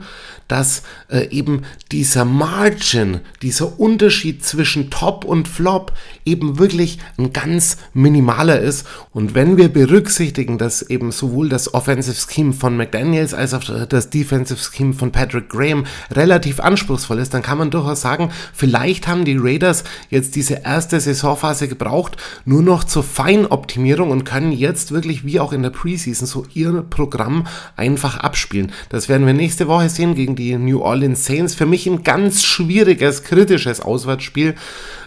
dass 0.48 0.82
äh, 1.10 1.30
eben 1.30 1.62
dieser 1.92 2.26
Margin, 2.26 3.22
dieser 3.44 3.80
Unterschied 3.80 4.44
zwischen 4.44 4.90
Top 4.90 5.24
und 5.24 5.48
Flop 5.48 5.94
eben 6.26 6.58
wirklich 6.58 6.98
ein 7.20 7.32
ganz 7.32 7.78
minimaler 7.94 8.60
ist. 8.60 8.88
Und 9.12 9.36
wenn 9.36 9.58
wir 9.58 9.70
berücksichtigen, 9.70 10.58
dass 10.58 10.82
eben 10.82 11.12
sowohl 11.12 11.48
das 11.48 11.76
Offensive 11.76 12.16
Scheme 12.16 12.54
von 12.54 12.76
McDaniels 12.76 13.36
als 13.36 13.54
auch 13.54 13.86
das 13.88 14.10
Defensive 14.10 14.60
Scheme 14.60 14.95
von 14.96 15.12
Patrick 15.12 15.50
Graham 15.50 15.86
relativ 16.12 16.60
anspruchsvoll 16.60 17.20
ist, 17.20 17.34
dann 17.34 17.42
kann 17.42 17.58
man 17.58 17.72
durchaus 17.72 18.02
sagen, 18.02 18.32
vielleicht 18.54 19.08
haben 19.08 19.26
die 19.26 19.38
Raiders 19.38 19.84
jetzt 20.10 20.36
diese 20.36 20.62
erste 20.64 21.00
Saisonphase 21.00 21.68
gebraucht, 21.68 22.18
nur 22.46 22.62
noch 22.62 22.84
zur 22.84 23.04
Feinoptimierung 23.04 24.12
und 24.12 24.24
können 24.24 24.52
jetzt 24.52 24.92
wirklich 24.92 25.26
wie 25.26 25.40
auch 25.40 25.54
in 25.54 25.64
der 25.64 25.70
Preseason 25.70 26.28
so 26.28 26.46
ihr 26.54 26.84
Programm 26.90 27.48
einfach 27.76 28.18
abspielen. 28.18 28.72
Das 28.90 29.10
werden 29.10 29.26
wir 29.26 29.34
nächste 29.34 29.68
Woche 29.68 29.90
sehen 29.90 30.16
gegen 30.16 30.36
die 30.36 30.56
New 30.58 30.82
Orleans 30.82 31.26
Saints. 31.26 31.56
Für 31.56 31.66
mich 31.66 31.88
ein 31.88 32.04
ganz 32.04 32.44
schwieriges, 32.44 33.24
kritisches 33.24 33.82
Auswärtsspiel. 33.82 34.56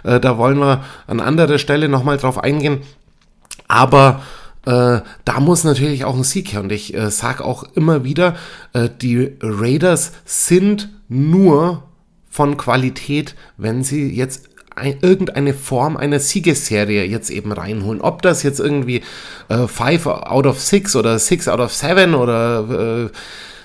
Äh, 0.05 0.21
da 0.21 0.39
wollen 0.39 0.59
wir 0.59 0.85
an 1.07 1.21
anderer 1.21 1.59
Stelle 1.59 1.89
nochmal 1.89 2.17
drauf 2.17 2.39
eingehen. 2.39 2.81
Aber 3.69 4.23
äh, 4.67 5.01
da 5.25 5.41
muss 5.41 5.65
natürlich 5.65 6.05
auch 6.05 6.17
ein 6.17 6.25
Sieg 6.25 6.53
her. 6.53 6.61
Und 6.61 6.73
ich 6.73 6.95
äh, 6.95 7.11
sage 7.11 7.45
auch 7.45 7.65
immer 7.75 8.05
wieder, 8.05 8.37
äh, 8.73 8.89
die 9.01 9.33
Raiders 9.41 10.13
sind 10.25 10.91
nur 11.09 11.85
von 12.31 12.57
Qualität, 12.57 13.35
wenn 13.57 13.83
sie 13.83 14.15
jetzt 14.15 14.49
ein, 14.75 14.99
irgendeine 15.01 15.55
Form 15.55 15.97
einer 15.97 16.21
Siegesserie 16.21 17.05
jetzt 17.05 17.31
eben 17.31 17.53
reinholen. 17.53 18.01
Ob 18.01 18.23
das 18.23 18.43
jetzt 18.43 18.61
irgendwie 18.61 19.03
5 19.49 19.81
äh, 19.81 20.09
out 20.09 20.47
of 20.47 20.61
6 20.61 20.97
oder 20.97 21.19
6 21.19 21.49
out 21.49 21.61
of 21.61 21.73
7 21.73 22.15
oder 22.15 23.11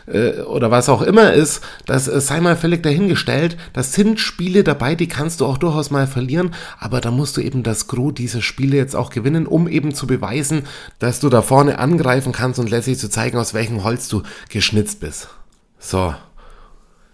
äh, 0.08 0.42
oder 0.42 0.72
was 0.72 0.90
auch 0.90 1.02
immer 1.02 1.34
ist, 1.34 1.62
das 1.86 2.08
äh, 2.08 2.20
sei 2.20 2.42
mal 2.42 2.56
völlig 2.56 2.84
dahingestellt. 2.84 3.58
Das 3.74 3.94
sind 3.94 4.20
Spiele 4.20 4.64
dabei, 4.64 4.96
die 4.96 5.08
kannst 5.08 5.42
du 5.42 5.46
auch 5.46 5.58
durchaus 5.58 5.92
mal 5.92 6.08
verlieren, 6.08 6.54
aber 6.80 7.02
da 7.02 7.12
musst 7.12 7.38
du 7.38 7.42
eben 7.42 7.64
das 7.64 7.88
Gros 7.88 8.14
dieser 8.14 8.42
Spiele 8.42 8.78
jetzt 8.78 8.96
auch 8.96 9.10
gewinnen, 9.10 9.48
um 9.48 9.68
eben 9.68 9.94
zu 9.94 10.08
beweisen, 10.08 10.64
dass 11.00 11.20
du 11.20 11.30
da 11.30 11.42
vorne 11.42 11.80
angreifen 11.80 12.34
kannst 12.34 12.60
und 12.60 12.70
letztlich 12.70 13.00
zu 13.00 13.10
zeigen, 13.10 13.38
aus 13.38 13.54
welchem 13.54 13.84
Holz 13.84 14.08
du 14.08 14.24
geschnitzt 14.50 15.00
bist. 15.00 15.30
So. 15.80 16.14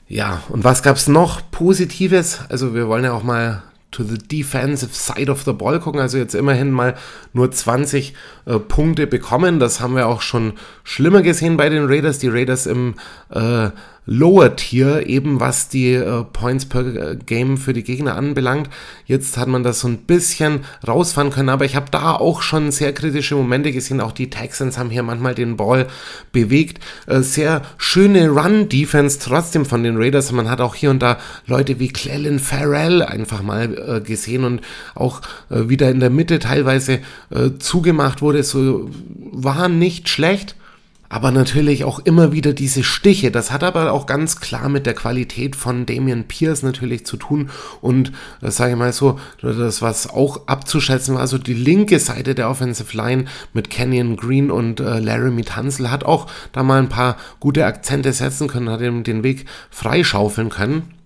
Ja, 0.08 0.42
und 0.50 0.64
was 0.64 0.82
gab's 0.82 1.08
noch 1.08 1.42
Positives? 1.52 2.40
Also 2.50 2.74
wir 2.74 2.88
wollen 2.88 3.04
ja 3.04 3.14
auch 3.14 3.24
mal 3.24 3.62
to 3.92 4.04
the 4.04 4.18
defensive 4.18 4.94
side 4.94 5.30
of 5.30 5.44
the 5.44 5.54
ball 5.54 5.80
gucken. 5.80 6.00
Also 6.00 6.18
jetzt 6.18 6.36
immerhin 6.36 6.72
mal 6.72 6.96
nur 7.34 7.52
20 7.52 8.14
äh, 8.46 8.60
Punkte 8.60 9.08
bekommen. 9.08 9.60
Das 9.60 9.82
haben 9.82 9.96
wir 9.96 10.08
auch 10.08 10.22
schon 10.22 10.54
schlimmer 10.84 11.22
gesehen 11.22 11.58
bei 11.58 11.70
den 11.70 11.86
Raiders. 11.86 12.20
Die 12.20 12.28
Raiders 12.28 12.66
im 12.66 12.96
äh, 13.30 13.70
Lower 14.12 14.56
Tier, 14.56 15.06
eben 15.06 15.40
was 15.40 15.70
die 15.70 15.94
äh, 15.94 16.24
Points 16.24 16.66
per 16.66 16.82
äh, 16.82 17.16
Game 17.16 17.58
für 17.58 17.74
die 17.74 17.84
Gegner 17.84 18.16
anbelangt. 18.16 18.68
Jetzt 19.06 19.38
hat 19.38 19.48
man 19.48 19.62
das 19.62 19.82
so 19.82 19.88
ein 19.88 20.00
bisschen 20.00 20.62
rausfahren 20.88 21.30
können, 21.30 21.50
aber 21.50 21.66
ich 21.66 21.76
habe 21.76 21.92
da 21.92 22.14
auch 22.14 22.42
schon 22.42 22.72
sehr 22.72 22.92
kritische 22.92 23.36
Momente 23.36 23.72
gesehen. 23.72 24.02
Auch 24.02 24.12
die 24.12 24.32
Texans 24.32 24.80
haben 24.80 24.90
hier 24.90 25.04
manchmal 25.04 25.36
den 25.36 25.58
Ball 25.58 25.86
bewegt. 26.32 26.84
Äh, 27.06 27.22
sehr 27.22 27.62
schöne 27.78 28.30
Run-Defense 28.30 29.20
trotzdem 29.20 29.64
von 29.64 29.84
den 29.84 29.98
Raiders. 29.98 30.32
Man 30.32 30.50
hat 30.50 30.60
auch 30.60 30.74
hier 30.74 30.90
und 30.90 31.04
da 31.04 31.20
Leute 31.46 31.80
wie 31.80 31.90
Clellan 31.90 32.40
Farrell 32.40 33.04
einfach 33.04 33.44
mal 33.44 33.78
äh, 33.78 34.02
gesehen 34.02 34.44
und 34.44 34.62
auch 34.96 35.22
äh, 35.52 35.70
wieder 35.70 35.92
in 35.92 36.00
der 36.00 36.10
Mitte 36.10 36.40
teilweise 36.40 36.94
äh, 37.30 37.52
zugemacht 37.60 38.24
wurde. 38.24 38.42
So 38.42 38.90
war 39.32 39.70
nicht 39.70 40.10
schlecht 40.10 40.56
aber 41.10 41.32
natürlich 41.32 41.84
auch 41.84 42.00
immer 42.00 42.32
wieder 42.32 42.54
diese 42.54 42.84
Stiche. 42.84 43.32
Das 43.32 43.52
hat 43.52 43.64
aber 43.64 43.92
auch 43.92 44.06
ganz 44.06 44.40
klar 44.40 44.70
mit 44.70 44.86
der 44.86 44.94
Qualität 44.94 45.56
von 45.56 45.88
Damian 45.88 46.26
Pierce 46.26 46.62
natürlich 46.62 47.06
zu 47.06 47.18
tun 47.18 47.50
und 47.82 48.12
das 48.42 48.58
sage 48.58 48.74
ich 48.74 48.78
mal 48.78 48.94
so, 48.94 49.20
das 49.42 49.82
was 49.82 50.08
auch 50.08 50.48
abzuschätzen 50.48 51.16
war, 51.16 51.22
also 51.22 51.40
die 51.40 51.56
linke 51.56 52.00
Seite 52.00 52.36
der 52.36 52.50
Offensive 52.50 52.96
Line 52.96 53.26
mit 53.54 53.72
Kenyon 53.72 54.16
Green 54.16 54.52
und 54.52 54.80
äh, 54.80 55.00
Laramie 55.00 55.44
Tunzel 55.44 55.90
hat 55.90 56.04
auch 56.04 56.28
da 56.52 56.62
mal 56.64 56.80
ein 56.80 56.90
paar 56.90 57.18
gute 57.40 57.66
Akzente 57.66 58.14
setzen 58.14 58.48
können, 58.48 58.70
hat 58.70 58.82
ihm 58.82 59.04
den 59.04 59.24
Weg 59.24 59.46
freischaufeln 59.72 60.50
können. 60.50 60.99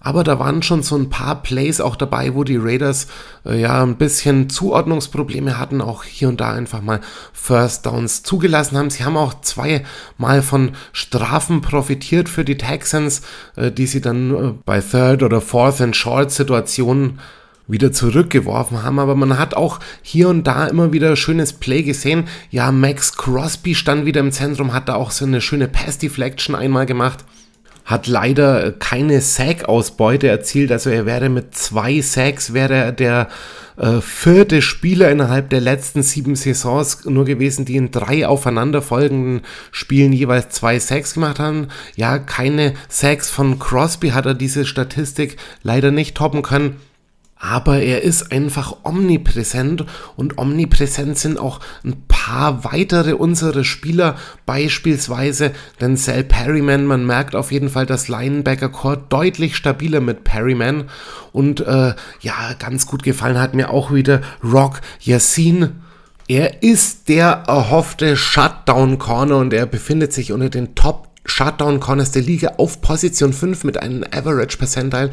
Aber 0.00 0.22
da 0.22 0.38
waren 0.38 0.62
schon 0.62 0.82
so 0.82 0.96
ein 0.96 1.10
paar 1.10 1.42
Plays 1.42 1.80
auch 1.80 1.96
dabei, 1.96 2.34
wo 2.34 2.44
die 2.44 2.56
Raiders 2.56 3.08
äh, 3.44 3.60
ja 3.60 3.82
ein 3.82 3.96
bisschen 3.96 4.48
Zuordnungsprobleme 4.48 5.58
hatten, 5.58 5.80
auch 5.80 6.04
hier 6.04 6.28
und 6.28 6.40
da 6.40 6.52
einfach 6.52 6.80
mal 6.82 7.00
First 7.32 7.84
Downs 7.84 8.22
zugelassen 8.22 8.78
haben. 8.78 8.90
Sie 8.90 9.04
haben 9.04 9.16
auch 9.16 9.40
zweimal 9.40 10.42
von 10.42 10.72
Strafen 10.92 11.62
profitiert 11.62 12.28
für 12.28 12.44
die 12.44 12.56
Texans, 12.56 13.22
äh, 13.56 13.72
die 13.72 13.86
sie 13.86 14.00
dann 14.00 14.34
äh, 14.34 14.54
bei 14.64 14.80
Third 14.80 15.24
oder 15.24 15.40
Fourth 15.40 15.80
and 15.80 15.96
Short 15.96 16.30
Situationen 16.30 17.18
wieder 17.66 17.92
zurückgeworfen 17.92 18.82
haben, 18.82 18.98
aber 18.98 19.14
man 19.14 19.38
hat 19.38 19.52
auch 19.52 19.78
hier 20.00 20.30
und 20.30 20.44
da 20.46 20.66
immer 20.68 20.92
wieder 20.94 21.16
schönes 21.16 21.52
Play 21.52 21.82
gesehen. 21.82 22.24
Ja, 22.50 22.72
Max 22.72 23.14
Crosby 23.14 23.74
stand 23.74 24.06
wieder 24.06 24.20
im 24.20 24.32
Zentrum, 24.32 24.72
hat 24.72 24.88
da 24.88 24.94
auch 24.94 25.10
so 25.10 25.26
eine 25.26 25.42
schöne 25.42 25.68
Pass 25.68 25.98
Deflection 25.98 26.54
einmal 26.54 26.86
gemacht 26.86 27.26
hat 27.88 28.06
leider 28.06 28.72
keine 28.72 29.22
Sack-Ausbeute 29.22 30.28
erzielt. 30.28 30.70
Also 30.70 30.90
er 30.90 31.06
wäre 31.06 31.30
mit 31.30 31.54
zwei 31.54 32.02
Sacks, 32.02 32.52
wäre 32.52 32.92
der 32.92 33.28
äh, 33.78 34.02
vierte 34.02 34.60
Spieler 34.60 35.10
innerhalb 35.10 35.48
der 35.48 35.62
letzten 35.62 36.02
sieben 36.02 36.36
Saisons 36.36 37.06
nur 37.06 37.24
gewesen, 37.24 37.64
die 37.64 37.76
in 37.76 37.90
drei 37.90 38.28
aufeinanderfolgenden 38.28 39.40
Spielen 39.72 40.12
jeweils 40.12 40.50
zwei 40.50 40.78
Sacks 40.78 41.14
gemacht 41.14 41.38
haben. 41.38 41.68
Ja, 41.96 42.18
keine 42.18 42.74
Sacks 42.90 43.30
von 43.30 43.58
Crosby 43.58 44.10
hat 44.10 44.26
er 44.26 44.34
diese 44.34 44.66
Statistik 44.66 45.38
leider 45.62 45.90
nicht 45.90 46.14
toppen 46.14 46.42
können 46.42 46.76
aber 47.40 47.80
er 47.80 48.02
ist 48.02 48.32
einfach 48.32 48.78
omnipräsent 48.82 49.84
und 50.16 50.38
omnipräsent 50.38 51.18
sind 51.18 51.38
auch 51.38 51.60
ein 51.84 52.02
paar 52.28 52.62
weitere 52.62 53.14
unserer 53.14 53.64
Spieler, 53.64 54.16
beispielsweise 54.44 55.52
den 55.80 55.96
Sal 55.96 56.24
Perryman. 56.24 56.84
Man 56.84 57.06
merkt 57.06 57.34
auf 57.34 57.50
jeden 57.52 57.70
Fall 57.70 57.86
das 57.86 58.08
Linebacker-Core 58.08 59.04
deutlich 59.08 59.56
stabiler 59.56 60.00
mit 60.00 60.24
Perryman 60.24 60.90
und 61.32 61.60
äh, 61.60 61.94
ja, 62.20 62.52
ganz 62.58 62.86
gut 62.86 63.02
gefallen 63.02 63.40
hat 63.40 63.54
mir 63.54 63.70
auch 63.70 63.94
wieder 63.94 64.20
Rock 64.44 64.82
Yassin. 65.00 65.80
Er 66.28 66.62
ist 66.62 67.08
der 67.08 67.44
erhoffte 67.46 68.14
Shutdown 68.14 68.98
Corner 68.98 69.38
und 69.38 69.54
er 69.54 69.64
befindet 69.64 70.12
sich 70.12 70.30
unter 70.30 70.50
den 70.50 70.74
Top 70.74 71.08
Shutdown 71.24 71.80
Corners 71.80 72.10
der 72.10 72.22
Liga 72.22 72.54
auf 72.58 72.82
Position 72.82 73.32
5 73.32 73.64
mit 73.64 73.78
einem 73.78 74.04
Average 74.04 74.58
Percentile 74.58 75.12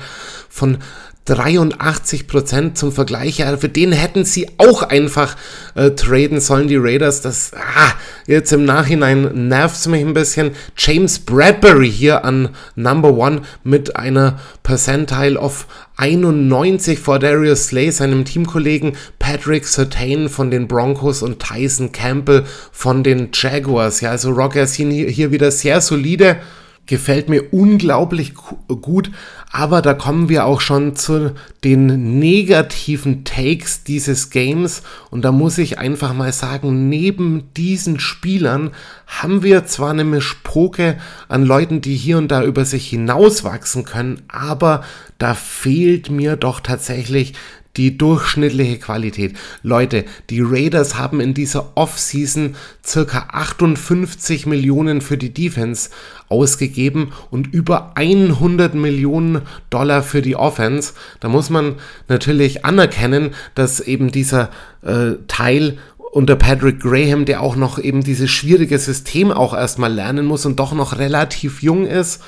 von 0.49 0.79
83 1.25 2.27
Prozent 2.27 2.77
zum 2.77 2.91
Vergleich. 2.91 3.39
Ja, 3.39 3.57
für 3.57 3.69
den 3.69 3.91
hätten 3.91 4.25
sie 4.25 4.47
auch 4.57 4.83
einfach 4.83 5.35
äh, 5.73 5.91
traden 5.91 6.39
sollen, 6.39 6.67
die 6.67 6.77
Raiders. 6.77 7.21
Das, 7.21 7.51
ah, 7.53 7.93
jetzt 8.27 8.53
im 8.53 8.63
Nachhinein 8.63 9.47
nervt 9.47 9.75
es 9.75 9.87
mich 9.87 10.01
ein 10.01 10.13
bisschen. 10.13 10.51
James 10.77 11.19
Bradbury 11.19 11.91
hier 11.91 12.23
an 12.23 12.49
Number 12.75 13.13
One 13.13 13.41
mit 13.63 13.95
einer 13.95 14.39
Percentile 14.63 15.39
of 15.39 15.65
91 15.97 16.99
vor 16.99 17.19
Darius 17.19 17.67
Slay, 17.67 17.89
seinem 17.89 18.25
Teamkollegen 18.25 18.95
Patrick 19.17 19.65
Sertain 19.65 20.29
von 20.29 20.51
den 20.51 20.67
Broncos 20.67 21.23
und 21.23 21.39
Tyson 21.39 21.91
Campbell 21.91 22.43
von 22.71 23.03
den 23.03 23.29
Jaguars. 23.33 24.01
Ja, 24.01 24.11
also 24.11 24.31
Rockers 24.31 24.73
hier, 24.73 25.09
hier 25.09 25.31
wieder 25.31 25.51
sehr 25.51 25.81
solide 25.81 26.37
gefällt 26.85 27.29
mir 27.29 27.53
unglaublich 27.53 28.33
gut, 28.67 29.11
aber 29.51 29.81
da 29.81 29.93
kommen 29.93 30.29
wir 30.29 30.45
auch 30.45 30.61
schon 30.61 30.95
zu 30.95 31.33
den 31.63 32.19
negativen 32.19 33.23
Takes 33.23 33.83
dieses 33.83 34.29
Games. 34.29 34.83
Und 35.09 35.23
da 35.23 35.31
muss 35.31 35.57
ich 35.57 35.79
einfach 35.79 36.13
mal 36.13 36.31
sagen, 36.33 36.89
neben 36.89 37.51
diesen 37.55 37.99
Spielern 37.99 38.71
haben 39.07 39.43
wir 39.43 39.65
zwar 39.65 39.91
eine 39.91 40.03
Mischpoke 40.03 40.97
an 41.27 41.43
Leuten, 41.43 41.81
die 41.81 41.95
hier 41.95 42.17
und 42.17 42.29
da 42.29 42.43
über 42.43 42.65
sich 42.65 42.87
hinauswachsen 42.89 43.85
können, 43.85 44.21
aber 44.27 44.83
da 45.17 45.33
fehlt 45.33 46.09
mir 46.09 46.35
doch 46.35 46.59
tatsächlich 46.59 47.33
die 47.77 47.97
durchschnittliche 47.97 48.79
Qualität. 48.79 49.35
Leute, 49.63 50.05
die 50.29 50.41
Raiders 50.41 50.97
haben 50.97 51.19
in 51.19 51.33
dieser 51.33 51.75
Offseason 51.75 52.55
circa 52.83 53.27
58 53.31 54.45
Millionen 54.45 55.01
für 55.01 55.17
die 55.17 55.33
Defense 55.33 55.89
ausgegeben 56.29 57.11
und 57.31 57.53
über 57.53 57.91
100 57.95 58.75
Millionen 58.75 59.41
Dollar 59.69 60.03
für 60.03 60.21
die 60.21 60.35
Offense. 60.35 60.93
Da 61.19 61.29
muss 61.29 61.49
man 61.49 61.75
natürlich 62.07 62.65
anerkennen, 62.65 63.31
dass 63.53 63.79
eben 63.79 64.11
dieser 64.11 64.49
äh, 64.81 65.13
Teil 65.27 65.77
unter 66.15 66.37
Patrick 66.37 66.79
Graham, 66.79 67.25
der 67.25 67.41
auch 67.41 67.57
noch 67.57 67.77
eben 67.77 68.01
dieses 68.01 68.31
schwierige 68.31 68.79
System 68.79 69.33
auch 69.33 69.53
erstmal 69.53 69.93
lernen 69.93 70.25
muss 70.25 70.45
und 70.45 70.59
doch 70.59 70.71
noch 70.71 70.97
relativ 70.97 71.61
jung 71.61 71.85
ist, 71.85 72.23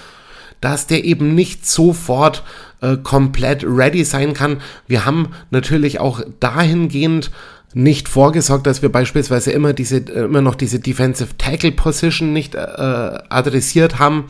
dass 0.59 0.87
der 0.87 1.05
eben 1.05 1.35
nicht 1.35 1.65
sofort 1.65 2.43
äh, 2.81 2.97
komplett 2.97 3.63
ready 3.63 4.03
sein 4.03 4.33
kann. 4.33 4.61
Wir 4.87 5.05
haben 5.05 5.29
natürlich 5.49 5.99
auch 5.99 6.21
dahingehend 6.39 7.31
nicht 7.73 8.07
vorgesorgt, 8.07 8.65
dass 8.65 8.81
wir 8.81 8.89
beispielsweise 8.91 9.51
immer 9.51 9.73
diese 9.73 9.97
äh, 9.97 10.25
immer 10.25 10.41
noch 10.41 10.55
diese 10.55 10.79
Defensive 10.79 11.37
Tackle 11.37 11.71
Position 11.71 12.33
nicht 12.33 12.55
äh, 12.55 12.59
adressiert 12.59 13.99
haben. 13.99 14.25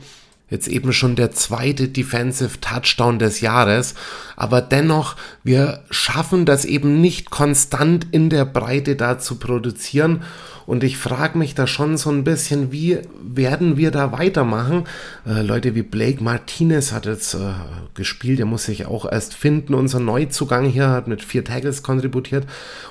Jetzt 0.49 0.67
eben 0.67 0.93
schon 0.93 1.15
der 1.15 1.31
zweite 1.31 1.87
Defensive 1.87 2.61
Touchdown 2.61 3.17
des 3.17 3.41
Jahres. 3.41 3.95
Aber 4.35 4.61
dennoch, 4.61 5.15
wir 5.43 5.83
schaffen 5.89 6.45
das 6.45 6.63
eben 6.65 7.01
nicht 7.01 7.31
konstant 7.31 8.05
in 8.11 8.29
der 8.29 8.45
Breite 8.45 8.95
da 8.95 9.17
zu 9.17 9.39
produzieren. 9.39 10.21
Und 10.65 10.83
ich 10.83 10.97
frage 10.97 11.37
mich 11.37 11.55
da 11.55 11.67
schon 11.67 11.97
so 11.97 12.09
ein 12.09 12.23
bisschen, 12.23 12.71
wie 12.71 12.99
werden 13.21 13.77
wir 13.77 13.91
da 13.91 14.11
weitermachen? 14.11 14.85
Äh, 15.27 15.41
Leute 15.41 15.75
wie 15.75 15.81
Blake 15.81 16.23
Martinez 16.23 16.91
hat 16.91 17.05
jetzt 17.05 17.33
äh, 17.33 17.53
gespielt, 17.93 18.39
er 18.39 18.45
muss 18.45 18.65
sich 18.65 18.85
auch 18.85 19.09
erst 19.09 19.33
finden. 19.33 19.73
Unser 19.73 19.99
Neuzugang 19.99 20.65
hier 20.65 20.89
hat 20.89 21.07
mit 21.07 21.23
vier 21.23 21.43
Tackles 21.43 21.83
kontributiert. 21.83 22.45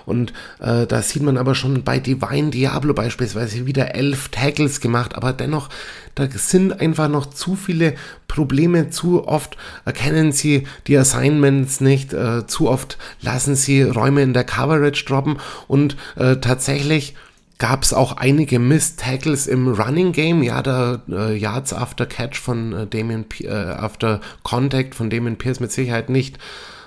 Und 0.06 0.32
äh, 0.60 0.86
da 0.86 1.02
sieht 1.02 1.22
man 1.22 1.36
aber 1.36 1.54
schon 1.54 1.82
bei 1.82 1.98
Divine 1.98 2.50
Diablo 2.50 2.94
beispielsweise 2.94 3.66
wieder 3.66 3.94
elf 3.94 4.28
Tackles 4.28 4.80
gemacht. 4.80 5.14
Aber 5.14 5.32
dennoch, 5.32 5.68
da 6.14 6.28
sind 6.30 6.80
einfach 6.80 7.08
noch 7.08 7.26
zu 7.26 7.56
viele 7.56 7.94
Probleme. 8.28 8.90
Zu 8.90 9.26
oft 9.26 9.56
erkennen 9.84 10.32
sie 10.32 10.66
die 10.86 10.96
Assignments 10.96 11.80
nicht. 11.80 12.12
Äh, 12.12 12.46
zu 12.46 12.68
oft 12.68 12.98
lassen 13.20 13.56
sie 13.56 13.82
Räume 13.82 14.22
in 14.22 14.34
der 14.34 14.44
Coverage 14.44 15.04
droppen. 15.04 15.38
Und 15.68 15.96
äh, 16.16 16.36
tatsächlich 16.36 17.14
gab 17.62 17.84
es 17.84 17.92
auch 17.92 18.16
einige 18.16 18.58
Miss-Tackles 18.58 19.46
im 19.46 19.68
Running 19.68 20.10
Game. 20.10 20.42
Ja, 20.42 20.62
der 20.62 21.00
äh, 21.08 21.36
Yards 21.36 21.72
after 21.72 22.06
Catch 22.06 22.36
von 22.36 22.72
äh, 22.72 22.86
Damien, 22.88 23.24
äh, 23.38 23.50
after 23.50 24.20
Contact 24.42 24.96
von 24.96 25.10
Damien 25.10 25.38
Pierce 25.38 25.60
mit 25.60 25.70
Sicherheit 25.70 26.08
nicht 26.08 26.40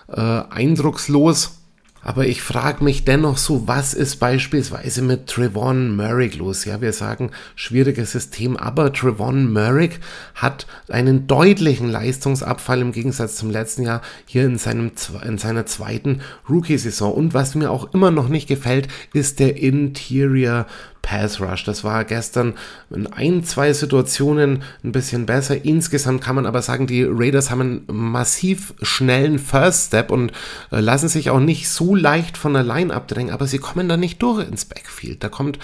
äh, 0.10 0.20
eindruckslos. 0.20 1.62
Aber 2.06 2.28
ich 2.28 2.44
frage 2.44 2.84
mich 2.84 3.04
dennoch 3.04 3.40
so, 3.40 3.68
was 3.68 3.96
ist 3.96 4.18
beispielsweise 4.18 5.02
mit 5.02 5.26
Trevon 5.26 5.96
Merrick 5.96 6.36
los? 6.36 6.64
Ja, 6.64 6.80
wir 6.80 6.94
sagen 6.94 7.32
schwieriges 7.56 8.12
System, 8.12 8.58
aber 8.58 8.94
Trevon 8.94 9.52
Merrick 9.52 10.00
hat 10.36 10.68
einen 10.88 11.26
deutlichen 11.26 11.90
Leistungsabfall 11.90 12.82
im 12.82 12.92
Gegensatz 12.92 13.38
zum 13.38 13.50
letzten 13.50 13.82
Jahr 13.82 14.04
hier 14.28 14.46
in, 14.46 14.60
seinem, 14.60 14.92
in 15.28 15.40
seiner 15.40 15.66
zweiten 15.66 16.22
Rookie-Saison. 16.48 17.12
Und 17.12 17.34
was 17.34 17.56
mir 17.56 17.72
auch 17.72 17.92
immer 17.92 18.12
noch 18.12 18.30
nicht 18.30 18.48
gefällt, 18.48 18.88
ist 19.14 19.40
der 19.40 19.58
Interior 19.58 20.68
Pass 21.06 21.40
Rush. 21.40 21.64
Das 21.64 21.84
war 21.84 22.04
gestern 22.04 22.56
in 22.90 23.06
ein, 23.06 23.44
zwei 23.44 23.72
Situationen 23.74 24.64
ein 24.84 24.92
bisschen 24.92 25.28
besser. 25.28 25.64
Insgesamt 25.64 26.24
kann 26.24 26.36
man 26.36 26.48
aber 26.48 26.64
sagen, 26.64 26.88
die 26.88 27.04
Raiders 27.04 27.52
haben 27.52 27.62
einen 27.62 27.84
massiv 27.88 28.74
schnellen 28.82 29.38
First 29.38 29.88
Step 29.88 30.10
und 30.10 30.32
äh, 30.72 30.80
lassen 30.80 31.08
sich 31.08 31.30
auch 31.30 31.40
nicht 31.40 31.70
so 31.70 31.94
leicht 31.94 32.38
von 32.38 32.54
der 32.54 32.64
Line 32.64 32.92
abdrängen, 32.92 33.32
aber 33.32 33.46
sie 33.46 33.60
kommen 33.60 33.88
da 33.88 33.98
nicht 33.98 34.20
durch 34.24 34.48
ins 34.48 34.66
Backfield. 34.66 35.24
Da 35.24 35.30
kommt 35.30 35.60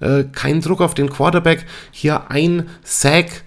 äh, 0.00 0.24
kein 0.24 0.60
Druck 0.60 0.80
auf 0.80 0.94
den 0.94 1.08
Quarterback. 1.08 1.66
Hier 1.92 2.28
ein 2.32 2.68
Sack 2.82 3.44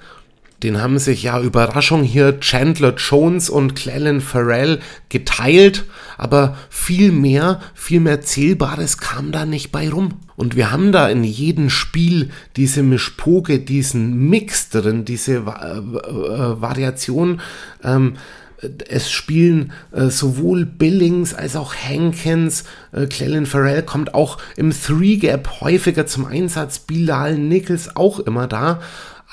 den 0.63 0.81
haben 0.81 0.97
sich 0.97 1.23
ja 1.23 1.41
Überraschung 1.41 2.03
hier 2.03 2.39
Chandler 2.39 2.95
Jones 2.95 3.49
und 3.49 3.75
Clellan 3.75 4.21
Farrell 4.21 4.79
geteilt, 5.09 5.83
aber 6.17 6.57
viel 6.69 7.11
mehr, 7.11 7.61
viel 7.73 7.99
mehr 7.99 8.21
Zählbares 8.21 8.97
kam 8.97 9.31
da 9.33 9.45
nicht 9.45 9.71
bei 9.71 9.89
rum. 9.89 10.13
Und 10.35 10.55
wir 10.55 10.71
haben 10.71 10.91
da 10.91 11.09
in 11.09 11.23
jedem 11.23 11.69
Spiel 11.69 12.29
diese 12.55 12.81
Mischpoke, 12.81 13.59
diesen 13.59 14.29
Mix 14.29 14.69
drin, 14.69 15.05
diese 15.05 15.33
äh, 15.33 15.37
äh, 15.37 16.61
Variation. 16.61 17.41
Ähm, 17.83 18.13
es 18.87 19.11
spielen 19.11 19.73
äh, 19.91 20.07
sowohl 20.07 20.65
Billings 20.65 21.33
als 21.33 21.57
auch 21.57 21.75
Hankins. 21.75 22.63
Äh, 22.93 23.07
Clellan 23.07 23.45
Farrell 23.45 23.83
kommt 23.83 24.13
auch 24.13 24.37
im 24.55 24.71
Three 24.71 25.17
Gap 25.17 25.61
häufiger 25.61 26.05
zum 26.05 26.25
Einsatz. 26.25 26.79
Bilal 26.79 27.37
Nichols 27.37 27.95
auch 27.95 28.19
immer 28.19 28.47
da 28.47 28.79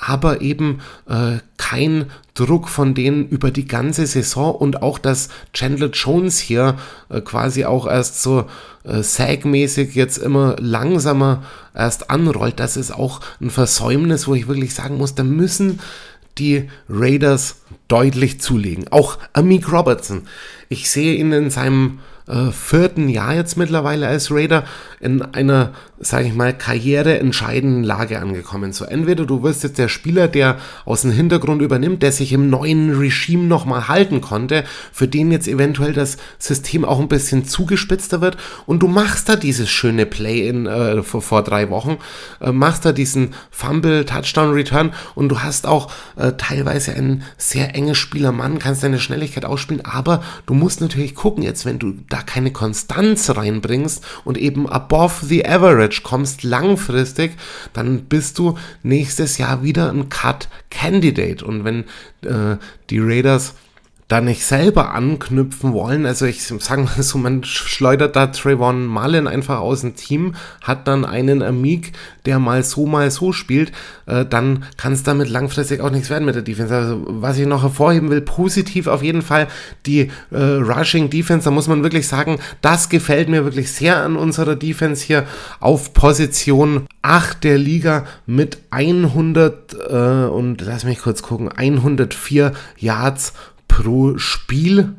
aber 0.01 0.41
eben 0.41 0.81
äh, 1.07 1.37
kein 1.57 2.07
Druck 2.33 2.69
von 2.69 2.95
denen 2.95 3.27
über 3.29 3.51
die 3.51 3.67
ganze 3.67 4.07
Saison 4.07 4.55
und 4.55 4.81
auch, 4.81 4.97
dass 4.97 5.29
Chandler 5.53 5.91
Jones 5.91 6.39
hier 6.39 6.75
äh, 7.09 7.21
quasi 7.21 7.65
auch 7.65 7.87
erst 7.87 8.21
so 8.21 8.45
äh, 8.83 9.03
Sag-mäßig 9.03 9.93
jetzt 9.93 10.17
immer 10.17 10.55
langsamer 10.59 11.43
erst 11.75 12.09
anrollt, 12.09 12.59
das 12.59 12.77
ist 12.77 12.91
auch 12.91 13.21
ein 13.39 13.51
Versäumnis, 13.51 14.27
wo 14.27 14.33
ich 14.33 14.47
wirklich 14.47 14.73
sagen 14.73 14.97
muss, 14.97 15.13
da 15.13 15.23
müssen 15.23 15.79
die 16.39 16.67
Raiders 16.89 17.57
deutlich 17.87 18.41
zulegen. 18.41 18.87
Auch 18.89 19.19
Amik 19.33 19.71
Robertson. 19.71 20.23
Ich 20.67 20.89
sehe 20.89 21.13
ihn 21.13 21.31
in 21.31 21.51
seinem 21.51 21.99
äh, 22.27 22.51
vierten 22.51 23.09
Jahr 23.09 23.35
jetzt 23.35 23.57
mittlerweile 23.57 24.07
als 24.07 24.31
Raider 24.31 24.63
in 24.99 25.21
einer, 25.21 25.71
sage 25.99 26.27
ich 26.27 26.33
mal, 26.33 26.53
karriereentscheidenden 26.53 27.83
Lage 27.83 28.19
angekommen. 28.19 28.73
So 28.73 28.85
entweder 28.85 29.25
du 29.25 29.43
wirst 29.43 29.63
jetzt 29.63 29.77
der 29.77 29.87
Spieler, 29.87 30.27
der 30.27 30.57
aus 30.85 31.01
dem 31.01 31.11
Hintergrund 31.11 31.61
übernimmt, 31.61 32.03
der 32.03 32.11
sich 32.11 32.33
im 32.33 32.49
neuen 32.49 32.95
Regime 32.95 33.45
nochmal 33.45 33.87
halten 33.87 34.21
konnte, 34.21 34.63
für 34.91 35.07
den 35.07 35.31
jetzt 35.31 35.47
eventuell 35.47 35.93
das 35.93 36.17
System 36.37 36.85
auch 36.85 36.99
ein 36.99 37.07
bisschen 37.07 37.45
zugespitzter 37.45 38.21
wird 38.21 38.37
und 38.65 38.79
du 38.79 38.87
machst 38.87 39.29
da 39.29 39.35
dieses 39.35 39.69
schöne 39.69 40.05
Play 40.05 40.47
in 40.47 40.65
äh, 40.65 41.01
vor, 41.03 41.21
vor, 41.21 41.43
drei 41.43 41.69
Wochen, 41.69 41.97
äh, 42.39 42.51
machst 42.51 42.85
da 42.85 42.91
diesen 42.91 43.33
Fumble, 43.49 44.05
Touchdown, 44.05 44.53
Return 44.53 44.93
und 45.15 45.29
du 45.29 45.39
hast 45.39 45.65
auch 45.65 45.91
äh, 46.15 46.33
teilweise 46.33 46.93
ein 46.93 47.23
sehr 47.37 47.75
enges 47.75 47.97
Spielermann, 47.97 48.59
kannst 48.59 48.83
deine 48.83 48.99
Schnelligkeit 48.99 49.45
ausspielen, 49.45 49.83
aber 49.83 50.23
du 50.45 50.53
musst 50.53 50.81
natürlich 50.81 51.15
gucken 51.15 51.43
jetzt, 51.43 51.65
wenn 51.65 51.79
du 51.79 51.95
da 52.11 52.21
keine 52.21 52.51
Konstanz 52.51 53.29
reinbringst 53.29 54.03
und 54.23 54.37
eben 54.37 54.67
above 54.69 55.25
the 55.25 55.45
average 55.45 56.01
kommst 56.03 56.43
langfristig, 56.43 57.31
dann 57.73 58.05
bist 58.05 58.37
du 58.37 58.57
nächstes 58.83 59.37
Jahr 59.37 59.63
wieder 59.63 59.89
ein 59.91 60.09
Cut 60.09 60.49
Candidate. 60.69 61.43
Und 61.45 61.63
wenn 61.63 61.85
äh, 62.25 62.57
die 62.89 62.99
Raiders 62.99 63.55
da 64.11 64.19
nicht 64.19 64.45
selber 64.45 64.93
anknüpfen 64.93 65.71
wollen. 65.71 66.05
Also 66.05 66.25
ich 66.25 66.43
sage 66.43 66.81
mal 66.81 67.01
so, 67.01 67.17
man 67.17 67.45
schleudert 67.45 68.17
da 68.17 68.27
Trayvon 68.27 68.85
Mullen 68.85 69.25
einfach 69.25 69.59
aus 69.59 69.81
dem 69.81 69.95
Team, 69.95 70.35
hat 70.61 70.85
dann 70.89 71.05
einen 71.05 71.41
Amik, 71.41 71.93
der 72.25 72.37
mal 72.37 72.61
so, 72.63 72.85
mal 72.85 73.09
so 73.09 73.31
spielt, 73.31 73.71
äh, 74.07 74.25
dann 74.25 74.65
kann 74.75 74.91
es 74.91 75.03
damit 75.03 75.29
langfristig 75.29 75.79
auch 75.79 75.91
nichts 75.91 76.09
werden 76.09 76.25
mit 76.25 76.35
der 76.35 76.41
Defense. 76.41 76.75
Also 76.75 77.01
was 77.07 77.37
ich 77.37 77.47
noch 77.47 77.63
hervorheben 77.63 78.09
will, 78.09 78.19
positiv 78.19 78.87
auf 78.87 79.01
jeden 79.01 79.21
Fall 79.21 79.47
die 79.85 80.11
äh, 80.31 80.37
Rushing 80.37 81.09
Defense, 81.09 81.45
da 81.45 81.51
muss 81.51 81.69
man 81.69 81.81
wirklich 81.81 82.05
sagen, 82.05 82.37
das 82.61 82.89
gefällt 82.89 83.29
mir 83.29 83.45
wirklich 83.45 83.71
sehr 83.71 84.03
an 84.03 84.17
unserer 84.17 84.57
Defense 84.57 85.05
hier 85.05 85.25
auf 85.61 85.93
Position 85.93 86.85
8 87.01 87.45
der 87.45 87.57
Liga 87.57 88.05
mit 88.25 88.57
100 88.71 89.73
äh, 89.73 89.95
und 90.25 90.59
lass 90.59 90.83
mich 90.83 90.99
kurz 90.99 91.21
gucken, 91.21 91.49
104 91.49 92.51
Yards 92.77 93.33
pro 93.71 94.17
Spiel. 94.17 94.93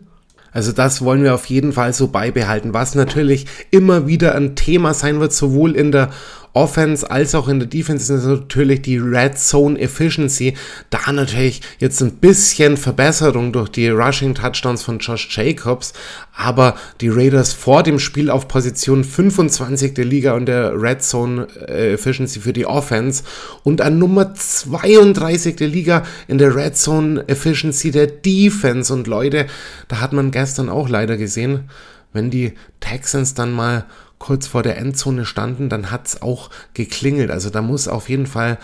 Also 0.51 0.73
das 0.73 1.03
wollen 1.03 1.23
wir 1.23 1.35
auf 1.35 1.47
jeden 1.47 1.73
Fall 1.73 1.93
so 1.93 2.09
beibehalten, 2.09 2.75
was 2.75 2.95
natürlich 2.95 3.47
immer 3.71 4.07
wieder 4.07 4.35
ein 4.35 4.57
Thema 4.57 4.93
sein 4.93 5.21
wird, 5.21 5.33
sowohl 5.33 5.77
in 5.77 5.93
der 5.93 6.11
Offense 6.55 7.11
als 7.11 7.35
auch 7.35 7.49
in 7.49 7.61
der 7.61 7.69
Defense 7.69 8.13
ist 8.13 8.25
natürlich 8.25 8.83
die 8.83 8.99
Red 8.99 9.39
Zone 9.39 9.79
Efficiency. 9.79 10.55
Da 10.91 11.11
natürlich 11.11 11.63
jetzt 11.79 12.03
ein 12.03 12.17
bisschen 12.17 12.77
Verbesserung 12.77 13.53
durch 13.53 13.71
die 13.71 13.89
Rushing 13.89 14.35
Touchdowns 14.35 14.83
von 14.83 14.99
Josh 14.99 15.35
Jacobs, 15.37 15.95
aber 16.35 16.77
die 17.01 17.09
Raiders 17.09 17.53
vor 17.53 17.83
dem 17.83 17.99
Spiel 17.99 18.31
auf 18.31 18.49
Position 18.49 19.03
25 19.03 19.95
der 19.95 20.05
Liga 20.05 20.35
und 20.35 20.47
der 20.47 20.81
Red 20.81 21.03
Zone 21.03 21.47
äh, 21.69 21.95
Efficiency 21.95 22.41
für 22.41 22.53
die 22.53 22.67
Offense 22.67 23.23
und 23.63 23.81
an 23.81 23.99
Nummer 23.99 24.35
32 24.35 25.57
der 25.57 25.69
Liga 25.69 26.03
in 26.29 26.39
der 26.39 26.55
Red 26.55 26.77
Zone 26.77 27.27
Efficiency 27.29 27.91
der 27.91 28.09
Defense. 28.09 28.93
Und 28.93 29.07
Leute, 29.07 29.47
da 29.89 30.01
hat 30.01 30.13
man 30.13 30.31
gestern 30.31 30.69
auch 30.69 30.89
leider 30.89 31.17
gesehen, 31.17 31.71
wenn 32.13 32.31
die 32.31 32.53
Texans 32.81 33.35
dann 33.35 33.53
mal 33.53 33.87
kurz 34.23 34.47
vor 34.47 34.63
der 34.63 34.79
Endzone 34.79 35.25
standen, 35.25 35.69
dann 35.69 35.91
hat 35.91 36.07
es 36.07 36.23
auch 36.23 36.49
geklingelt. 36.75 37.33
Also 37.33 37.51
da 37.51 37.61
muss 37.61 37.89
auf 37.89 38.09
jeden 38.09 38.29
Fall 38.29 38.57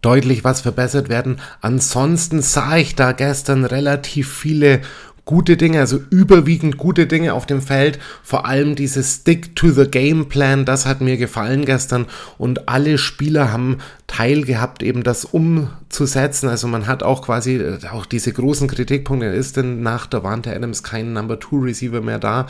deutlich 0.00 0.44
was 0.44 0.62
verbessert 0.62 1.10
werden. 1.10 1.40
Ansonsten 1.60 2.40
sah 2.40 2.78
ich 2.78 2.94
da 2.94 3.12
gestern 3.12 3.66
relativ 3.66 4.32
viele 4.32 4.80
gute 5.26 5.58
Dinge, 5.58 5.80
also 5.80 6.00
überwiegend 6.08 6.78
gute 6.78 7.06
Dinge 7.06 7.34
auf 7.34 7.44
dem 7.44 7.60
Feld. 7.60 7.98
Vor 8.22 8.46
allem 8.46 8.76
dieses 8.76 9.16
Stick 9.16 9.54
to 9.54 9.70
the 9.70 9.86
Game 9.86 10.30
Plan, 10.30 10.64
das 10.64 10.86
hat 10.86 11.02
mir 11.02 11.18
gefallen 11.18 11.66
gestern 11.66 12.06
und 12.38 12.66
alle 12.70 12.96
Spieler 12.96 13.52
haben 13.52 13.78
teilgehabt, 14.06 14.82
eben 14.82 15.02
das 15.02 15.26
umzusetzen. 15.26 16.48
Also 16.48 16.66
man 16.66 16.86
hat 16.86 17.02
auch 17.02 17.20
quasi 17.20 17.62
auch 17.92 18.06
diese 18.06 18.32
großen 18.32 18.68
Kritikpunkte. 18.68 19.26
Ist 19.26 19.58
denn 19.58 19.82
nach 19.82 20.06
der 20.06 20.24
Wante 20.24 20.54
Adams 20.54 20.82
kein 20.82 21.12
Number 21.12 21.38
Two 21.38 21.58
Receiver 21.58 22.00
mehr 22.00 22.18
da? 22.18 22.46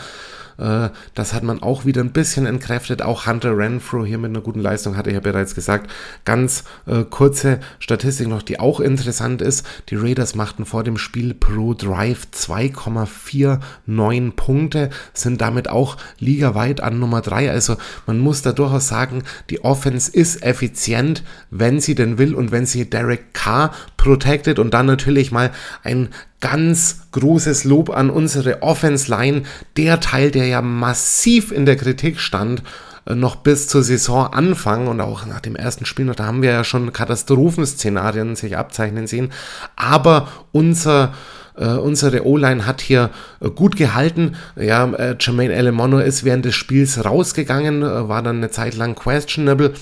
Äh, 0.58 0.90
das 1.14 1.32
hat 1.32 1.42
man 1.42 1.62
auch 1.62 1.84
wieder 1.84 2.02
ein 2.02 2.12
bisschen 2.12 2.46
entkräftet. 2.46 3.02
Auch 3.02 3.26
Hunter 3.26 3.56
Renfro 3.56 4.04
hier 4.04 4.18
mit 4.18 4.30
einer 4.30 4.40
guten 4.40 4.60
Leistung, 4.60 4.96
hatte 4.96 5.10
ich 5.10 5.14
ja 5.14 5.20
bereits 5.20 5.54
gesagt. 5.54 5.90
Ganz 6.24 6.64
äh, 6.86 7.04
kurze 7.04 7.60
Statistik 7.78 8.28
noch, 8.28 8.42
die 8.42 8.60
auch 8.60 8.80
interessant 8.80 9.42
ist. 9.42 9.66
Die 9.88 9.96
Raiders 9.96 10.34
machten 10.34 10.64
vor 10.64 10.84
dem 10.84 10.98
Spiel 10.98 11.34
pro 11.34 11.74
Drive 11.74 12.26
2,49 12.34 14.32
Punkte, 14.32 14.90
sind 15.12 15.40
damit 15.40 15.68
auch 15.68 15.96
ligaweit 16.18 16.80
an 16.80 16.98
Nummer 16.98 17.20
3. 17.20 17.50
Also 17.50 17.76
man 18.06 18.18
muss 18.18 18.42
da 18.42 18.52
durchaus 18.52 18.88
sagen, 18.88 19.22
die 19.50 19.64
Offense 19.64 20.10
ist 20.10 20.42
effizient, 20.42 21.22
wenn 21.50 21.80
sie 21.80 21.94
denn 21.94 22.18
will 22.18 22.34
und 22.34 22.52
wenn 22.52 22.66
sie 22.66 22.88
Derek 22.88 23.34
Carr 23.34 23.72
protected 23.96 24.58
und 24.58 24.74
dann 24.74 24.86
natürlich 24.86 25.32
mal 25.32 25.50
ein 25.82 26.08
ganz 26.40 27.06
großes 27.12 27.64
Lob 27.64 27.90
an 27.90 28.10
unsere 28.10 28.62
Offense 28.62 29.10
Line, 29.10 29.42
der 29.76 30.00
Teil, 30.00 30.30
der 30.30 30.46
ja 30.46 30.62
massiv 30.62 31.52
in 31.52 31.66
der 31.66 31.76
Kritik 31.76 32.20
stand, 32.20 32.62
äh, 33.06 33.14
noch 33.14 33.36
bis 33.36 33.68
zur 33.68 33.82
Saisonanfang 33.82 34.86
und 34.86 35.00
auch 35.00 35.26
nach 35.26 35.40
dem 35.40 35.56
ersten 35.56 35.86
Spiel 35.86 36.06
da 36.06 36.24
haben 36.26 36.42
wir 36.42 36.50
ja 36.50 36.64
schon 36.64 36.92
Katastrophenszenarien 36.92 38.36
sich 38.36 38.56
abzeichnen 38.56 39.06
sehen. 39.06 39.32
Aber 39.76 40.28
unser 40.52 41.12
äh, 41.56 41.66
unsere 41.66 42.26
O-Line 42.26 42.66
hat 42.66 42.80
hier 42.80 43.10
äh, 43.40 43.48
gut 43.48 43.76
gehalten. 43.76 44.36
Ja, 44.56 44.90
äh, 44.92 45.16
Jermaine 45.18 45.54
Elemono 45.54 45.98
ist 45.98 46.24
während 46.24 46.44
des 46.44 46.54
Spiels 46.54 47.04
rausgegangen, 47.04 47.82
äh, 47.82 48.08
war 48.08 48.22
dann 48.22 48.38
eine 48.38 48.50
Zeit 48.50 48.74
lang 48.74 48.94
questionable. 48.94 49.74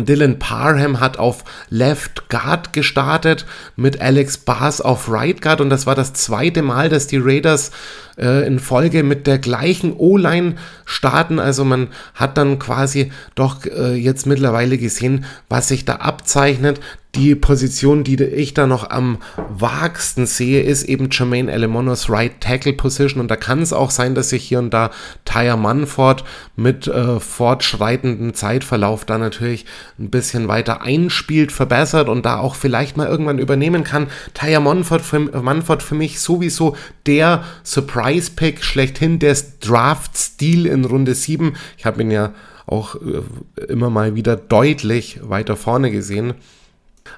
Dylan 0.00 0.38
Parham 0.38 1.00
hat 1.00 1.18
auf 1.18 1.44
Left 1.70 2.28
Guard 2.28 2.72
gestartet 2.72 3.46
mit 3.76 4.00
Alex 4.00 4.38
Bars 4.38 4.80
auf 4.80 5.10
Right 5.10 5.40
Guard 5.40 5.60
und 5.60 5.70
das 5.70 5.86
war 5.86 5.94
das 5.94 6.12
zweite 6.12 6.62
Mal, 6.62 6.88
dass 6.88 7.06
die 7.06 7.18
Raiders 7.18 7.70
äh, 8.18 8.46
in 8.46 8.58
Folge 8.58 9.02
mit 9.02 9.26
der 9.26 9.38
gleichen 9.38 9.92
O-Line 9.92 10.56
starten. 10.84 11.38
Also 11.38 11.64
man 11.64 11.88
hat 12.14 12.38
dann 12.38 12.58
quasi 12.58 13.12
doch 13.34 13.64
äh, 13.64 13.94
jetzt 13.94 14.26
mittlerweile 14.26 14.78
gesehen, 14.78 15.24
was 15.48 15.68
sich 15.68 15.84
da 15.84 15.96
abzeichnet. 15.96 16.80
Die 17.16 17.34
Position, 17.34 18.04
die 18.04 18.22
ich 18.22 18.52
da 18.52 18.66
noch 18.66 18.90
am 18.90 19.16
vagsten 19.48 20.26
sehe, 20.26 20.62
ist 20.62 20.82
eben 20.82 21.08
Jermaine 21.10 21.50
Elemonos 21.50 22.10
Right 22.10 22.42
Tackle 22.42 22.74
Position. 22.74 23.22
Und 23.22 23.30
da 23.30 23.36
kann 23.36 23.62
es 23.62 23.72
auch 23.72 23.90
sein, 23.90 24.14
dass 24.14 24.28
sich 24.28 24.44
hier 24.44 24.58
und 24.58 24.74
da 24.74 24.90
Tyre 25.24 25.56
Manford 25.56 26.24
mit 26.56 26.86
äh, 26.86 27.18
fortschreitendem 27.18 28.34
Zeitverlauf 28.34 29.06
da 29.06 29.16
natürlich 29.16 29.64
ein 29.98 30.10
bisschen 30.10 30.46
weiter 30.46 30.82
einspielt, 30.82 31.52
verbessert 31.52 32.10
und 32.10 32.26
da 32.26 32.38
auch 32.38 32.54
vielleicht 32.54 32.98
mal 32.98 33.06
irgendwann 33.06 33.38
übernehmen 33.38 33.82
kann. 33.82 34.08
Tyre 34.34 34.60
Manford 34.60 35.00
für, 35.00 35.20
Manford 35.20 35.82
für 35.82 35.94
mich 35.94 36.20
sowieso 36.20 36.76
der 37.06 37.44
Surprise 37.64 38.32
Pick 38.36 38.62
schlechthin, 38.62 39.18
der 39.18 39.38
Draft-Stil 39.60 40.66
in 40.66 40.84
Runde 40.84 41.14
7. 41.14 41.54
Ich 41.78 41.86
habe 41.86 42.02
ihn 42.02 42.10
ja 42.10 42.34
auch 42.66 42.96
äh, 42.96 43.62
immer 43.68 43.88
mal 43.88 44.14
wieder 44.14 44.36
deutlich 44.36 45.20
weiter 45.22 45.56
vorne 45.56 45.90
gesehen. 45.90 46.34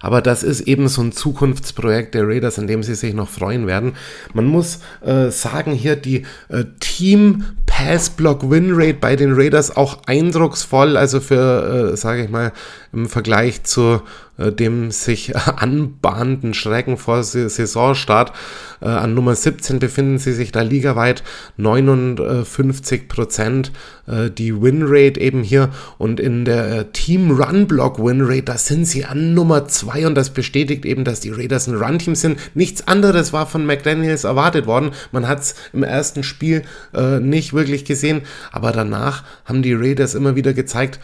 Aber 0.01 0.23
das 0.23 0.43
ist 0.43 0.63
eben 0.63 0.89
so 0.89 1.03
ein 1.03 1.13
Zukunftsprojekt 1.13 2.15
der 2.15 2.27
Raiders, 2.27 2.59
in 2.59 2.67
dem 2.67 2.83
sie 2.83 2.95
sich 2.95 3.15
noch 3.15 3.29
freuen 3.29 3.67
werden. 3.67 3.95
Man 4.35 4.47
muss 4.47 4.81
äh, 5.05 5.31
sagen, 5.31 5.73
hier 5.73 5.97
die 5.97 6.25
äh, 6.49 6.65
Team 6.81 7.45
Pass 7.67 8.11
Block 8.11 8.51
Win 8.51 8.71
Rate 8.73 8.99
bei 9.01 9.15
den 9.15 9.35
Raiders 9.35 9.77
auch 9.77 9.99
eindrucksvoll, 10.07 10.97
also 10.97 11.21
für, 11.21 11.93
äh, 11.93 11.97
sage 11.97 12.25
ich 12.25 12.31
mal, 12.31 12.53
im 12.93 13.09
Vergleich 13.09 13.65
zu 13.65 14.01
äh, 14.39 14.53
dem 14.53 14.91
sich 14.93 15.37
anbahnenden 15.57 16.55
Schrecken 16.55 16.97
vor 16.97 17.23
Saisonstart. 17.23 18.33
Äh, 18.81 18.87
an 18.87 19.15
Nummer 19.15 19.35
17 19.35 19.81
befinden 19.81 20.19
sie 20.19 20.33
sich 20.33 20.53
da 20.53 20.63
ligaweit 20.63 21.25
59 21.57 23.09
Prozent 23.09 23.73
äh, 24.07 24.31
die 24.31 24.63
Winrate 24.63 25.21
eben 25.21 25.43
hier 25.43 25.71
und 25.99 26.21
in 26.21 26.45
der 26.45 26.93
Team 26.93 27.33
Run 27.33 27.67
Block 27.67 27.99
Winrate, 27.99 28.45
da 28.45 28.59
sind 28.59 28.87
sie 28.87 29.05
an 29.05 29.35
Nummer 29.35 29.67
2 29.67 30.07
und 30.07 30.15
das 30.15 30.31
bestätigt 30.31 30.85
eben, 30.85 31.05
dass 31.05 31.19
die 31.21 31.31
Raiders 31.31 31.67
ein 31.67 31.75
Run-Team 31.75 32.15
sind. 32.15 32.39
Nichts 32.55 32.87
anderes 32.87 33.33
war 33.33 33.47
von 33.47 33.67
McDaniels 33.67 34.23
erwartet 34.23 34.67
worden. 34.67 34.93
Man 35.11 35.27
hat 35.27 35.41
es 35.41 35.55
im 35.73 35.83
ersten 35.83 36.23
Spiel 36.23 36.63
äh, 36.95 37.19
nicht 37.19 37.53
wirklich 37.53 37.85
gesehen, 37.85 38.23
aber 38.53 38.71
danach 38.71 39.25
haben 39.45 39.63
die 39.63 39.75
Raiders 39.75 40.15
immer 40.15 40.37
wieder 40.37 40.53
gezeigt, 40.53 41.01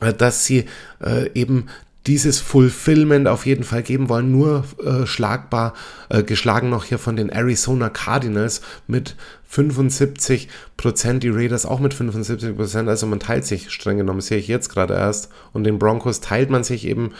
dass 0.00 0.44
sie 0.44 0.66
äh, 1.04 1.30
eben 1.34 1.66
dieses 2.06 2.40
Fulfillment 2.40 3.28
auf 3.28 3.44
jeden 3.44 3.64
Fall 3.64 3.82
geben 3.82 4.08
wollen. 4.08 4.32
Nur 4.32 4.64
äh, 4.82 5.06
schlagbar 5.06 5.74
äh, 6.08 6.22
geschlagen 6.22 6.70
noch 6.70 6.84
hier 6.84 6.98
von 6.98 7.16
den 7.16 7.28
Arizona 7.28 7.90
Cardinals 7.90 8.62
mit 8.86 9.14
75 9.46 10.48
Prozent, 10.76 11.22
die 11.22 11.28
Raiders 11.28 11.66
auch 11.66 11.80
mit 11.80 11.94
75 11.94 12.56
Prozent. 12.56 12.88
Also 12.88 13.06
man 13.06 13.20
teilt 13.20 13.44
sich 13.44 13.70
streng 13.70 13.98
genommen, 13.98 14.22
sehe 14.22 14.38
ich 14.38 14.48
jetzt 14.48 14.70
gerade 14.70 14.94
erst. 14.94 15.30
Und 15.52 15.64
den 15.64 15.78
Broncos 15.78 16.20
teilt 16.20 16.50
man 16.50 16.64
sich 16.64 16.86
eben 16.86 17.12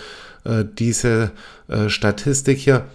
äh, 0.44 0.64
diese 0.78 1.32
äh, 1.68 1.88
Statistik 1.88 2.58
hier. 2.58 2.86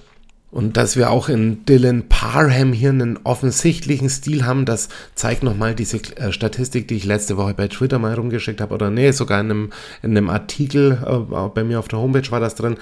Und 0.54 0.78
dass 0.78 0.96
wir 0.96 1.10
auch 1.10 1.30
in 1.30 1.66
Dylan 1.66 2.10
Parham 2.10 2.74
hier 2.74 2.90
einen 2.90 3.20
offensichtlichen 3.24 4.08
Stil 4.08 4.46
haben, 4.46 4.66
das 4.66 4.88
zeigt 5.16 5.42
nochmal 5.42 5.74
diese 5.74 5.98
äh, 5.98 6.32
Statistik, 6.32 6.88
die 6.88 6.96
ich 6.96 7.06
letzte 7.06 7.38
Woche 7.38 7.56
bei 7.56 7.68
Twitter 7.68 7.98
mal 7.98 8.14
rumgeschickt 8.14 8.62
habe. 8.62 8.76
Oder 8.76 8.92
nee, 8.92 9.10
sogar 9.10 9.40
in 9.40 9.50
einem, 9.50 9.70
in 10.04 10.12
einem 10.12 10.30
Artikel 10.30 11.00
äh, 11.04 11.48
bei 11.48 11.64
mir 11.64 11.80
auf 11.80 11.88
der 11.88 11.98
Homepage 11.98 12.30
war 12.30 12.40
das 12.40 12.54
drin. 12.54 12.78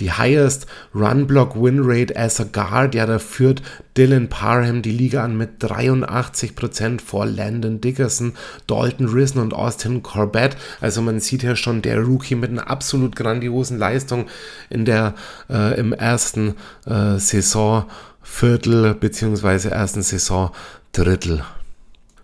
Die 0.00 0.10
highest 0.10 0.66
Run 0.92 1.28
Block 1.28 1.54
Win 1.54 1.78
Rate 1.80 2.16
as 2.16 2.40
a 2.40 2.44
Guard. 2.44 2.96
Ja, 2.96 3.06
da 3.06 3.20
führt 3.20 3.62
Dylan 3.96 4.28
Parham 4.28 4.82
die 4.82 4.90
Liga 4.90 5.22
an 5.22 5.36
mit 5.36 5.62
83% 5.62 7.00
vor 7.00 7.26
Landon 7.26 7.80
Dickerson, 7.80 8.32
Dalton 8.66 9.06
Risen 9.06 9.40
und 9.40 9.54
Austin 9.54 10.02
Corbett. 10.02 10.56
Also 10.80 11.02
man 11.02 11.20
sieht 11.20 11.44
ja 11.44 11.54
schon 11.54 11.82
der 11.82 12.00
Rookie 12.00 12.34
mit 12.34 12.50
einer 12.50 12.68
absolut 12.68 13.14
grandiosen 13.14 13.78
Leistung 13.78 14.26
in 14.70 14.84
der, 14.84 15.14
äh, 15.48 15.78
im 15.78 15.92
ersten 15.92 16.54
äh, 16.86 17.11
Saisonviertel 17.18 18.94
beziehungsweise 18.94 19.70
ersten 19.70 20.02
Saisondrittel. 20.02 21.44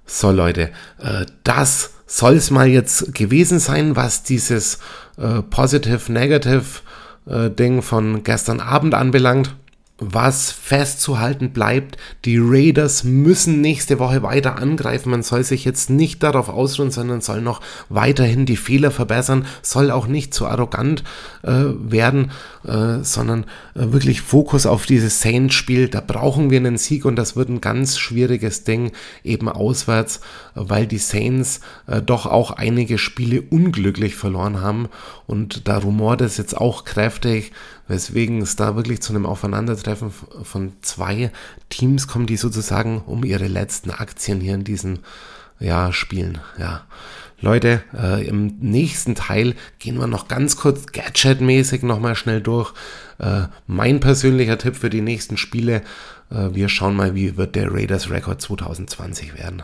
So 0.07 0.31
Leute, 0.31 0.71
äh, 0.99 1.27
das 1.45 1.91
soll 2.07 2.37
es 2.37 2.51
mal 2.51 2.67
jetzt 2.67 3.15
gewesen 3.15 3.59
sein, 3.59 3.95
was 3.97 4.23
dieses 4.23 4.79
äh, 5.19 5.43
Positive-Negative 5.43 6.63
äh, 7.27 7.83
von 7.83 8.23
gestern 8.25 8.61
Abend 8.61 8.95
anbelangt 8.95 9.55
was 10.01 10.53
festzuhalten 10.53 11.51
bleibt, 11.51 11.97
die 12.25 12.39
Raiders 12.39 13.03
müssen 13.03 13.61
nächste 13.61 13.99
Woche 13.99 14.23
weiter 14.23 14.57
angreifen. 14.57 15.11
Man 15.11 15.25
soll 15.25 15.43
sich 15.43 15.65
jetzt 15.65 15.91
nicht 15.91 16.23
darauf 16.23 16.49
ausruhen, 16.49 16.93
sondern 16.93 17.21
soll 17.21 17.43
noch 17.43 17.61
weiterhin 17.89 18.47
die 18.47 18.57
Fehler 18.57 18.93
verbessern, 18.93 19.47
soll 19.61 19.91
auch 19.91 20.07
nicht 20.07 20.33
zu 20.33 20.47
arrogant 20.47 21.03
äh, 21.43 21.51
werden, 21.51 22.31
äh, 22.65 23.03
sondern 23.03 23.45
äh, 23.75 23.93
wirklich 23.93 24.21
Fokus 24.21 24.67
auf 24.67 24.87
dieses 24.87 25.21
Saints-Spiel. 25.21 25.89
Da 25.89 26.01
brauchen 26.01 26.51
wir 26.51 26.59
einen 26.59 26.79
Sieg 26.79 27.05
und 27.05 27.17
das 27.17 27.35
wird 27.35 27.49
ein 27.49 27.61
ganz 27.61 27.99
schwieriges 27.99 28.63
Ding, 28.63 28.93
eben 29.25 29.49
auswärts, 29.49 30.21
weil 30.55 30.87
die 30.87 30.99
Saints 30.99 31.61
äh, 31.89 32.01
doch 32.01 32.27
auch 32.27 32.53
einige 32.53 32.99
Spiele 32.99 33.43
unglücklich 33.43 34.15
verloren 34.15 34.61
haben 34.61 34.89
und 35.27 35.67
da 35.67 35.79
rumort 35.79 36.21
es 36.21 36.37
jetzt 36.37 36.57
auch 36.57 36.85
kräftig, 36.85 37.53
weswegen 37.89 38.41
es 38.43 38.55
da 38.55 38.77
wirklich 38.77 39.01
zu 39.01 39.13
einem 39.13 39.27
Aufeinandertreffen 39.27 40.13
von 40.43 40.73
zwei 40.83 41.33
Teams 41.71 42.07
kommen, 42.07 42.27
die 42.27 42.37
sozusagen 42.37 43.01
um 43.01 43.25
ihre 43.25 43.49
letzten 43.49 43.91
Aktien 43.91 44.41
hier 44.41 44.55
in 44.55 44.65
diesen 44.65 45.01
ja, 45.59 45.93
spielen. 45.93 46.39
Ja. 46.59 46.87
Leute, 47.41 47.83
äh, 47.97 48.27
im 48.27 48.59
nächsten 48.61 49.15
Teil 49.15 49.55
gehen 49.79 49.99
wir 49.99 50.09
noch 50.09 50.27
ganz 50.29 50.57
kurz 50.57 50.87
Gadget-mäßig 50.87 51.83
nochmal 51.83 52.17
schnell 52.17 52.41
durch. 52.41 52.73
Äh, 53.19 53.43
mein 53.67 54.01
persönlicher 54.01 54.59
Tipp 54.59 54.77
für 54.77 54.91
die 54.91 55.03
nächsten 55.03 55.37
Spiele. 55.37 55.83
Äh, 56.31 56.55
wir 56.55 56.69
schauen 56.69 56.97
mal, 56.97 57.15
wie 57.15 57.37
wird 57.37 57.55
der 57.55 57.73
Raiders 57.73 58.11
Record 58.11 58.43
2020 58.43 59.39
werden. 59.39 59.63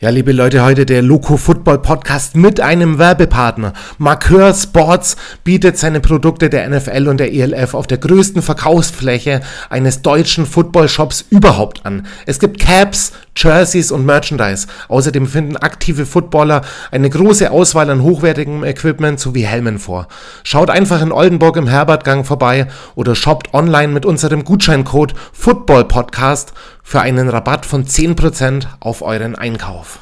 Ja, 0.00 0.10
liebe 0.10 0.30
Leute, 0.30 0.62
heute 0.62 0.86
der 0.86 1.02
Loco 1.02 1.36
Football 1.36 1.80
Podcast 1.80 2.36
mit 2.36 2.60
einem 2.60 2.98
Werbepartner. 3.00 3.72
Marqueur 3.98 4.54
Sports 4.54 5.16
bietet 5.42 5.76
seine 5.76 5.98
Produkte 5.98 6.48
der 6.48 6.68
NFL 6.68 7.08
und 7.08 7.18
der 7.18 7.32
ELF 7.32 7.74
auf 7.74 7.88
der 7.88 7.98
größten 7.98 8.40
Verkaufsfläche 8.40 9.40
eines 9.70 10.00
deutschen 10.02 10.46
Football-Shops 10.46 11.24
überhaupt 11.30 11.84
an. 11.84 12.06
Es 12.26 12.38
gibt 12.38 12.60
Caps, 12.60 13.10
Jerseys 13.34 13.90
und 13.90 14.06
Merchandise. 14.06 14.68
Außerdem 14.86 15.26
finden 15.26 15.56
aktive 15.56 16.06
Footballer 16.06 16.62
eine 16.92 17.10
große 17.10 17.50
Auswahl 17.50 17.90
an 17.90 18.02
hochwertigem 18.02 18.62
Equipment 18.62 19.18
sowie 19.18 19.46
Helmen 19.46 19.80
vor. 19.80 20.06
Schaut 20.44 20.70
einfach 20.70 21.02
in 21.02 21.10
Oldenburg 21.10 21.56
im 21.56 21.66
Herbertgang 21.66 22.24
vorbei 22.24 22.68
oder 22.94 23.16
shoppt 23.16 23.52
online 23.52 23.92
mit 23.92 24.06
unserem 24.06 24.44
Gutscheincode 24.44 25.14
Football 25.32 25.86
Podcast 25.86 26.52
für 26.88 27.02
einen 27.02 27.28
Rabatt 27.28 27.66
von 27.66 27.84
10% 27.84 28.66
auf 28.80 29.02
euren 29.02 29.34
Einkauf. 29.34 29.98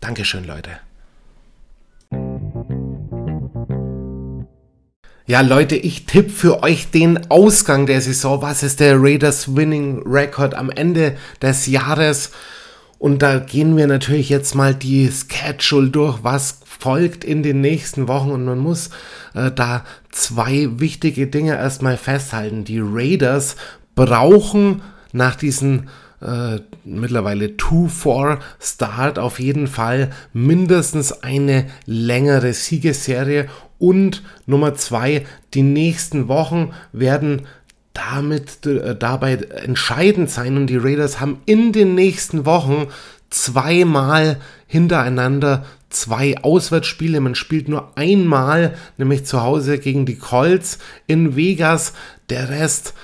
Dankeschön, 0.00 0.44
Leute. 0.44 0.70
Ja, 5.26 5.42
Leute, 5.42 5.76
ich 5.76 6.06
tippe 6.06 6.30
für 6.30 6.64
euch 6.64 6.90
den 6.90 7.30
Ausgang 7.30 7.86
der 7.86 8.00
Saison. 8.00 8.42
Was 8.42 8.64
ist 8.64 8.80
der 8.80 9.00
Raiders 9.00 9.54
Winning 9.54 10.02
Record 10.04 10.56
am 10.56 10.70
Ende 10.70 11.16
des 11.40 11.68
Jahres? 11.68 12.32
Und 12.98 13.22
da 13.22 13.38
gehen 13.38 13.76
wir 13.76 13.86
natürlich 13.86 14.28
jetzt 14.28 14.56
mal 14.56 14.74
die 14.74 15.12
Schedule 15.12 15.90
durch, 15.90 16.24
was 16.24 16.58
folgt 16.64 17.22
in 17.22 17.44
den 17.44 17.60
nächsten 17.60 18.08
Wochen. 18.08 18.32
Und 18.32 18.44
man 18.44 18.58
muss 18.58 18.90
äh, 19.34 19.52
da 19.52 19.84
zwei 20.10 20.68
wichtige 20.80 21.28
Dinge 21.28 21.54
erstmal 21.54 21.96
festhalten. 21.96 22.64
Die 22.64 22.80
Raiders 22.82 23.54
brauchen 23.94 24.82
nach 25.12 25.36
diesen 25.36 25.88
äh, 26.20 26.60
mittlerweile 26.84 27.46
2-4-Start 27.46 29.18
auf 29.18 29.38
jeden 29.40 29.66
Fall 29.66 30.10
mindestens 30.32 31.22
eine 31.22 31.66
längere 31.86 32.52
Siegesserie. 32.52 33.48
Und 33.78 34.22
Nummer 34.46 34.74
zwei, 34.74 35.24
die 35.54 35.62
nächsten 35.62 36.28
Wochen 36.28 36.72
werden 36.92 37.46
damit 37.92 38.66
äh, 38.66 38.96
dabei 38.96 39.34
entscheidend 39.34 40.30
sein 40.30 40.56
und 40.56 40.68
die 40.68 40.76
Raiders 40.76 41.20
haben 41.20 41.40
in 41.46 41.72
den 41.72 41.94
nächsten 41.94 42.46
Wochen 42.46 42.88
zweimal 43.30 44.38
hintereinander 44.66 45.64
zwei 45.90 46.36
Auswärtsspiele. 46.38 47.20
Man 47.20 47.34
spielt 47.34 47.68
nur 47.68 47.96
einmal, 47.96 48.74
nämlich 48.96 49.24
zu 49.24 49.42
Hause 49.42 49.78
gegen 49.78 50.06
die 50.06 50.18
Colts 50.18 50.78
in 51.06 51.36
Vegas. 51.36 51.92
Der 52.28 52.50
Rest 52.50 52.94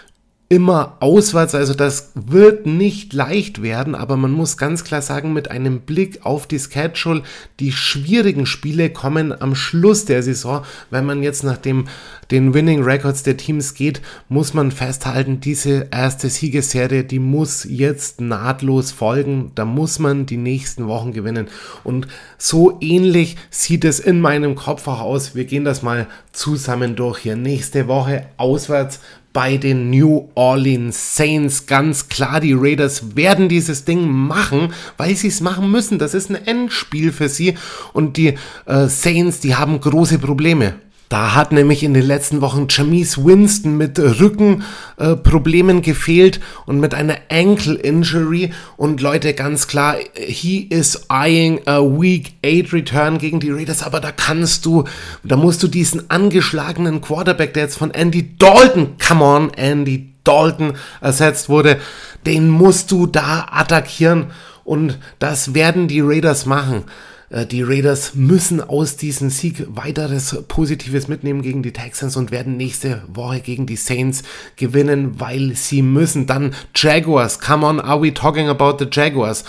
immer 0.50 0.98
auswärts, 1.00 1.54
also 1.54 1.72
das 1.72 2.12
wird 2.14 2.66
nicht 2.66 3.14
leicht 3.14 3.62
werden, 3.62 3.94
aber 3.94 4.16
man 4.16 4.30
muss 4.30 4.58
ganz 4.58 4.84
klar 4.84 5.00
sagen, 5.00 5.32
mit 5.32 5.50
einem 5.50 5.80
Blick 5.80 6.24
auf 6.24 6.46
die 6.46 6.58
Schedule, 6.58 7.22
die 7.60 7.72
schwierigen 7.72 8.44
Spiele 8.44 8.90
kommen 8.90 9.32
am 9.40 9.54
Schluss 9.54 10.04
der 10.04 10.22
Saison. 10.22 10.62
Wenn 10.90 11.06
man 11.06 11.22
jetzt 11.22 11.44
nach 11.44 11.56
dem, 11.56 11.86
den 12.30 12.52
Winning 12.52 12.82
Records 12.82 13.22
der 13.22 13.38
Teams 13.38 13.72
geht, 13.72 14.02
muss 14.28 14.52
man 14.52 14.70
festhalten, 14.70 15.40
diese 15.40 15.88
erste 15.90 16.28
Siegesserie, 16.28 17.04
die 17.04 17.20
muss 17.20 17.64
jetzt 17.64 18.20
nahtlos 18.20 18.92
folgen, 18.92 19.52
da 19.54 19.64
muss 19.64 19.98
man 19.98 20.26
die 20.26 20.36
nächsten 20.36 20.86
Wochen 20.86 21.12
gewinnen 21.12 21.48
und 21.84 22.06
so 22.36 22.76
ähnlich 22.82 23.36
sieht 23.48 23.84
es 23.84 23.98
in 23.98 24.20
meinem 24.20 24.54
Kopf 24.56 24.86
auch 24.88 25.00
aus. 25.00 25.34
Wir 25.34 25.46
gehen 25.46 25.64
das 25.64 25.82
mal 25.82 26.06
zusammen 26.32 26.96
durch 26.96 27.20
hier. 27.20 27.36
Nächste 27.36 27.88
Woche 27.88 28.26
auswärts 28.36 29.00
bei 29.34 29.58
den 29.58 29.90
New 29.90 30.28
Orleans 30.34 31.16
Saints. 31.16 31.66
Ganz 31.66 32.08
klar, 32.08 32.40
die 32.40 32.54
Raiders 32.54 33.16
werden 33.16 33.50
dieses 33.50 33.84
Ding 33.84 34.08
machen, 34.08 34.72
weil 34.96 35.14
sie 35.16 35.28
es 35.28 35.42
machen 35.42 35.70
müssen. 35.70 35.98
Das 35.98 36.14
ist 36.14 36.30
ein 36.30 36.36
Endspiel 36.46 37.12
für 37.12 37.28
sie 37.28 37.54
und 37.92 38.16
die 38.16 38.36
äh, 38.64 38.86
Saints, 38.86 39.40
die 39.40 39.56
haben 39.56 39.78
große 39.80 40.18
Probleme. 40.18 40.76
Da 41.08 41.34
hat 41.34 41.52
nämlich 41.52 41.82
in 41.82 41.92
den 41.92 42.06
letzten 42.06 42.40
Wochen 42.40 42.66
Jamise 42.68 43.24
Winston 43.24 43.76
mit 43.76 43.98
Rückenproblemen 43.98 45.78
äh, 45.78 45.80
gefehlt 45.82 46.40
und 46.66 46.80
mit 46.80 46.94
einer 46.94 47.16
Ankle 47.30 47.74
Injury. 47.74 48.52
Und 48.76 49.00
Leute, 49.00 49.34
ganz 49.34 49.66
klar, 49.66 49.96
he 50.14 50.60
is 50.70 51.06
eyeing 51.10 51.60
a 51.66 51.80
week 51.80 52.32
8 52.44 52.72
Return 52.72 53.18
gegen 53.18 53.38
die 53.38 53.50
Raiders. 53.50 53.82
Aber 53.82 54.00
da 54.00 54.12
kannst 54.12 54.64
du, 54.64 54.84
da 55.22 55.36
musst 55.36 55.62
du 55.62 55.68
diesen 55.68 56.10
angeschlagenen 56.10 57.00
Quarterback, 57.02 57.52
der 57.52 57.64
jetzt 57.64 57.78
von 57.78 57.90
Andy 57.92 58.36
Dalton, 58.38 58.96
come 59.06 59.24
on, 59.24 59.54
Andy 59.54 60.14
Dalton 60.24 60.72
ersetzt 61.02 61.50
wurde, 61.50 61.78
den 62.24 62.48
musst 62.48 62.90
du 62.90 63.06
da 63.06 63.46
attackieren. 63.50 64.32
Und 64.64 64.98
das 65.18 65.52
werden 65.52 65.86
die 65.88 66.00
Raiders 66.00 66.46
machen. 66.46 66.84
Äh, 67.30 67.46
die 67.46 67.62
Raiders 67.62 68.14
müssen 68.14 68.60
aus 68.60 68.96
diesem 68.96 69.30
Sieg 69.30 69.66
weiteres 69.68 70.36
Positives 70.48 71.08
mitnehmen 71.08 71.42
gegen 71.42 71.62
die 71.62 71.72
Texans 71.72 72.16
und 72.16 72.30
werden 72.30 72.56
nächste 72.56 73.02
Woche 73.12 73.40
gegen 73.40 73.66
die 73.66 73.76
Saints 73.76 74.22
gewinnen, 74.56 75.20
weil 75.20 75.54
sie 75.54 75.82
müssen. 75.82 76.26
Dann 76.26 76.54
Jaguars. 76.74 77.40
Come 77.40 77.66
on, 77.66 77.80
are 77.80 78.02
we 78.02 78.12
talking 78.12 78.48
about 78.48 78.76
the 78.78 78.88
Jaguars? 78.90 79.44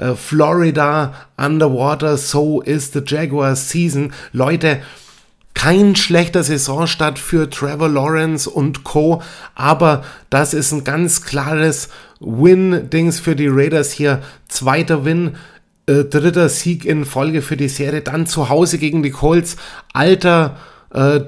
Uh, 0.00 0.14
Florida 0.14 1.14
underwater, 1.36 2.16
so 2.16 2.60
is 2.60 2.92
the 2.92 3.02
Jaguars 3.04 3.68
season. 3.68 4.12
Leute, 4.32 4.80
kein 5.54 5.96
schlechter 5.96 6.44
Saisonstart 6.44 7.18
für 7.18 7.50
Trevor 7.50 7.88
Lawrence 7.88 8.48
und 8.48 8.84
Co. 8.84 9.22
Aber 9.56 10.04
das 10.30 10.54
ist 10.54 10.70
ein 10.70 10.84
ganz 10.84 11.24
klares 11.24 11.88
Win-Dings 12.20 13.18
für 13.18 13.34
die 13.34 13.48
Raiders 13.48 13.90
hier. 13.90 14.22
Zweiter 14.46 15.04
Win 15.04 15.34
äh, 15.88 16.04
dritter 16.04 16.48
Sieg 16.48 16.84
in 16.84 17.04
Folge 17.04 17.42
für 17.42 17.56
die 17.56 17.68
Serie. 17.68 18.02
Dann 18.02 18.26
zu 18.26 18.48
Hause 18.48 18.78
gegen 18.78 19.02
die 19.02 19.10
Colts. 19.10 19.56
Alter 19.92 20.58
äh, 20.92 21.20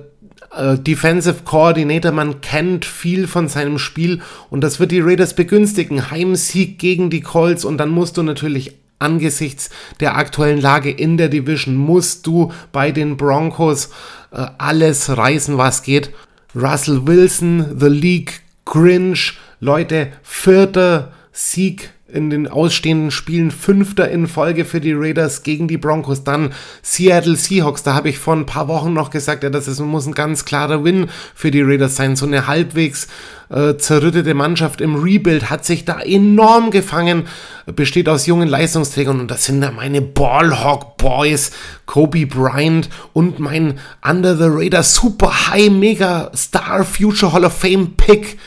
äh, 0.56 0.78
Defensive 0.78 1.42
Coordinator, 1.44 2.12
man 2.12 2.40
kennt 2.40 2.84
viel 2.84 3.26
von 3.26 3.48
seinem 3.48 3.78
Spiel 3.78 4.20
und 4.50 4.62
das 4.62 4.80
wird 4.80 4.92
die 4.92 5.00
Raiders 5.00 5.34
begünstigen. 5.34 6.11
Heimsieg 6.11 6.78
gegen 6.78 7.11
die 7.11 7.20
Colts 7.20 7.64
und 7.64 7.78
dann 7.78 7.90
musst 7.90 8.16
du 8.16 8.22
natürlich 8.22 8.76
angesichts 8.98 9.70
der 10.00 10.16
aktuellen 10.16 10.61
Lage 10.61 10.90
in 10.90 11.16
der 11.16 11.28
Division, 11.28 11.74
musst 11.74 12.26
du 12.26 12.52
bei 12.70 12.90
den 12.90 13.16
Broncos 13.16 13.90
äh, 14.30 14.46
alles 14.58 15.16
reißen, 15.16 15.56
was 15.56 15.82
geht. 15.82 16.11
Russell 16.54 17.06
Wilson, 17.06 17.78
The 17.78 17.86
League, 17.86 18.42
Cringe, 18.66 19.18
Leute, 19.61 20.08
vierter 20.22 21.12
Sieg 21.32 21.90
in 22.12 22.30
den 22.30 22.48
ausstehenden 22.48 23.11
Spielen 23.11 23.50
Fünfter 23.50 24.11
in 24.11 24.26
Folge 24.26 24.64
für 24.64 24.80
die 24.80 24.92
Raiders 24.92 25.42
gegen 25.42 25.68
die 25.68 25.78
Broncos. 25.78 26.24
Dann 26.24 26.52
Seattle 26.82 27.36
Seahawks, 27.36 27.82
da 27.82 27.94
habe 27.94 28.08
ich 28.08 28.18
vor 28.18 28.34
ein 28.34 28.46
paar 28.46 28.68
Wochen 28.68 28.92
noch 28.92 29.11
gesagt, 29.11 29.42
ja, 29.42 29.50
das 29.50 29.68
ist, 29.68 29.80
muss 29.80 30.06
ein 30.06 30.14
ganz 30.14 30.44
klarer 30.44 30.84
Win 30.84 31.08
für 31.34 31.50
die 31.50 31.62
Raiders 31.62 31.96
sein. 31.96 32.16
So 32.16 32.26
eine 32.26 32.46
halbwegs 32.46 33.08
äh, 33.50 33.76
zerrüttete 33.76 34.34
Mannschaft 34.34 34.80
im 34.80 34.94
Rebuild 34.94 35.50
hat 35.50 35.64
sich 35.64 35.84
da 35.84 36.00
enorm 36.00 36.70
gefangen, 36.70 37.26
besteht 37.66 38.08
aus 38.08 38.26
jungen 38.26 38.48
Leistungsträgern 38.48 39.20
und 39.20 39.30
das 39.30 39.44
sind 39.44 39.61
da 39.61 39.70
meine 39.70 40.00
Ballhawk 40.00 40.96
Boys, 40.96 41.50
Kobe 41.86 42.26
Bryant 42.26 42.88
und 43.12 43.40
mein 43.40 43.78
Under 44.08 44.36
the 44.36 44.46
Radar 44.46 44.82
Super 44.82 45.48
High 45.48 45.70
Mega 45.70 46.30
Star 46.34 46.84
Future 46.84 47.32
Hall 47.32 47.44
of 47.44 47.52
Fame 47.52 47.94
Pick, 47.96 48.38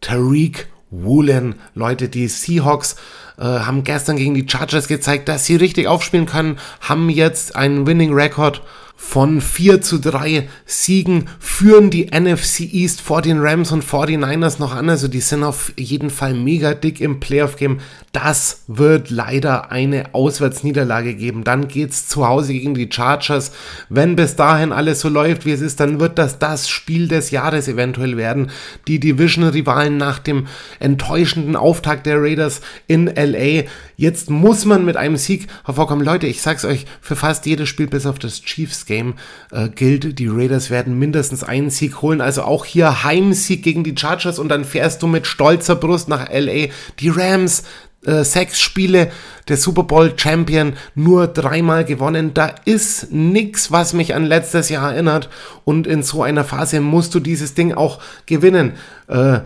Tariq 0.00 0.66
Woolen. 1.04 1.56
Leute, 1.74 2.08
die 2.08 2.28
Seahawks 2.28 2.96
äh, 3.38 3.42
haben 3.42 3.84
gestern 3.84 4.16
gegen 4.16 4.34
die 4.34 4.46
Chargers 4.48 4.88
gezeigt, 4.88 5.28
dass 5.28 5.44
sie 5.44 5.56
richtig 5.56 5.86
aufspielen 5.86 6.26
können, 6.26 6.58
haben 6.80 7.08
jetzt 7.10 7.56
einen 7.56 7.86
Winning 7.86 8.12
Record 8.12 8.62
von 8.98 9.42
4 9.42 9.82
zu 9.82 9.98
3 10.00 10.48
Siegen 10.64 11.28
führen 11.38 11.90
die 11.90 12.06
NFC 12.06 12.60
East 12.60 13.02
vor 13.02 13.20
den 13.20 13.38
Rams 13.40 13.70
und 13.70 13.84
49ers 13.84 14.58
noch 14.58 14.74
an. 14.74 14.88
Also 14.88 15.06
die 15.06 15.20
sind 15.20 15.44
auf 15.44 15.70
jeden 15.76 16.08
Fall 16.08 16.32
mega 16.32 16.72
dick 16.72 17.02
im 17.02 17.20
Playoff-Game. 17.20 17.80
Das 18.12 18.62
wird 18.68 19.10
leider 19.10 19.70
eine 19.70 20.14
Auswärtsniederlage 20.14 21.14
geben. 21.14 21.44
Dann 21.44 21.68
geht 21.68 21.90
es 21.90 22.08
zu 22.08 22.26
Hause 22.26 22.54
gegen 22.54 22.72
die 22.72 22.88
Chargers. 22.90 23.52
Wenn 23.90 24.16
bis 24.16 24.34
dahin 24.34 24.72
alles 24.72 25.00
so 25.00 25.10
läuft, 25.10 25.44
wie 25.44 25.52
es 25.52 25.60
ist, 25.60 25.78
dann 25.78 26.00
wird 26.00 26.18
das 26.18 26.38
das 26.38 26.70
Spiel 26.70 27.06
des 27.06 27.30
Jahres 27.30 27.68
eventuell 27.68 28.16
werden. 28.16 28.50
Die 28.88 28.98
Division-Rivalen 28.98 29.98
nach 29.98 30.18
dem 30.18 30.46
enttäuschenden 30.80 31.54
Auftakt 31.54 32.06
der 32.06 32.22
Raiders 32.22 32.62
in 32.86 33.08
LA. 33.14 33.64
Jetzt 33.98 34.30
muss 34.30 34.64
man 34.64 34.86
mit 34.86 34.96
einem 34.96 35.18
Sieg 35.18 35.48
hervorkommen. 35.64 36.04
Leute, 36.04 36.26
ich 36.26 36.40
sag's 36.40 36.64
euch, 36.64 36.86
für 37.02 37.16
fast 37.16 37.44
jedes 37.44 37.68
Spiel 37.68 37.86
bis 37.86 38.06
auf 38.06 38.18
das 38.18 38.40
Chiefs 38.40 38.85
Game 38.86 39.14
äh, 39.52 39.68
gilt, 39.68 40.18
die 40.18 40.28
Raiders 40.28 40.70
werden 40.70 40.98
mindestens 40.98 41.44
einen 41.44 41.70
Sieg 41.70 42.02
holen. 42.02 42.20
Also 42.20 42.42
auch 42.42 42.64
hier 42.64 43.04
Heimsieg 43.04 43.62
gegen 43.62 43.84
die 43.84 43.94
Chargers 43.96 44.38
und 44.38 44.48
dann 44.48 44.64
fährst 44.64 45.02
du 45.02 45.06
mit 45.06 45.26
stolzer 45.26 45.76
Brust 45.76 46.08
nach 46.08 46.28
LA. 46.30 46.68
Die 47.00 47.08
Rams 47.08 47.64
äh, 48.06 48.24
sechs 48.24 48.60
Spiele 48.60 49.10
der 49.48 49.56
Super 49.56 49.82
Bowl 49.82 50.12
Champion 50.16 50.74
nur 50.94 51.26
dreimal 51.26 51.84
gewonnen. 51.84 52.34
Da 52.34 52.54
ist 52.64 53.12
nix, 53.12 53.72
was 53.72 53.92
mich 53.92 54.14
an 54.14 54.24
letztes 54.24 54.68
Jahr 54.68 54.92
erinnert. 54.92 55.28
Und 55.64 55.86
in 55.86 56.02
so 56.02 56.22
einer 56.22 56.44
Phase 56.44 56.80
musst 56.80 57.14
du 57.14 57.20
dieses 57.20 57.54
Ding 57.54 57.74
auch 57.74 58.00
gewinnen. 58.26 58.72
Äh, 59.08 59.40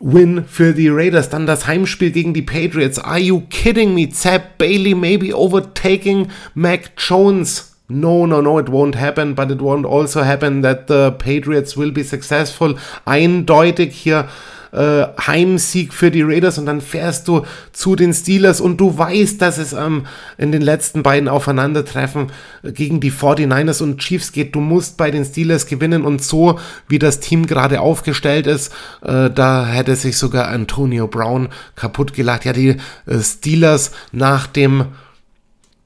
Win 0.00 0.44
für 0.46 0.72
die 0.72 0.88
Raiders. 0.88 1.30
Dann 1.30 1.46
das 1.46 1.66
Heimspiel 1.66 2.10
gegen 2.10 2.34
die 2.34 2.42
Patriots. 2.42 2.98
Are 2.98 3.18
you 3.18 3.42
kidding 3.50 3.94
me? 3.94 4.08
Zap 4.10 4.58
Bailey 4.58 4.94
maybe 4.94 5.36
overtaking 5.36 6.28
Mac 6.54 6.92
Jones. 6.96 7.73
No, 7.94 8.26
no, 8.26 8.40
no, 8.40 8.58
it 8.58 8.68
won't 8.68 8.96
happen, 8.96 9.34
but 9.34 9.50
it 9.50 9.58
won't 9.58 9.86
also 9.86 10.24
happen 10.24 10.62
that 10.62 10.88
the 10.88 11.12
Patriots 11.12 11.76
will 11.76 11.92
be 11.92 12.02
successful. 12.02 12.74
Eindeutig 13.04 13.94
hier 13.94 14.26
äh, 14.74 15.06
Heimsieg 15.24 15.94
für 15.94 16.10
die 16.10 16.22
Raiders 16.22 16.58
und 16.58 16.66
dann 16.66 16.80
fährst 16.80 17.28
du 17.28 17.42
zu 17.72 17.94
den 17.94 18.12
Steelers 18.12 18.60
und 18.60 18.78
du 18.78 18.98
weißt, 18.98 19.40
dass 19.40 19.58
es 19.58 19.72
ähm, 19.72 20.06
in 20.36 20.50
den 20.50 20.62
letzten 20.62 21.04
beiden 21.04 21.28
Aufeinandertreffen 21.28 22.32
äh, 22.64 22.72
gegen 22.72 22.98
die 22.98 23.12
49ers 23.12 23.82
und 23.82 23.98
Chiefs 23.98 24.32
geht. 24.32 24.56
Du 24.56 24.60
musst 24.60 24.96
bei 24.96 25.12
den 25.12 25.24
Steelers 25.24 25.66
gewinnen 25.66 26.04
und 26.04 26.22
so, 26.24 26.58
wie 26.88 26.98
das 26.98 27.20
Team 27.20 27.46
gerade 27.46 27.80
aufgestellt 27.80 28.48
ist, 28.48 28.72
äh, 29.02 29.30
da 29.30 29.66
hätte 29.66 29.94
sich 29.94 30.18
sogar 30.18 30.48
Antonio 30.48 31.06
Brown 31.06 31.48
kaputt 31.76 32.12
gelacht. 32.12 32.44
Ja, 32.44 32.52
die 32.52 32.76
äh, 33.06 33.20
Steelers 33.20 33.92
nach 34.10 34.48
dem 34.48 34.86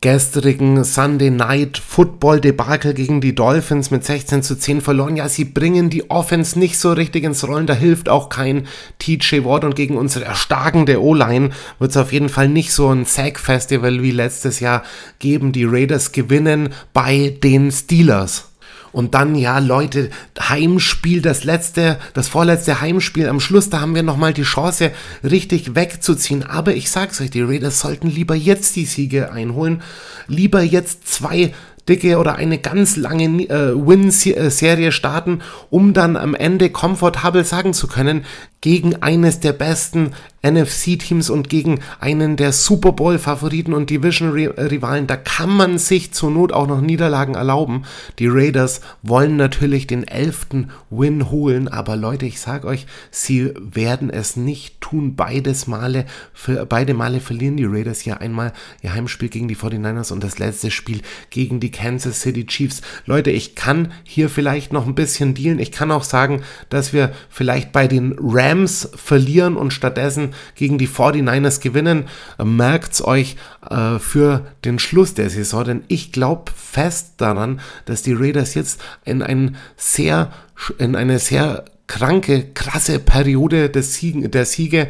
gestrigen 0.01 0.85
Sunday 0.85 1.31
Night 1.31 1.79
Football 1.79 2.41
Debakel 2.41 2.95
gegen 2.95 3.21
die 3.21 3.35
Dolphins 3.35 3.91
mit 3.91 4.05
16 4.05 4.45
zu 4.45 4.57
10 4.57 4.81
verloren. 4.81 5.17
Ja, 5.17 5.29
sie 5.29 5.45
bringen 5.45 5.91
die 5.91 6.09
Offense 6.09 6.57
nicht 6.57 6.79
so 6.79 6.93
richtig 6.93 7.25
ins 7.25 7.47
Rollen. 7.47 7.67
Da 7.67 7.75
hilft 7.75 8.09
auch 8.09 8.29
kein 8.29 8.69
TJ 9.01 9.45
Ward 9.45 9.65
und 9.65 9.75
gegen 9.75 9.97
unsere 9.97 10.25
erstarkende 10.25 11.03
O-Line 11.03 11.51
wird 11.81 11.91
es 11.91 11.97
auf 11.97 12.13
jeden 12.13 12.29
Fall 12.29 12.49
nicht 12.49 12.73
so 12.73 12.89
ein 12.89 13.07
Sack 13.07 13.41
Festival 13.41 14.03
wie 14.03 14.13
letztes 14.13 14.61
Jahr 14.61 14.85
geben. 15.19 15.51
Die 15.51 15.65
Raiders 15.65 16.13
gewinnen 16.13 16.69
bei 16.93 17.37
den 17.43 17.73
Steelers. 17.73 18.48
Und 18.93 19.15
dann, 19.15 19.35
ja, 19.35 19.59
Leute, 19.59 20.11
Heimspiel, 20.39 21.23
das 21.23 21.45
letzte, 21.45 21.99
das 22.15 22.29
vorletzte 22.29 22.81
Heimspiel 22.81 23.29
am 23.29 23.41
Schluss, 23.41 23.71
da 23.71 23.81
haben 23.81 23.95
wir 23.95 24.03
nochmal 24.03 24.33
die 24.33 24.43
Chance, 24.43 24.93
richtig 25.23 25.75
wegzuziehen. 25.75 26.45
Aber 26.45 26.75
ich 26.75 26.91
sag's 26.91 27.21
euch, 27.21 27.31
die 27.31 27.43
Raiders 27.43 27.81
sollten 27.81 28.09
lieber 28.09 28.35
jetzt 28.35 28.77
die 28.77 28.87
Siege 28.87 29.33
einholen. 29.33 29.83
Lieber 30.27 30.63
jetzt 30.63 31.09
zwei 31.09 31.53
dicke 31.89 32.19
oder 32.19 32.37
eine 32.37 32.59
ganz 32.59 32.97
lange 32.97 33.25
äh, 33.25 33.75
Win-Serie 33.75 34.93
starten, 34.93 35.41
um 35.71 35.95
dann 35.95 36.17
am 36.17 36.35
Ende 36.35 36.71
komfortabel 36.71 37.45
sagen 37.45 37.73
zu 37.73 37.89
können, 37.89 38.25
gegen 38.61 39.03
eines 39.03 39.41
der 39.41 39.53
besten 39.53 40.13
NFC-Teams 40.43 41.31
und 41.31 41.49
gegen 41.49 41.81
einen 41.99 42.37
der 42.37 42.53
Super 42.53 42.93
Bowl-Favoriten 42.93 43.75
und 43.75 43.91
Division-Rivalen. 43.91 45.09
Da 45.09 45.17
kann 45.17 45.51
man 45.51 45.79
sich 45.79 46.13
zur 46.13 46.31
Not 46.31 46.53
auch 46.53 46.69
noch 46.69 46.81
Niederlagen 46.81 47.35
erlauben. 47.35 47.83
Die 48.21 48.29
Raiders 48.29 48.81
wollen 49.03 49.37
natürlich 49.37 49.89
den 49.89 50.07
elften 50.07 50.71
Win 50.91 51.31
holen, 51.31 51.67
aber 51.67 51.97
Leute, 51.97 52.27
ich 52.27 52.41
sage 52.41 52.69
euch, 52.69 52.87
sie 53.11 53.53
werden 53.57 54.11
es 54.11 54.37
nicht 54.37 54.81
tun. 54.81 55.17
Beides 55.17 55.67
Male, 55.67 56.07
für, 56.33 56.65
beide 56.67 56.95
Male 56.95 57.21
verlieren 57.21 57.57
die 57.57 57.67
Raiders 57.67 58.05
ja 58.05 58.19
einmal 58.19 58.53
ihr 58.83 58.95
Heimspiel 58.95 59.29
gegen 59.29 59.49
die 59.49 59.57
49ers 59.57 60.13
und 60.13 60.23
das 60.23 60.39
letzte 60.39 60.71
Spiel 60.71 61.01
gegen 61.31 61.59
die 61.59 61.73
Kansas 61.73 62.21
City 62.21 62.47
Chiefs. 62.47 62.83
Leute, 63.07 63.33
ich 63.33 63.57
kann 63.57 63.93
hier 64.05 64.31
vielleicht 64.31 64.73
noch 64.73 64.87
ein 64.87 64.95
bisschen 64.95 65.35
dealen. 65.35 65.59
Ich 65.59 65.73
kann 65.73 65.91
auch 65.91 66.05
sagen, 66.05 66.43
dass 66.69 66.93
wir 66.93 67.13
vielleicht 67.29 67.73
bei 67.73 67.89
den 67.89 68.15
Rams 68.21 68.48
verlieren 68.97 69.57
und 69.57 69.73
stattdessen 69.73 70.35
gegen 70.55 70.79
die 70.79 70.89
49ers 70.89 71.61
gewinnen. 71.61 72.05
Merkt's 72.43 73.03
euch 73.03 73.37
äh, 73.69 73.99
für 73.99 74.47
den 74.65 74.79
Schluss 74.79 75.15
der 75.15 75.31
Saison, 75.31 75.65
denn 75.65 75.83
ich 75.89 76.13
glaube 76.13 76.53
fest 76.55 77.15
daran, 77.19 77.61
dass 77.85 78.03
die 78.03 78.15
Raiders 78.15 78.55
jetzt 78.55 78.81
in 79.05 79.23
ein 79.23 79.57
sehr, 79.77 80.33
in 80.79 80.97
eine 80.97 81.19
sehr 81.19 81.65
kranke, 81.87 82.47
krasse 82.55 82.99
Periode 82.99 83.71
des 83.71 83.95
Siegen, 83.95 84.31
der 84.31 84.45
Siege 84.45 84.89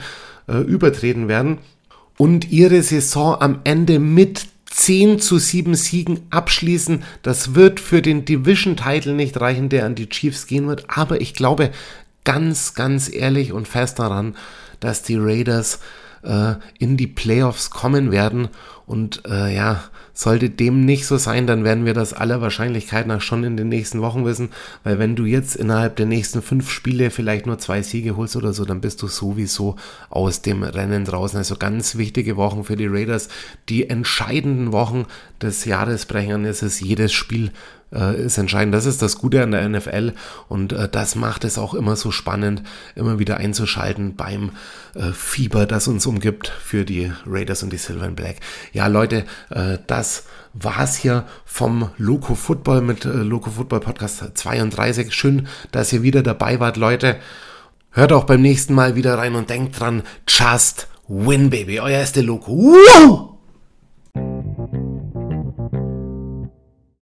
äh, 0.48 0.59
übertreten 0.59 1.28
werden 1.28 1.59
und 2.16 2.50
ihre 2.50 2.82
Saison 2.82 3.40
am 3.40 3.61
Ende 3.64 3.98
mit 3.98 4.46
10 4.70 5.18
zu 5.18 5.38
7 5.38 5.74
Siegen 5.74 6.20
abschließen. 6.30 7.02
Das 7.22 7.54
wird 7.54 7.80
für 7.80 8.02
den 8.02 8.24
Division-Title 8.24 9.14
nicht 9.14 9.40
reichen, 9.40 9.68
der 9.68 9.86
an 9.86 9.94
die 9.94 10.09
Chiefs 10.09 10.46
gehen 10.46 10.68
wird. 10.68 10.84
Aber 10.88 11.20
ich 11.20 11.34
glaube 11.34 11.70
ganz, 12.28 12.74
ganz 12.74 13.10
ehrlich 13.10 13.54
und 13.54 13.66
fest 13.66 13.98
daran, 13.98 14.36
dass 14.80 15.02
die 15.02 15.16
Raiders 15.16 15.80
äh, 16.22 16.56
in 16.78 16.98
die 16.98 17.06
Playoffs 17.06 17.70
kommen 17.70 18.12
werden. 18.12 18.48
Und 18.84 19.22
äh, 19.26 19.54
ja, 19.54 19.82
sollte 20.12 20.50
dem 20.50 20.84
nicht 20.84 21.06
so 21.06 21.16
sein, 21.16 21.46
dann 21.46 21.64
werden 21.64 21.86
wir 21.86 21.94
das 21.94 22.12
aller 22.12 22.42
Wahrscheinlichkeit 22.42 23.06
nach 23.06 23.22
schon 23.22 23.44
in 23.44 23.56
den 23.56 23.70
nächsten 23.70 24.02
Wochen 24.02 24.26
wissen. 24.26 24.50
Weil 24.84 24.98
wenn 24.98 25.16
du 25.16 25.24
jetzt 25.24 25.56
innerhalb 25.56 25.96
der 25.96 26.04
nächsten 26.04 26.42
fünf 26.42 26.70
Spiele 26.70 27.10
vielleicht 27.10 27.46
nur 27.46 27.58
zwei 27.58 27.80
Siege 27.80 28.14
holst 28.18 28.36
oder 28.36 28.52
so, 28.52 28.66
dann 28.66 28.82
bist 28.82 29.00
du 29.00 29.06
sowieso 29.06 29.76
aus 30.10 30.42
dem 30.42 30.62
Rennen 30.62 31.06
draußen. 31.06 31.38
Also 31.38 31.56
ganz 31.56 31.96
wichtige 31.96 32.36
Wochen 32.36 32.64
für 32.64 32.76
die 32.76 32.88
Raiders. 32.88 33.30
Die 33.70 33.88
entscheidenden 33.88 34.72
Wochen 34.72 35.06
des 35.40 35.64
Jahresbrechern 35.64 36.44
ist 36.44 36.62
es 36.62 36.78
jedes 36.80 37.14
Spiel 37.14 37.52
ist 37.91 38.39
entscheidend. 38.39 38.74
Das 38.74 38.86
ist 38.86 39.03
das 39.03 39.18
Gute 39.18 39.43
an 39.43 39.53
der 39.53 39.68
NFL 39.68 40.12
und 40.49 40.72
äh, 40.72 40.89
das 40.89 41.14
macht 41.14 41.45
es 41.45 41.59
auch 41.59 41.74
immer 41.74 41.97
so 41.97 42.11
spannend, 42.11 42.62
immer 42.95 43.18
wieder 43.18 43.39
einzuschalten 43.39 44.16
beim 44.16 44.51
äh, 44.95 45.12
Fieber, 45.12 45.66
das 45.66 45.89
uns 45.89 46.07
umgibt 46.07 46.49
für 46.49 46.84
die 46.84 47.12
Raiders 47.26 47.62
und 47.62 47.72
die 47.72 47.78
Silver 47.78 48.07
and 48.07 48.16
Black. 48.16 48.36
Ja, 48.72 48.86
Leute, 48.86 49.24
äh, 49.51 49.78
das 49.86 50.24
war's 50.53 50.97
hier 50.97 51.24
vom 51.45 51.91
Loco 51.97 52.34
Football 52.34 52.82
mit 52.82 53.05
äh, 53.05 53.09
Loco 53.09 53.51
Football 53.51 53.80
Podcast 53.80 54.24
32. 54.34 55.14
Schön, 55.14 55.49
dass 55.72 55.93
ihr 55.93 56.03
wieder 56.03 56.22
dabei 56.22 56.61
wart, 56.61 56.76
Leute. 56.76 57.16
Hört 57.91 58.12
auch 58.12 58.24
beim 58.24 58.43
nächsten 58.43 58.74
Mal 58.74 58.97
wieder 58.97 59.16
rein 59.16 59.34
und 59.34 59.51
denkt 59.51 59.80
dran, 59.80 60.03
just 60.26 60.89
win, 61.09 61.51
baby. 61.51 61.80
Euer 61.80 61.99
erste 61.99 62.20
Loco. 62.20 62.53
Wow! 62.53 63.27